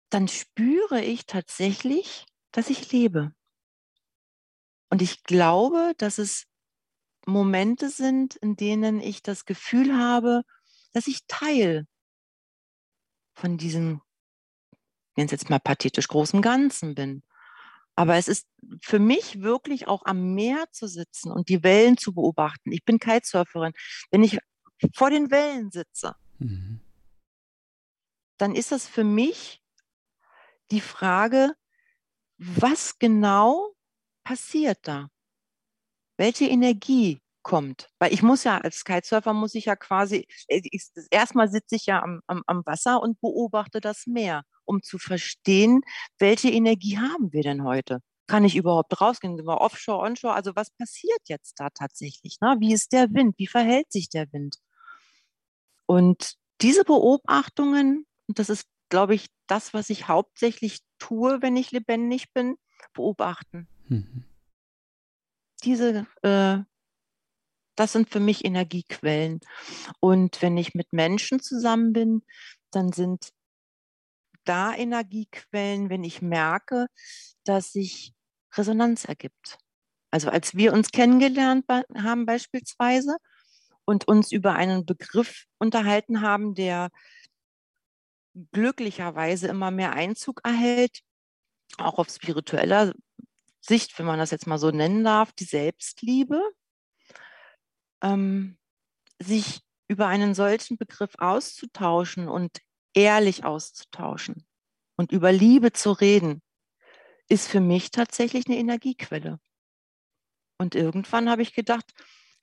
dann 0.10 0.30
spüre 0.30 1.04
ich 1.04 1.26
tatsächlich, 1.26 2.26
dass 2.52 2.70
ich 2.70 2.92
lebe. 2.94 3.34
Und 4.90 5.02
ich 5.02 5.24
glaube, 5.24 5.94
dass 5.98 6.18
es 6.18 6.49
Momente 7.26 7.90
sind, 7.90 8.36
in 8.36 8.56
denen 8.56 9.00
ich 9.00 9.22
das 9.22 9.46
Gefühl 9.46 9.98
habe, 9.98 10.44
dass 10.94 11.08
ich 11.08 11.26
Teil 11.28 11.86
von 13.34 13.58
diesem, 13.58 14.02
nenne 15.16 15.26
es 15.26 15.32
jetzt 15.32 15.50
mal 15.50 15.60
pathetisch, 15.60 16.08
großen 16.08 16.42
Ganzen 16.42 16.96
bin. 16.96 17.24
Aber 17.96 18.16
es 18.16 18.28
ist 18.28 18.48
für 18.82 19.00
mich 19.00 19.42
wirklich 19.42 19.88
auch 19.88 20.06
am 20.06 20.34
Meer 20.34 20.66
zu 20.72 20.88
sitzen 20.88 21.32
und 21.32 21.50
die 21.50 21.64
Wellen 21.64 21.98
zu 21.98 22.14
beobachten. 22.14 22.72
Ich 22.72 22.86
bin 22.86 23.00
Kitesurferin. 23.00 23.74
Wenn 24.10 24.24
ich 24.24 24.40
vor 24.96 25.10
den 25.10 25.32
Wellen 25.32 25.72
sitze, 25.72 26.16
mhm. 26.38 26.80
dann 28.38 28.56
ist 28.56 28.72
das 28.72 28.88
für 28.88 29.04
mich 29.04 29.62
die 30.72 30.82
Frage, 30.82 31.56
was 32.38 32.98
genau 33.00 33.76
passiert 34.24 34.80
da? 34.84 35.10
Welche 36.20 36.48
Energie 36.48 37.22
kommt? 37.44 37.88
Weil 37.98 38.12
ich 38.14 38.22
muss 38.22 38.44
ja 38.44 38.58
als 38.58 38.84
Kitesurfer 38.84 39.34
muss 39.34 39.56
ich 39.56 39.66
ja 39.66 39.78
quasi, 39.78 40.28
äh, 40.50 40.62
erstmal 41.12 41.50
sitze 41.50 41.78
ich 41.78 41.86
ja 41.86 42.04
am, 42.04 42.20
am, 42.28 42.44
am 42.46 42.62
Wasser 42.66 43.02
und 43.02 43.22
beobachte 43.22 43.80
das 43.80 44.06
Meer, 44.06 44.44
um 44.66 44.84
zu 44.84 44.98
verstehen, 44.98 45.80
welche 46.18 46.50
Energie 46.50 46.98
haben 46.98 47.32
wir 47.32 47.42
denn 47.42 47.64
heute? 47.64 48.02
Kann 48.28 48.44
ich 48.44 48.58
überhaupt 48.58 49.00
rausgehen? 49.00 49.38
Sind 49.38 49.46
wir 49.46 49.62
offshore, 49.62 50.06
onshore? 50.06 50.34
Also 50.34 50.58
was 50.58 50.72
passiert 50.72 51.22
jetzt 51.30 51.58
da 51.58 51.70
tatsächlich? 51.70 52.40
Ne? 52.42 52.58
Wie 52.60 52.74
ist 52.74 52.92
der 52.92 53.14
Wind? 53.14 53.36
Wie 53.38 53.48
verhält 53.48 53.90
sich 53.90 54.10
der 54.10 54.32
Wind? 54.34 54.58
Und 55.86 56.34
diese 56.60 56.84
Beobachtungen, 56.84 58.06
und 58.28 58.40
das 58.40 58.50
ist, 58.50 58.68
glaube 58.90 59.16
ich, 59.16 59.28
das, 59.48 59.74
was 59.74 59.90
ich 59.90 60.10
hauptsächlich 60.10 60.80
tue, 60.98 61.42
wenn 61.42 61.56
ich 61.56 61.72
lebendig 61.72 62.34
bin, 62.34 62.58
beobachten. 62.94 63.70
Mhm. 63.88 64.26
Diese, 65.64 66.08
äh, 66.22 66.60
das 67.76 67.94
sind 67.94 68.10
für 68.10 68.20
mich 68.20 68.46
Energiequellen. 68.46 69.40
Und 70.00 70.42
wenn 70.42 70.58
ich 70.58 70.74
mit 70.74 70.94
Menschen 70.94 71.40
zusammen 71.40 71.94
bin, 71.94 72.24
dann 72.72 72.92
sind 72.92 73.30
da 74.46 74.74
Energiequellen, 74.74 75.90
wenn 75.90 76.04
ich 76.04 76.22
merke, 76.22 76.88
dass 77.44 77.72
sich 77.72 78.14
Resonanz 78.54 79.06
ergibt. 79.06 79.58
Also 80.12 80.30
als 80.30 80.56
wir 80.56 80.74
uns 80.74 80.92
kennengelernt 80.92 81.66
haben 81.70 82.26
beispielsweise 82.26 83.16
und 83.86 84.08
uns 84.08 84.32
über 84.32 84.56
einen 84.56 84.86
Begriff 84.86 85.46
unterhalten 85.60 86.22
haben, 86.22 86.56
der 86.56 86.90
glücklicherweise 88.52 89.48
immer 89.48 89.72
mehr 89.72 89.94
Einzug 89.94 90.42
erhält, 90.44 91.02
auch 91.78 92.00
auf 92.00 92.10
spiritueller 92.10 92.94
Sicht, 93.62 93.98
wenn 94.00 94.06
man 94.06 94.20
das 94.20 94.32
jetzt 94.32 94.48
mal 94.48 94.58
so 94.58 94.72
nennen 94.72 95.04
darf, 95.04 95.32
die 95.34 95.44
Selbstliebe, 95.44 96.42
ähm, 98.02 98.58
sich 99.20 99.62
über 99.88 100.08
einen 100.08 100.34
solchen 100.34 100.78
Begriff 100.78 101.14
auszutauschen 101.18 102.28
und 102.28 102.60
ehrlich 102.94 103.44
auszutauschen 103.44 104.46
und 104.98 105.12
über 105.12 105.32
Liebe 105.32 105.72
zu 105.72 105.92
reden, 105.92 106.42
ist 107.28 107.48
für 107.48 107.60
mich 107.60 107.92
tatsächlich 107.92 108.48
eine 108.48 108.58
Energiequelle. 108.58 109.40
Und 110.58 110.76
irgendwann 110.76 111.30
habe 111.30 111.42
ich 111.42 111.54
gedacht, 111.54 111.92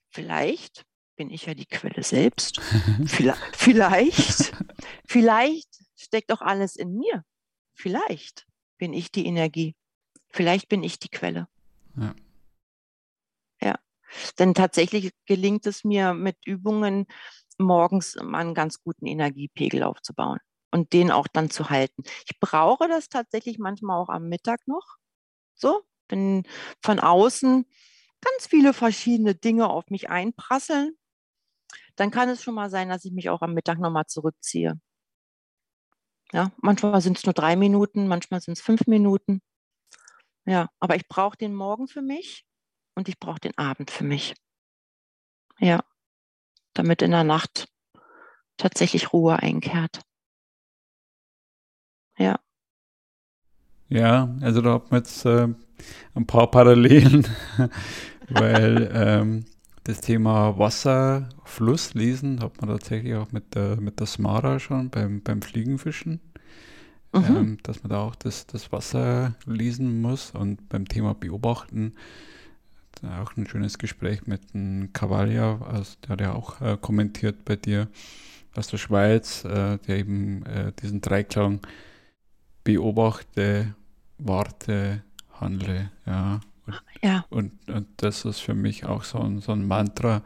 vielleicht 0.09 0.85
bin 1.17 1.29
ich 1.29 1.45
ja 1.45 1.53
die 1.53 1.65
Quelle 1.65 2.03
selbst. 2.03 2.59
vielleicht, 3.05 3.55
vielleicht, 3.55 4.53
vielleicht 5.07 5.69
steckt 5.95 6.31
auch 6.31 6.41
alles 6.41 6.75
in 6.75 6.95
mir. 6.95 7.23
Vielleicht 7.73 8.47
bin 8.77 8.93
ich 8.93 9.11
die 9.11 9.25
Energie. 9.25 9.75
Vielleicht 10.37 10.69
bin 10.69 10.83
ich 10.83 10.99
die 10.99 11.09
Quelle. 11.09 11.47
Ja. 11.99 12.13
Ja. 13.59 13.79
Denn 14.37 14.53
tatsächlich 14.53 15.11
gelingt 15.25 15.65
es 15.65 15.83
mir 15.83 16.13
mit 16.13 16.37
Übungen 16.45 17.07
morgens 17.57 18.15
einen 18.17 18.53
ganz 18.53 18.83
guten 18.83 19.07
Energiepegel 19.07 19.81
aufzubauen 19.81 20.37
und 20.71 20.93
den 20.93 21.09
auch 21.09 21.25
dann 21.27 21.49
zu 21.49 21.71
halten. 21.71 22.03
Ich 22.27 22.39
brauche 22.39 22.87
das 22.87 23.09
tatsächlich 23.09 23.57
manchmal 23.57 23.99
auch 23.99 24.09
am 24.09 24.29
Mittag 24.29 24.59
noch. 24.67 24.97
So, 25.55 25.81
wenn 26.07 26.43
von 26.83 26.99
außen 26.99 27.65
ganz 28.21 28.45
viele 28.47 28.73
verschiedene 28.73 29.33
Dinge 29.33 29.67
auf 29.67 29.89
mich 29.89 30.11
einprasseln, 30.11 30.95
dann 31.95 32.11
kann 32.11 32.29
es 32.29 32.43
schon 32.43 32.53
mal 32.53 32.69
sein, 32.69 32.89
dass 32.89 33.05
ich 33.05 33.11
mich 33.11 33.31
auch 33.31 33.41
am 33.41 33.55
Mittag 33.55 33.79
nochmal 33.79 34.05
zurückziehe. 34.05 34.79
Ja, 36.31 36.51
manchmal 36.61 37.01
sind 37.01 37.17
es 37.17 37.25
nur 37.25 37.33
drei 37.33 37.55
Minuten, 37.55 38.07
manchmal 38.07 38.39
sind 38.39 38.53
es 38.53 38.61
fünf 38.61 38.85
Minuten. 38.85 39.41
Ja, 40.47 40.69
aber 40.79 40.95
ich 40.95 41.07
brauche 41.09 41.37
den 41.37 41.53
Morgen 41.53 41.89
für 41.89 42.01
mich 42.01 42.45
und 42.95 43.09
ich 43.09 43.19
brauche 43.19 43.41
den 43.41 43.57
Abend 43.57 43.91
für 43.91 44.05
mich. 44.05 44.33
Ja, 45.59 45.83
damit 46.73 47.01
in 47.01 47.11
der 47.11 47.25
Nacht 47.25 47.67
tatsächlich 48.55 49.11
Ruhe 49.11 49.37
einkehrt. 49.37 50.01
Ja. 52.17 52.39
Ja, 53.89 54.33
also 54.41 54.61
da 54.61 54.75
hat 54.75 54.89
man 54.89 55.01
jetzt 55.01 55.25
äh, 55.25 55.49
ein 56.15 56.27
paar 56.27 56.49
Parallelen, 56.49 57.27
weil 58.29 58.89
ähm, 58.93 59.45
das 59.83 59.99
Thema 59.99 60.57
Wasser, 60.57 61.27
Fluss 61.43 61.93
lesen 61.93 62.39
hat 62.39 62.61
man 62.61 62.69
tatsächlich 62.69 63.15
auch 63.15 63.33
mit 63.33 63.53
der, 63.53 63.75
mit 63.81 63.99
der 63.99 64.07
Smara 64.07 64.59
schon 64.59 64.89
beim, 64.91 65.21
beim 65.23 65.41
Fliegenfischen. 65.41 66.21
Mhm. 67.19 67.35
Ähm, 67.35 67.57
dass 67.63 67.83
man 67.83 67.89
da 67.89 67.99
auch 68.01 68.15
das, 68.15 68.47
das 68.47 68.71
Wasser 68.71 69.35
lesen 69.45 70.01
muss 70.01 70.31
und 70.31 70.69
beim 70.69 70.87
Thema 70.87 71.13
Beobachten 71.13 71.93
auch 73.03 73.35
ein 73.37 73.47
schönes 73.47 73.77
Gespräch 73.77 74.25
mit 74.25 74.53
dem 74.53 74.91
Cavaglia, 74.93 75.59
also 75.61 75.93
der 76.03 76.09
hat 76.09 76.21
ja 76.21 76.33
auch 76.33 76.61
äh, 76.61 76.77
kommentiert 76.79 77.45
bei 77.45 77.55
dir 77.55 77.87
aus 78.55 78.67
der 78.67 78.77
Schweiz, 78.77 79.45
äh, 79.45 79.77
der 79.77 79.97
eben 79.97 80.45
äh, 80.45 80.71
diesen 80.81 81.01
Dreiklang 81.01 81.61
beobachte, 82.63 83.75
warte, 84.17 85.03
handle, 85.39 85.91
ja. 86.05 86.39
Und, 86.65 86.81
ja. 87.01 87.25
Und, 87.29 87.69
und 87.69 87.87
das 87.97 88.25
ist 88.25 88.39
für 88.39 88.55
mich 88.55 88.85
auch 88.85 89.03
so 89.03 89.19
ein, 89.19 89.39
so 89.39 89.51
ein 89.51 89.65
Mantra, 89.67 90.21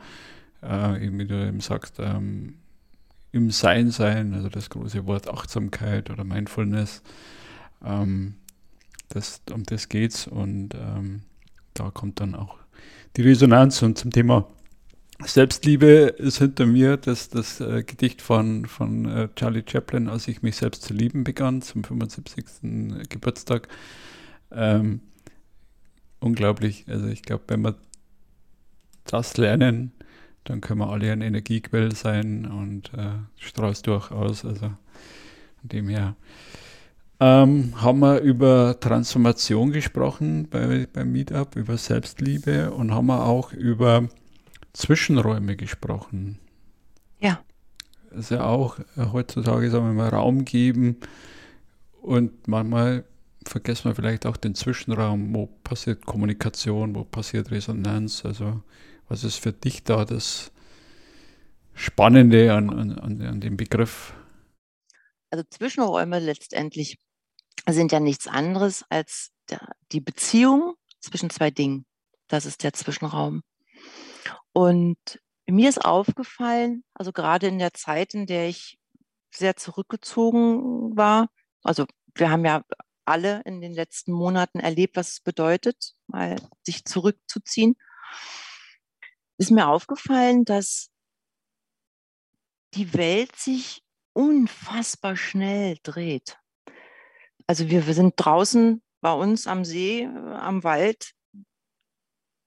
äh, 0.62 1.00
wie 1.00 1.26
du 1.26 1.48
eben 1.48 1.60
sagst, 1.60 2.00
ähm, 2.00 2.56
im 3.32 3.52
Sein 3.52 3.92
sein, 3.92 4.34
also 4.34 4.50
das 4.50 4.70
große 4.70 5.06
Wort 5.06 5.28
Achtsamkeit 5.28 6.10
oder 6.10 6.24
Mindfulness, 6.24 7.02
ähm, 7.84 8.36
das, 9.10 9.42
um 9.52 9.64
das 9.64 9.90
geht's 9.90 10.28
und 10.28 10.74
ähm, 10.76 11.24
da 11.74 11.92
kommt 11.92 12.20
dann 12.20 12.36
auch 12.36 12.58
die 13.18 13.24
Resonanz 13.24 13.82
und 13.82 13.98
zum 13.98 14.12
Thema 14.12 14.48
Selbstliebe 15.24 16.16
ist 16.18 16.40
hinter 16.40 16.66
mir 16.66 16.98
das, 16.98 17.30
das 17.30 17.60
äh, 17.60 17.84
Gedicht 17.84 18.22
von, 18.22 18.66
von 18.66 19.06
äh, 19.06 19.30
Charlie 19.36 19.64
Chaplin, 19.68 20.10
als 20.10 20.28
ich 20.28 20.42
mich 20.42 20.56
selbst 20.56 20.84
zu 20.84 20.94
lieben 20.94 21.24
begann, 21.24 21.62
zum 21.62 21.84
75. 21.84 23.08
Geburtstag. 23.10 23.68
Ähm, 24.52 25.02
unglaublich. 26.20 26.86
Also 26.88 27.08
ich 27.08 27.22
glaube, 27.22 27.44
wenn 27.48 27.62
wir 27.62 27.76
das 29.06 29.38
lernen, 29.38 29.92
dann 30.44 30.62
können 30.62 30.80
wir 30.80 30.90
alle 30.90 31.12
ein 31.12 31.22
Energiequell 31.22 31.94
sein 31.96 32.46
und 32.46 32.94
äh, 32.94 33.14
strahlt 33.38 33.86
durchaus. 33.86 34.46
Also 34.46 34.68
von 34.68 35.70
dem 35.70 35.90
her 35.90 36.16
ähm, 37.20 37.74
haben 37.80 38.00
wir 38.00 38.20
über 38.22 38.80
Transformation 38.80 39.72
gesprochen 39.72 40.48
bei, 40.50 40.88
beim 40.92 41.12
Meetup, 41.12 41.56
über 41.56 41.78
Selbstliebe 41.78 42.72
und 42.72 42.92
haben 42.92 43.06
wir 43.06 43.26
auch 43.26 43.54
über 43.54 44.10
Zwischenräume 44.74 45.56
gesprochen. 45.56 46.40
Ja. 47.20 47.40
Das 48.10 48.22
ist 48.22 48.32
ja 48.32 48.44
auch 48.44 48.80
äh, 48.80 49.06
heutzutage, 49.12 49.70
sagen 49.70 49.86
wir 49.86 49.94
mal, 49.94 50.10
Raum 50.10 50.46
geben 50.46 50.98
und 52.02 52.48
manchmal 52.48 53.04
vergessen 53.46 53.86
wir 53.86 53.96
vielleicht 53.96 54.26
auch 54.26 54.38
den 54.38 54.56
Zwischenraum, 54.56 55.34
wo 55.34 55.48
passiert 55.64 56.06
Kommunikation, 56.06 56.96
wo 56.96 57.04
passiert 57.04 57.52
Resonanz, 57.52 58.26
also 58.26 58.62
was 59.12 59.26
ist 59.26 59.40
für 59.40 59.52
dich 59.52 59.84
da 59.84 60.06
das 60.06 60.54
Spannende 61.74 62.54
an, 62.54 62.70
an, 62.70 63.22
an 63.22 63.42
dem 63.42 63.58
Begriff? 63.58 64.14
Also 65.30 65.44
Zwischenräume 65.50 66.20
letztendlich 66.20 66.98
sind 67.70 67.92
ja 67.92 68.00
nichts 68.00 68.28
anderes 68.28 68.86
als 68.90 69.32
der, 69.50 69.76
die 69.92 70.00
Beziehung 70.00 70.76
zwischen 71.02 71.30
zwei 71.30 71.52
Dingen. 71.52 71.86
Das 72.30 72.46
ist 72.46 72.64
der 72.64 72.72
Zwischenraum. 72.72 73.42
Und 74.54 74.98
mir 75.46 75.68
ist 75.68 75.84
aufgefallen, 75.84 76.86
also 76.94 77.12
gerade 77.12 77.48
in 77.48 77.60
der 77.60 77.74
Zeit, 77.74 78.14
in 78.14 78.28
der 78.28 78.48
ich 78.48 78.80
sehr 79.30 79.58
zurückgezogen 79.58 80.96
war, 80.96 81.28
also 81.64 81.86
wir 82.16 82.30
haben 82.30 82.46
ja 82.46 82.64
alle 83.04 83.42
in 83.44 83.60
den 83.60 83.74
letzten 83.74 84.14
Monaten 84.14 84.62
erlebt, 84.62 84.96
was 84.96 85.10
es 85.10 85.20
bedeutet, 85.20 85.96
mal 86.08 86.38
sich 86.64 86.86
zurückzuziehen, 86.86 87.76
ist 89.42 89.50
mir 89.50 89.68
aufgefallen, 89.68 90.46
dass 90.46 90.92
die 92.76 92.94
Welt 92.94 93.36
sich 93.36 93.82
unfassbar 94.14 95.18
schnell 95.18 95.80
dreht. 95.82 96.38
Also 97.48 97.68
wir, 97.72 97.88
wir 97.88 97.96
sind 97.96 98.14
draußen 98.18 98.84
bei 99.02 99.12
uns 99.12 99.48
am 99.48 99.66
See, 99.66 100.04
äh, 100.04 100.08
am 100.08 100.64
Wald. 100.64 101.14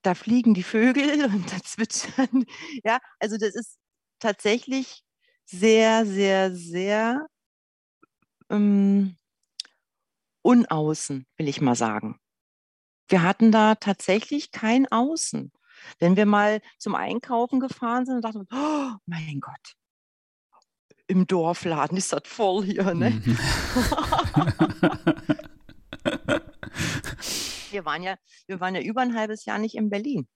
da 0.02 0.14
fliegen 0.14 0.54
die 0.54 0.62
Vögel 0.62 1.24
und 1.34 1.52
da 1.52 1.56
zwitschern. 1.64 2.44
Ja, 2.84 3.00
also 3.18 3.38
das 3.38 3.56
ist 3.56 3.76
tatsächlich 4.20 5.02
sehr, 5.46 6.06
sehr, 6.06 6.54
sehr 6.54 7.26
ähm, 8.50 9.16
unaußen, 10.42 11.26
will 11.38 11.48
ich 11.48 11.60
mal 11.60 11.74
sagen. 11.74 12.20
Wir 13.08 13.22
hatten 13.22 13.50
da 13.50 13.74
tatsächlich 13.74 14.52
kein 14.52 14.86
Außen. 14.86 15.50
Wenn 15.98 16.16
wir 16.16 16.26
mal 16.26 16.60
zum 16.78 16.94
Einkaufen 16.94 17.60
gefahren 17.60 18.06
sind, 18.06 18.24
dachten 18.24 18.46
wir, 18.48 18.56
oh 18.56 18.96
mein 19.06 19.40
Gott, 19.40 19.74
im 21.06 21.26
Dorfladen 21.26 21.98
ist 21.98 22.12
das 22.12 22.22
voll 22.24 22.64
hier, 22.64 22.94
ne? 22.94 23.10
Mhm. 23.10 23.38
wir 27.70 27.84
waren 27.84 28.02
ja, 28.02 28.16
wir 28.46 28.60
waren 28.60 28.74
ja 28.74 28.80
über 28.80 29.02
ein 29.02 29.14
halbes 29.14 29.44
Jahr 29.44 29.58
nicht 29.58 29.74
in 29.74 29.90
Berlin. 29.90 30.26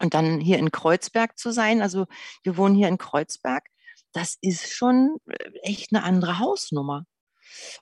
Und 0.00 0.12
dann 0.12 0.40
hier 0.40 0.58
in 0.58 0.72
Kreuzberg 0.72 1.38
zu 1.38 1.52
sein, 1.52 1.80
also 1.80 2.06
wir 2.42 2.56
wohnen 2.56 2.74
hier 2.74 2.88
in 2.88 2.98
Kreuzberg, 2.98 3.64
das 4.12 4.36
ist 4.40 4.72
schon 4.72 5.18
äh, 5.26 5.50
echt 5.62 5.94
eine 5.94 6.02
andere 6.02 6.38
Hausnummer. 6.38 7.06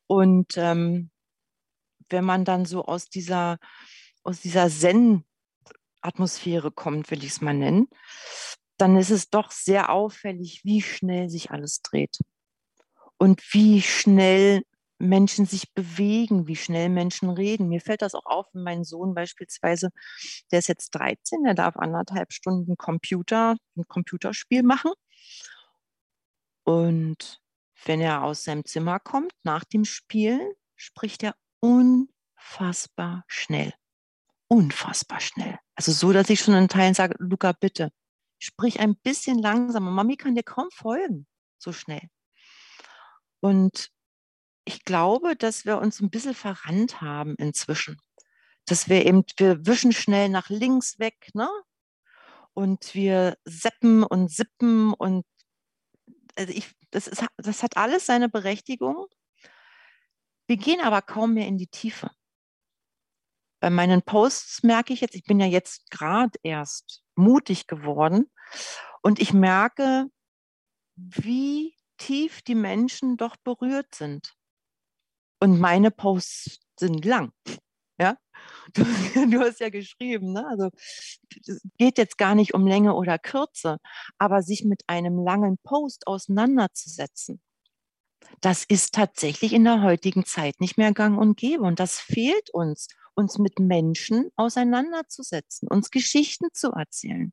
Und 0.06 0.56
ähm, 0.56 1.10
wenn 2.08 2.24
man 2.24 2.44
dann 2.44 2.66
so 2.66 2.84
aus 2.84 3.08
dieser, 3.08 3.58
aus 4.22 4.40
dieser 4.40 4.68
Zen-Atmosphäre 6.02 6.70
kommt, 6.70 7.10
will 7.10 7.24
ich 7.24 7.30
es 7.30 7.40
mal 7.40 7.54
nennen, 7.54 7.88
dann 8.76 8.96
ist 8.96 9.10
es 9.10 9.30
doch 9.30 9.50
sehr 9.50 9.90
auffällig, 9.90 10.62
wie 10.64 10.82
schnell 10.82 11.28
sich 11.28 11.50
alles 11.50 11.82
dreht 11.82 12.18
und 13.18 13.40
wie 13.52 13.82
schnell 13.82 14.62
Menschen 14.98 15.46
sich 15.46 15.72
bewegen, 15.74 16.46
wie 16.46 16.56
schnell 16.56 16.88
Menschen 16.88 17.30
reden. 17.30 17.68
Mir 17.68 17.80
fällt 17.80 18.02
das 18.02 18.14
auch 18.14 18.26
auf, 18.26 18.46
mein 18.52 18.84
Sohn 18.84 19.14
beispielsweise, 19.14 19.90
der 20.50 20.60
ist 20.60 20.68
jetzt 20.68 20.90
13, 20.92 21.42
der 21.44 21.54
darf 21.54 21.76
anderthalb 21.76 22.32
Stunden 22.32 22.76
Computer, 22.76 23.56
ein 23.76 23.84
Computerspiel 23.88 24.62
machen. 24.62 24.92
Und 26.64 27.40
wenn 27.84 28.00
er 28.00 28.22
aus 28.22 28.44
seinem 28.44 28.64
Zimmer 28.64 29.00
kommt, 29.00 29.32
nach 29.42 29.64
dem 29.64 29.84
Spielen, 29.84 30.52
spricht 30.76 31.24
er 31.24 31.34
unfassbar 31.60 33.24
schnell. 33.26 33.72
Unfassbar 34.52 35.18
schnell. 35.18 35.58
Also 35.76 35.92
so, 35.92 36.12
dass 36.12 36.28
ich 36.28 36.40
schon 36.40 36.52
in 36.52 36.68
Teilen 36.68 36.92
sage, 36.92 37.14
Luca, 37.18 37.52
bitte, 37.52 37.90
sprich 38.38 38.80
ein 38.80 38.96
bisschen 38.96 39.38
langsamer. 39.38 39.90
Mami 39.90 40.18
kann 40.18 40.34
dir 40.34 40.42
kaum 40.42 40.68
folgen, 40.70 41.26
so 41.56 41.72
schnell. 41.72 42.06
Und 43.40 43.88
ich 44.66 44.84
glaube, 44.84 45.36
dass 45.36 45.64
wir 45.64 45.78
uns 45.78 46.02
ein 46.02 46.10
bisschen 46.10 46.34
verrannt 46.34 47.00
haben 47.00 47.34
inzwischen. 47.36 47.96
Dass 48.66 48.90
wir 48.90 49.06
eben, 49.06 49.24
wir 49.38 49.64
wischen 49.64 49.92
schnell 49.92 50.28
nach 50.28 50.50
links 50.50 50.98
weg, 50.98 51.30
ne? 51.32 51.48
Und 52.52 52.94
wir 52.94 53.38
seppen 53.46 54.04
und 54.04 54.30
sippen 54.30 54.92
und 54.92 55.24
also 56.36 56.52
ich, 56.52 56.70
das, 56.90 57.06
ist, 57.08 57.24
das 57.38 57.62
hat 57.62 57.78
alles 57.78 58.04
seine 58.04 58.28
Berechtigung. 58.28 59.06
Wir 60.46 60.58
gehen 60.58 60.82
aber 60.82 61.00
kaum 61.00 61.32
mehr 61.32 61.46
in 61.46 61.56
die 61.56 61.68
Tiefe. 61.68 62.10
Bei 63.62 63.70
meinen 63.70 64.02
Posts 64.02 64.64
merke 64.64 64.92
ich 64.92 65.02
jetzt, 65.02 65.14
ich 65.14 65.22
bin 65.22 65.38
ja 65.38 65.46
jetzt 65.46 65.88
gerade 65.88 66.36
erst 66.42 67.00
mutig 67.14 67.68
geworden 67.68 68.28
und 69.02 69.20
ich 69.20 69.32
merke, 69.32 70.08
wie 70.96 71.76
tief 71.96 72.42
die 72.42 72.56
Menschen 72.56 73.16
doch 73.16 73.36
berührt 73.36 73.94
sind. 73.94 74.34
Und 75.38 75.60
meine 75.60 75.92
Posts 75.92 76.58
sind 76.76 77.04
lang. 77.04 77.30
Ja, 78.00 78.16
du, 78.74 78.82
du 79.30 79.38
hast 79.38 79.60
ja 79.60 79.68
geschrieben, 79.68 80.32
ne? 80.32 80.44
also 80.48 80.70
es 81.46 81.62
geht 81.78 81.98
jetzt 81.98 82.18
gar 82.18 82.34
nicht 82.34 82.54
um 82.54 82.66
Länge 82.66 82.94
oder 82.94 83.16
Kürze, 83.16 83.76
aber 84.18 84.42
sich 84.42 84.64
mit 84.64 84.82
einem 84.88 85.22
langen 85.22 85.58
Post 85.62 86.08
auseinanderzusetzen, 86.08 87.40
das 88.40 88.64
ist 88.64 88.92
tatsächlich 88.92 89.52
in 89.52 89.62
der 89.62 89.82
heutigen 89.82 90.24
Zeit 90.24 90.60
nicht 90.60 90.78
mehr 90.78 90.92
gang 90.92 91.16
und 91.16 91.36
gäbe. 91.36 91.62
Und 91.62 91.78
das 91.78 92.00
fehlt 92.00 92.50
uns, 92.50 92.88
uns 93.14 93.38
mit 93.38 93.58
Menschen 93.58 94.30
auseinanderzusetzen, 94.36 95.68
uns 95.68 95.90
Geschichten 95.90 96.48
zu 96.52 96.72
erzählen. 96.72 97.32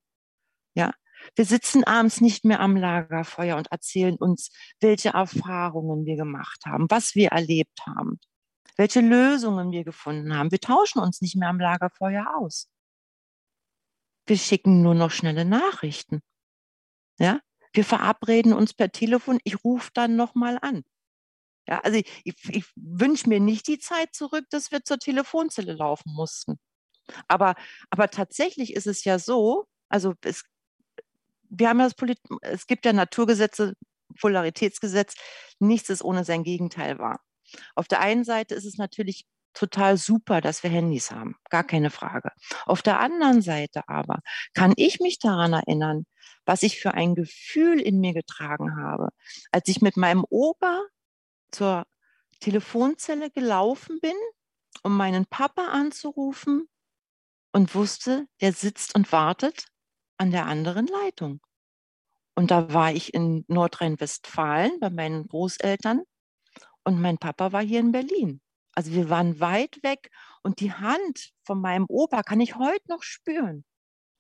Ja, 0.76 0.92
wir 1.36 1.46
sitzen 1.46 1.84
abends 1.84 2.22
nicht 2.22 2.46
mehr 2.46 2.60
am 2.60 2.76
Lagerfeuer 2.76 3.58
und 3.58 3.72
erzählen 3.72 4.16
uns, 4.16 4.52
welche 4.80 5.10
Erfahrungen 5.10 6.06
wir 6.06 6.16
gemacht 6.16 6.66
haben, 6.66 6.86
was 6.90 7.16
wir 7.16 7.30
erlebt 7.30 7.86
haben, 7.86 8.20
welche 8.78 9.02
Lösungen 9.02 9.72
wir 9.72 9.84
gefunden 9.84 10.36
haben. 10.36 10.52
Wir 10.52 10.60
tauschen 10.60 11.00
uns 11.00 11.22
nicht 11.22 11.36
mehr 11.36 11.50
am 11.50 11.60
Lagerfeuer 11.60 12.36
aus. 12.38 12.70
Wir 14.26 14.38
schicken 14.38 14.82
nur 14.82 14.96
noch 14.96 15.12
schnelle 15.12 15.44
Nachrichten. 15.44 16.22
Ja, 17.20 17.40
wir 17.74 17.84
verabreden 17.84 18.54
uns 18.54 18.74
per 18.74 18.92
Telefon. 18.92 19.40
Ich 19.44 19.64
rufe 19.64 19.90
dann 19.94 20.16
nochmal 20.16 20.58
an. 20.62 20.84
Ja, 21.70 21.80
also 21.82 22.00
ich, 22.24 22.36
ich, 22.50 22.66
wünsche 22.76 23.30
mir 23.30 23.40
nicht 23.40 23.68
die 23.68 23.78
Zeit 23.78 24.16
zurück, 24.16 24.46
dass 24.50 24.72
wir 24.72 24.84
zur 24.84 24.98
Telefonzelle 24.98 25.74
laufen 25.74 26.12
mussten. 26.16 26.60
Aber, 27.28 27.56
aber 27.92 28.10
tatsächlich 28.10 28.74
ist 28.74 28.88
es 28.88 29.04
ja 29.04 29.20
so, 29.20 29.66
also 29.88 30.16
es 30.24 30.44
wir 31.52 31.70
haben 31.70 31.80
ja 31.80 31.86
das 31.86 31.96
Polit 31.96 32.20
es 32.42 32.68
gibt 32.68 32.86
ja 32.86 32.94
Naturgesetze, 32.94 33.74
Polaritätsgesetz, 34.20 35.14
nichts 35.60 35.90
ist 35.90 36.04
ohne 36.04 36.24
sein 36.24 36.44
Gegenteil 36.44 37.00
wahr. 37.00 37.22
Auf 37.76 37.88
der 37.88 38.02
einen 38.02 38.24
Seite 38.24 38.56
ist 38.56 38.66
es 38.66 38.78
natürlich 38.78 39.26
total 39.54 39.98
super, 39.98 40.42
dass 40.42 40.64
wir 40.64 40.70
Handys 40.70 41.12
haben, 41.12 41.36
gar 41.50 41.64
keine 41.64 41.90
Frage. 41.90 42.32
Auf 42.66 42.82
der 42.82 43.00
anderen 43.00 43.42
Seite 43.42 43.82
aber 43.88 44.20
kann 44.54 44.74
ich 44.76 45.00
mich 45.00 45.20
daran 45.20 45.54
erinnern, 45.54 46.06
was 46.46 46.64
ich 46.64 46.80
für 46.80 46.94
ein 46.94 47.16
Gefühl 47.16 47.80
in 47.80 48.00
mir 48.00 48.14
getragen 48.14 48.78
habe, 48.82 49.10
als 49.52 49.68
ich 49.68 49.82
mit 49.82 49.98
meinem 49.98 50.26
Opa 50.30 50.82
zur 51.52 51.86
Telefonzelle 52.40 53.30
gelaufen 53.32 54.00
bin, 54.02 54.16
um 54.84 54.96
meinen 54.96 55.26
Papa 55.26 55.68
anzurufen 55.68 56.70
und 57.52 57.76
wusste, 57.76 58.28
der 58.42 58.54
sitzt 58.54 58.96
und 58.96 59.12
wartet 59.12 59.66
an 60.18 60.32
der 60.32 60.46
anderen 60.46 60.88
Leitung. 60.88 61.42
Und 62.36 62.52
da 62.52 62.74
war 62.74 62.94
ich 62.94 63.14
in 63.14 63.44
Nordrhein-Westfalen 63.48 64.80
bei 64.80 64.90
meinen 64.90 65.28
Großeltern 65.28 66.04
und 66.84 67.02
mein 67.02 67.18
Papa 67.18 67.52
war 67.52 67.62
hier 67.62 67.80
in 67.80 67.92
Berlin. 67.92 68.42
Also 68.76 68.94
wir 68.94 69.10
waren 69.10 69.40
weit 69.40 69.84
weg 69.84 70.10
und 70.42 70.62
die 70.62 70.72
Hand 70.72 71.32
von 71.44 71.60
meinem 71.60 71.86
Opa 71.90 72.24
kann 72.24 72.40
ich 72.40 72.56
heute 72.56 72.88
noch 72.88 73.04
spüren. 73.04 73.66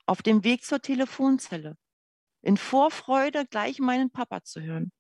Auf 0.06 0.22
dem 0.22 0.44
Weg 0.44 0.66
zur 0.66 0.82
Telefonzelle. 0.82 1.78
In 2.42 2.58
Vorfreude 2.58 3.46
gleich 3.46 3.80
meinen 3.80 4.12
Papa 4.12 4.44
zu 4.44 4.62
hören. 4.62 4.92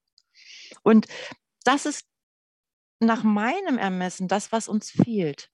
Und 0.83 1.07
das 1.63 1.85
ist 1.85 2.08
nach 2.99 3.23
meinem 3.23 3.77
Ermessen 3.77 4.27
das, 4.27 4.51
was 4.51 4.67
uns 4.67 4.91
fehlt. 4.91 5.51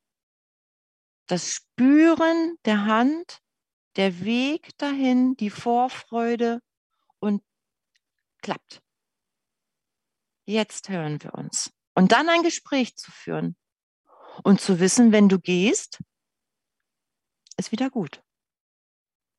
Das 1.27 1.51
Spüren 1.51 2.57
der 2.65 2.85
Hand 2.85 3.41
der 3.95 4.25
Weg 4.25 4.77
dahin, 4.77 5.35
die 5.37 5.49
Vorfreude 5.49 6.61
und 7.19 7.43
klappt. 8.41 8.81
Jetzt 10.45 10.89
hören 10.89 11.21
wir 11.23 11.33
uns. 11.33 11.71
Und 11.93 12.11
dann 12.11 12.29
ein 12.29 12.43
Gespräch 12.43 12.95
zu 12.97 13.11
führen 13.11 13.55
und 14.43 14.59
zu 14.61 14.79
wissen, 14.79 15.11
wenn 15.11 15.29
du 15.29 15.39
gehst, 15.39 15.99
ist 17.57 17.71
wieder 17.71 17.89
gut. 17.89 18.21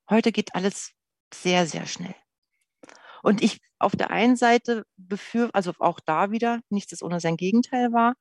Heute 0.08 0.32
geht 0.32 0.54
alles 0.54 0.92
sehr, 1.32 1.66
sehr 1.66 1.86
schnell. 1.86 2.14
Und 3.22 3.42
ich 3.42 3.60
auf 3.78 3.92
der 3.94 4.10
einen 4.10 4.36
Seite 4.36 4.84
befürworte, 4.96 5.54
also 5.54 5.72
auch 5.78 6.00
da 6.00 6.30
wieder, 6.30 6.60
nichts 6.70 6.92
ist 6.92 7.02
ohne 7.02 7.20
sein 7.20 7.36
Gegenteil 7.36 7.92
war, 7.92 8.14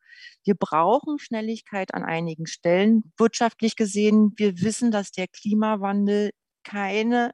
wir 0.44 0.56
brauchen 0.56 1.20
Schnelligkeit 1.20 1.94
an 1.94 2.04
einigen 2.04 2.46
Stellen. 2.46 3.04
Wirtschaftlich 3.18 3.76
gesehen, 3.76 4.34
wir 4.36 4.60
wissen, 4.62 4.92
dass 4.92 5.12
der 5.12 5.28
Klimawandel 5.28 6.32
keine, 6.64 7.32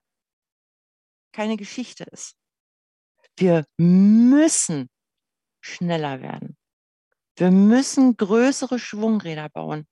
keine 1.31 1.57
Geschichte 1.57 2.03
ist. 2.11 2.35
Wir 3.37 3.65
müssen 3.77 4.89
schneller 5.61 6.21
werden. 6.21 6.57
Wir 7.37 7.49
müssen 7.49 8.17
größere 8.17 8.77
Schwungräder 8.77 9.49
bauen. 9.49 9.87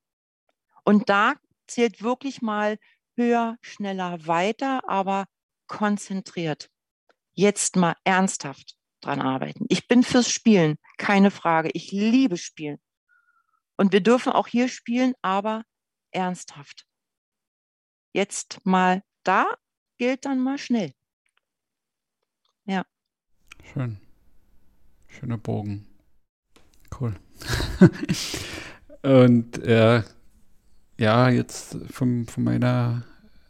Und 0.84 1.10
da 1.10 1.36
zählt 1.68 2.04
wirklich 2.04 2.42
mal 2.42 2.78
höher, 3.16 3.58
schneller, 3.62 4.28
weiter, 4.28 4.82
aber 4.88 5.26
konzentriert 5.68 6.70
jetzt 7.40 7.78
mal 7.78 7.96
ernsthaft 8.04 8.76
dran 9.02 9.22
arbeiten. 9.22 9.66
Ich 9.70 9.88
bin 9.88 10.04
fürs 10.04 10.30
Spielen, 10.30 10.78
keine 10.98 11.32
Frage. 11.32 11.70
Ich 11.74 11.92
liebe 11.92 12.38
Spielen. 12.38 12.80
Und 13.78 13.94
wir 13.94 14.02
dürfen 14.02 14.34
auch 14.34 14.48
hier 14.48 14.68
spielen, 14.68 15.14
aber 15.22 15.64
ernsthaft. 16.12 16.86
Jetzt 18.12 18.60
mal 18.66 19.04
da 19.24 19.48
gilt 19.98 20.26
dann 20.26 20.40
mal 20.40 20.58
schnell. 20.58 20.94
Ja. 22.66 22.86
Schön. 23.72 24.02
Schöner 25.08 25.38
Bogen. 25.38 25.88
Cool. 27.00 27.16
Und 29.02 29.60
äh, 29.60 30.04
ja, 30.98 31.30
jetzt 31.30 31.78
von, 31.90 32.26
von 32.26 32.44
meiner 32.44 33.06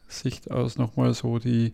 Sicht 0.08 0.52
aus 0.52 0.78
nochmal 0.78 1.16
so 1.16 1.40
die, 1.40 1.74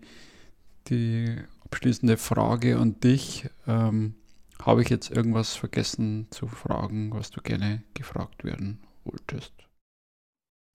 die 0.88 1.44
abschließende 1.76 2.16
Frage 2.16 2.78
an 2.78 3.02
dich. 3.02 3.50
Ähm, 3.68 4.16
Habe 4.62 4.82
ich 4.82 4.88
jetzt 4.90 5.12
irgendwas 5.12 5.58
vergessen 5.58 6.32
zu 6.32 6.48
fragen, 6.48 7.14
was 7.14 7.32
du 7.32 7.42
gerne 7.42 7.84
gefragt 7.94 8.46
werden 8.46 8.88
wolltest? 9.04 9.52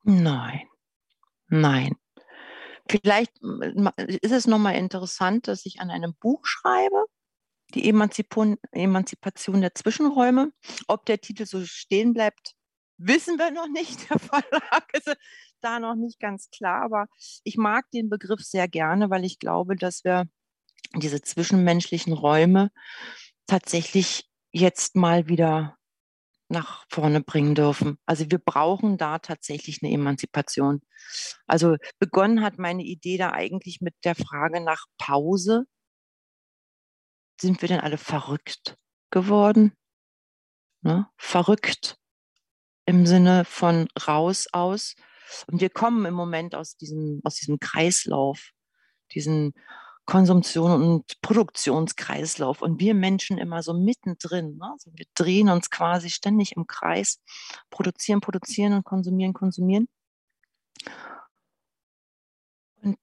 Nein, 0.03 0.61
nein. 1.49 1.97
Vielleicht 2.87 3.33
ist 4.21 4.33
es 4.33 4.47
nochmal 4.47 4.75
interessant, 4.75 5.49
dass 5.49 5.65
ich 5.65 5.81
an 5.81 5.91
einem 5.91 6.15
Buch 6.21 6.45
schreibe, 6.45 7.07
die 7.73 7.89
Emanzipation, 7.89 8.59
Emanzipation 8.71 9.63
der 9.63 9.75
Zwischenräume. 9.75 10.53
Ob 10.87 11.07
der 11.07 11.19
Titel 11.23 11.47
so 11.47 11.65
stehen 11.65 12.13
bleibt, 12.13 12.53
wissen 12.99 13.39
wir 13.39 13.51
noch 13.51 13.69
nicht. 13.69 14.01
Der 14.11 14.19
Verlag 14.19 14.93
ist 14.93 15.17
da 15.63 15.81
noch 15.81 15.95
nicht 15.95 16.21
ganz 16.21 16.51
klar, 16.51 16.83
aber 16.83 17.07
ich 17.43 17.57
mag 17.57 17.91
den 17.93 18.11
Begriff 18.11 18.41
sehr 18.43 18.69
gerne, 18.69 19.09
weil 19.09 19.25
ich 19.25 19.39
glaube, 19.39 19.77
dass 19.77 20.05
wir 20.05 20.29
diese 20.95 21.23
zwischenmenschlichen 21.23 22.13
Räume 22.13 22.71
tatsächlich 23.47 24.29
jetzt 24.53 24.97
mal 24.97 25.29
wieder 25.29 25.77
nach 26.49 26.85
vorne 26.89 27.21
bringen 27.21 27.55
dürfen. 27.55 27.99
Also 28.07 28.29
wir 28.29 28.39
brauchen 28.39 28.99
da 28.99 29.21
tatsächlich 29.21 29.83
eine 29.83 29.93
Emanzipation. 29.93 30.83
Also 31.47 31.77
begonnen 32.01 32.43
hat 32.43 32.59
meine 32.59 32.83
Idee 32.83 33.19
da 33.19 33.31
eigentlich 33.31 33.81
mit 33.81 33.95
der 34.05 34.17
Frage 34.17 34.61
nach 34.61 34.87
Pause. 34.99 35.65
Sind 37.41 37.63
wir 37.63 37.69
denn 37.69 37.81
alle 37.81 37.99
verrückt 37.99 38.77
geworden? 39.11 39.73
Ne? 40.83 41.09
Verrückt 41.17 41.97
im 42.85 43.07
Sinne 43.07 43.45
von 43.45 43.89
raus 44.09 44.49
aus. 44.53 44.97
Und 45.47 45.61
wir 45.61 45.71
kommen 45.71 46.05
im 46.07 46.15
Moment 46.15 46.57
aus 46.57 46.77
diesem, 46.77 47.21
aus 47.23 47.37
diesem 47.37 47.61
Kreislauf, 47.61 48.51
diesen 49.13 49.53
Konsumtion 50.11 50.73
und 50.73 51.21
Produktionskreislauf 51.23 52.63
und 52.63 52.81
wir 52.81 52.95
Menschen 52.95 53.39
immer 53.39 53.63
so 53.63 53.73
mittendrin. 53.73 54.57
Ne? 54.57 54.73
Also 54.73 54.91
wir 54.93 55.07
drehen 55.15 55.49
uns 55.49 55.71
quasi 55.71 56.11
ständig 56.11 56.57
im 56.57 56.67
Kreis, 56.67 57.21
produzieren, 57.71 58.21
produzieren 58.21 58.73
und 58.73 58.85
konsumieren, 58.85 59.33
konsumieren. 59.33 59.87
Und 62.83 62.99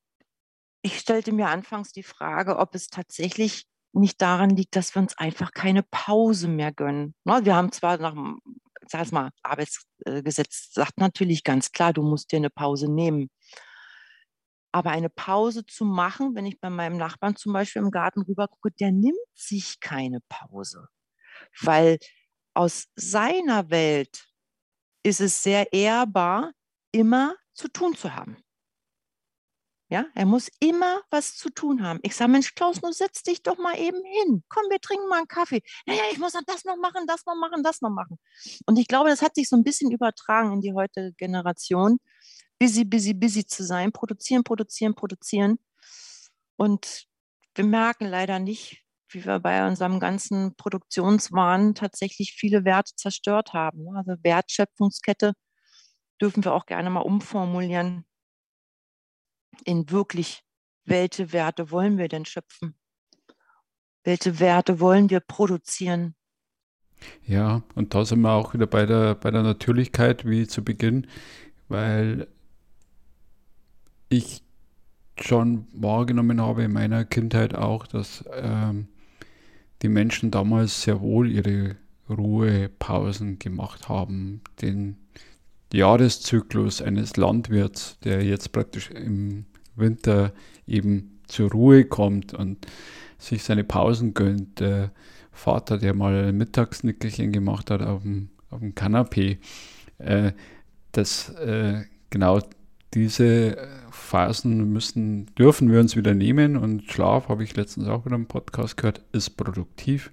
ich 0.82 1.00
stellte 1.00 1.32
mir 1.32 1.48
anfangs 1.48 1.94
die 1.94 2.04
Frage, 2.04 2.58
ob 2.58 2.76
es 2.76 2.90
tatsächlich 2.90 3.66
nicht 3.94 4.22
daran 4.22 4.50
liegt, 4.50 4.76
dass 4.76 4.94
wir 4.94 5.02
uns 5.02 5.18
einfach 5.18 5.54
keine 5.54 5.84
Pause 5.84 6.50
mehr 6.50 6.74
gönnen. 6.74 7.16
Ne? 7.24 7.40
Wir 7.46 7.56
haben 7.56 7.72
zwar 7.72 7.98
nach 8.00 8.16
dem 8.16 8.42
mal, 9.12 9.30
Arbeitsgesetz 9.44 10.74
sagt 10.74 10.98
natürlich 10.98 11.46
ganz 11.46 11.72
klar, 11.72 11.94
du 11.94 12.04
musst 12.04 12.34
dir 12.34 12.38
eine 12.38 12.50
Pause 12.50 12.92
nehmen. 12.92 13.30
Aber 14.72 14.92
eine 14.92 15.10
Pause 15.10 15.66
zu 15.66 15.86
machen, 15.86 16.36
wenn 16.36 16.46
ich 16.46 16.60
bei 16.60 16.70
meinem 16.70 16.98
Nachbarn 16.98 17.36
zum 17.36 17.54
Beispiel 17.54 17.82
im 17.82 17.92
Garten 17.92 18.22
rüber 18.22 18.48
gucke, 18.48 18.72
der 18.72 18.92
nimmt 18.92 19.16
sich 19.34 19.80
keine 19.80 20.20
Pause. 20.30 20.88
Weil 21.62 22.00
aus 22.54 22.88
seiner 22.96 23.70
Welt 23.70 24.28
ist 25.04 25.22
es 25.22 25.42
sehr 25.44 25.72
ehrbar, 25.74 26.52
immer 26.92 27.36
zu 27.54 27.68
tun 27.70 27.96
zu 27.96 28.14
haben. 28.14 28.38
Ja, 29.90 30.06
er 30.16 30.26
muss 30.26 30.50
immer 30.60 31.02
was 31.12 31.38
zu 31.38 31.50
tun 31.50 31.82
haben. 31.82 32.00
Ich 32.04 32.14
sage, 32.14 32.30
Mensch, 32.30 32.56
Klaus, 32.56 32.82
nun 32.82 32.92
setz 32.92 33.24
dich 33.24 33.42
doch 33.42 33.58
mal 33.58 33.80
eben 33.80 34.04
hin. 34.04 34.44
Komm, 34.50 34.64
wir 34.70 34.82
trinken 34.82 35.08
mal 35.08 35.20
einen 35.20 35.30
Kaffee. 35.30 35.62
Naja, 35.86 36.02
ich 36.12 36.18
muss 36.18 36.34
das 36.46 36.66
noch 36.66 36.76
machen, 36.76 37.08
das 37.08 37.26
noch 37.26 37.36
machen, 37.36 37.64
das 37.64 37.82
noch 37.82 37.90
machen. 37.90 38.20
Und 38.66 38.78
ich 38.78 38.88
glaube, 38.88 39.10
das 39.10 39.22
hat 39.22 39.36
sich 39.36 39.48
so 39.48 39.56
ein 39.56 39.64
bisschen 39.64 39.90
übertragen 39.90 40.52
in 40.52 40.60
die 40.60 40.74
heutige 40.74 41.14
Generation 41.14 42.00
busy, 42.60 42.86
busy, 42.86 43.14
busy 43.14 43.46
zu 43.46 43.64
sein, 43.64 43.92
produzieren, 43.92 44.44
produzieren, 44.44 44.96
produzieren. 44.96 45.60
Und 46.56 47.08
wir 47.56 47.66
merken 47.66 48.06
leider 48.06 48.40
nicht, 48.40 48.84
wie 49.10 49.26
wir 49.26 49.40
bei 49.40 49.66
unserem 49.66 50.00
ganzen 50.00 50.56
Produktionswahn 50.56 51.76
tatsächlich 51.76 52.34
viele 52.34 52.66
Werte 52.66 52.94
zerstört 52.96 53.54
haben. 53.54 53.96
Also 53.96 54.16
Wertschöpfungskette 54.22 55.34
dürfen 56.22 56.44
wir 56.44 56.54
auch 56.54 56.66
gerne 56.66 56.90
mal 56.90 57.02
umformulieren 57.02 58.06
in 59.66 59.90
wirklich, 59.90 60.44
welche 60.86 61.32
Werte 61.34 61.72
wollen 61.72 61.98
wir 61.98 62.08
denn 62.08 62.26
schöpfen? 62.26 62.76
Welche 64.04 64.40
Werte 64.40 64.80
wollen 64.80 65.10
wir 65.10 65.20
produzieren? 65.20 66.16
Ja, 67.26 67.62
und 67.76 67.94
da 67.94 68.06
sind 68.06 68.22
wir 68.22 68.32
auch 68.32 68.54
wieder 68.54 68.68
bei 68.68 68.86
der, 68.86 69.16
bei 69.16 69.32
der 69.32 69.44
Natürlichkeit 69.44 70.26
wie 70.26 70.48
zu 70.48 70.64
Beginn, 70.64 71.08
weil 71.68 72.28
ich 74.10 74.42
schon 75.20 75.68
wahrgenommen 75.74 76.42
habe 76.42 76.64
in 76.64 76.74
meiner 76.74 77.06
Kindheit 77.06 77.56
auch, 77.56 77.88
dass 77.88 78.24
ähm, 78.34 78.88
die 79.82 79.90
Menschen 79.90 80.32
damals 80.32 80.84
sehr 80.84 81.02
wohl 81.02 81.32
ihre 81.32 81.76
Ruhepausen 82.10 83.40
gemacht 83.40 83.90
haben. 83.90 84.42
Den 84.62 84.98
Jahreszyklus 85.74 86.82
eines 86.82 87.18
Landwirts, 87.18 87.98
der 88.04 88.24
jetzt 88.24 88.52
praktisch 88.52 88.90
im 88.92 89.46
Winter 89.76 90.34
eben 90.66 91.20
zur 91.28 91.52
Ruhe 91.52 91.86
kommt 91.86 92.34
und 92.34 92.66
sich 93.18 93.44
seine 93.44 93.64
Pausen 93.64 94.14
gönnt. 94.14 94.60
Der 94.60 94.92
Vater, 95.32 95.78
der 95.78 95.94
mal 95.94 96.30
ein 96.30 96.38
Mittagsnickerchen 96.38 97.32
gemacht 97.32 97.70
hat 97.70 97.82
auf 97.82 98.04
dem, 98.04 98.30
auf 98.50 98.60
dem 98.60 98.76
Kanapee, 98.76 99.40
äh, 99.98 100.32
das 100.94 101.30
äh, 101.36 101.84
genau 102.10 102.40
diese 102.94 103.58
Phasen 103.92 104.72
müssen, 104.72 105.28
dürfen 105.36 105.72
wir 105.72 105.80
uns 105.80 105.96
wieder 105.96 106.14
nehmen 106.14 106.56
und 106.58 106.92
Schlaf, 106.92 107.30
habe 107.30 107.44
ich 107.44 107.56
letztens 107.56 107.88
auch 107.88 108.06
in 108.06 108.14
einem 108.14 108.28
Podcast 108.28 108.78
gehört, 108.78 109.02
ist 109.12 109.32
produktiv. 109.32 110.12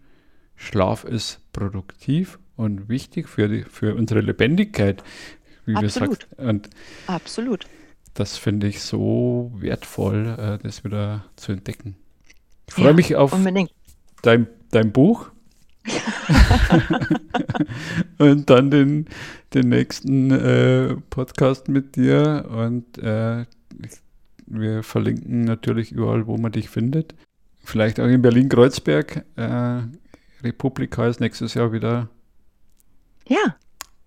Schlaf 0.56 1.04
ist 1.04 1.40
produktiv 1.52 2.38
und 2.56 2.88
wichtig 2.88 3.28
für, 3.28 3.48
die, 3.48 3.62
für 3.62 3.94
unsere 3.94 4.20
Lebendigkeit, 4.20 5.02
wie 5.66 5.74
Absolut. 5.76 6.28
wir 6.36 6.46
sagen. 6.46 6.62
Absolut. 7.06 7.66
Das 8.14 8.36
finde 8.36 8.68
ich 8.68 8.82
so 8.82 9.52
wertvoll, 9.56 10.36
äh, 10.38 10.58
das 10.62 10.84
wieder 10.84 11.24
zu 11.36 11.52
entdecken. 11.52 11.96
Ich 12.68 12.74
freue 12.74 12.86
ja, 12.86 12.92
mich 12.92 13.16
auf 13.16 13.36
dein, 14.22 14.46
dein 14.70 14.92
Buch. 14.92 15.30
und 18.18 18.50
dann 18.50 18.70
den, 18.70 19.06
den 19.52 19.68
nächsten 19.68 20.30
äh, 20.30 20.96
Podcast 21.10 21.68
mit 21.68 21.96
dir 21.96 22.46
und 22.50 22.98
äh, 22.98 23.44
wir 24.46 24.82
verlinken 24.82 25.42
natürlich 25.44 25.92
überall, 25.92 26.26
wo 26.26 26.36
man 26.36 26.52
dich 26.52 26.68
findet. 26.68 27.14
Vielleicht 27.62 27.98
auch 27.98 28.06
in 28.06 28.22
Berlin-Kreuzberg. 28.22 29.24
Äh, 29.36 29.82
Republika 30.42 31.06
ist 31.06 31.20
nächstes 31.20 31.54
Jahr 31.54 31.72
wieder. 31.72 32.10
Ja. 33.26 33.56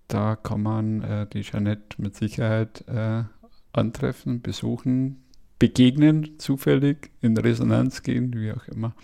Da 0.06 0.36
kann 0.36 0.62
man 0.62 1.02
äh, 1.02 1.26
die 1.26 1.42
Jeanette 1.42 2.00
mit 2.00 2.14
Sicherheit 2.16 2.84
äh, 2.88 3.24
antreffen, 3.72 4.40
besuchen, 4.40 5.24
begegnen, 5.58 6.38
zufällig 6.38 7.10
in 7.20 7.36
Resonanz 7.36 8.02
gehen, 8.02 8.32
wie 8.34 8.52
auch 8.52 8.66
immer. 8.68 8.94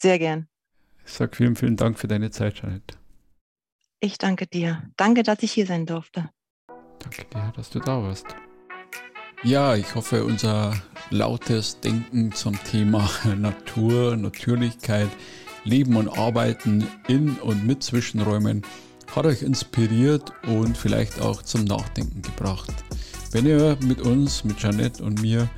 Sehr 0.00 0.18
gern. 0.18 0.46
Ich 1.06 1.12
sage 1.12 1.36
vielen, 1.36 1.56
vielen 1.56 1.76
Dank 1.76 1.98
für 1.98 2.08
deine 2.08 2.30
Zeit, 2.30 2.54
Jeanette. 2.54 2.96
Ich 4.00 4.18
danke 4.18 4.46
dir. 4.46 4.82
Danke, 4.96 5.22
dass 5.22 5.42
ich 5.42 5.52
hier 5.52 5.66
sein 5.66 5.86
durfte. 5.86 6.30
Danke 6.98 7.24
dir, 7.32 7.52
dass 7.56 7.70
du 7.70 7.80
da 7.80 8.02
warst. 8.02 8.26
Ja, 9.42 9.76
ich 9.76 9.94
hoffe, 9.94 10.24
unser 10.24 10.74
lautes 11.10 11.80
Denken 11.80 12.32
zum 12.32 12.62
Thema 12.64 13.08
Natur, 13.36 14.16
Natürlichkeit, 14.16 15.10
Leben 15.64 15.96
und 15.96 16.08
Arbeiten 16.08 16.86
in 17.08 17.36
und 17.36 17.66
mit 17.66 17.82
Zwischenräumen 17.82 18.62
hat 19.14 19.26
euch 19.26 19.42
inspiriert 19.42 20.32
und 20.46 20.76
vielleicht 20.76 21.20
auch 21.20 21.42
zum 21.42 21.64
Nachdenken 21.64 22.22
gebracht. 22.22 22.72
Wenn 23.32 23.46
ihr 23.46 23.76
mit 23.82 24.00
uns, 24.00 24.44
mit 24.44 24.60
Janette 24.60 25.02
und 25.02 25.20
mir 25.20 25.48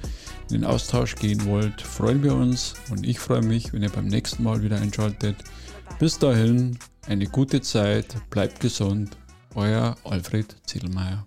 in 0.48 0.60
den 0.60 0.64
Austausch 0.64 1.14
gehen 1.16 1.44
wollt, 1.46 1.80
freuen 1.80 2.22
wir 2.22 2.34
uns 2.34 2.74
und 2.90 3.06
ich 3.06 3.18
freue 3.18 3.42
mich, 3.42 3.72
wenn 3.72 3.82
ihr 3.82 3.90
beim 3.90 4.06
nächsten 4.06 4.42
Mal 4.42 4.62
wieder 4.62 4.80
einschaltet. 4.80 5.36
Bis 5.98 6.18
dahin, 6.18 6.78
eine 7.06 7.26
gute 7.26 7.60
Zeit, 7.60 8.16
bleibt 8.30 8.60
gesund, 8.60 9.16
euer 9.54 9.96
Alfred 10.04 10.56
Ziedelmeier. 10.66 11.26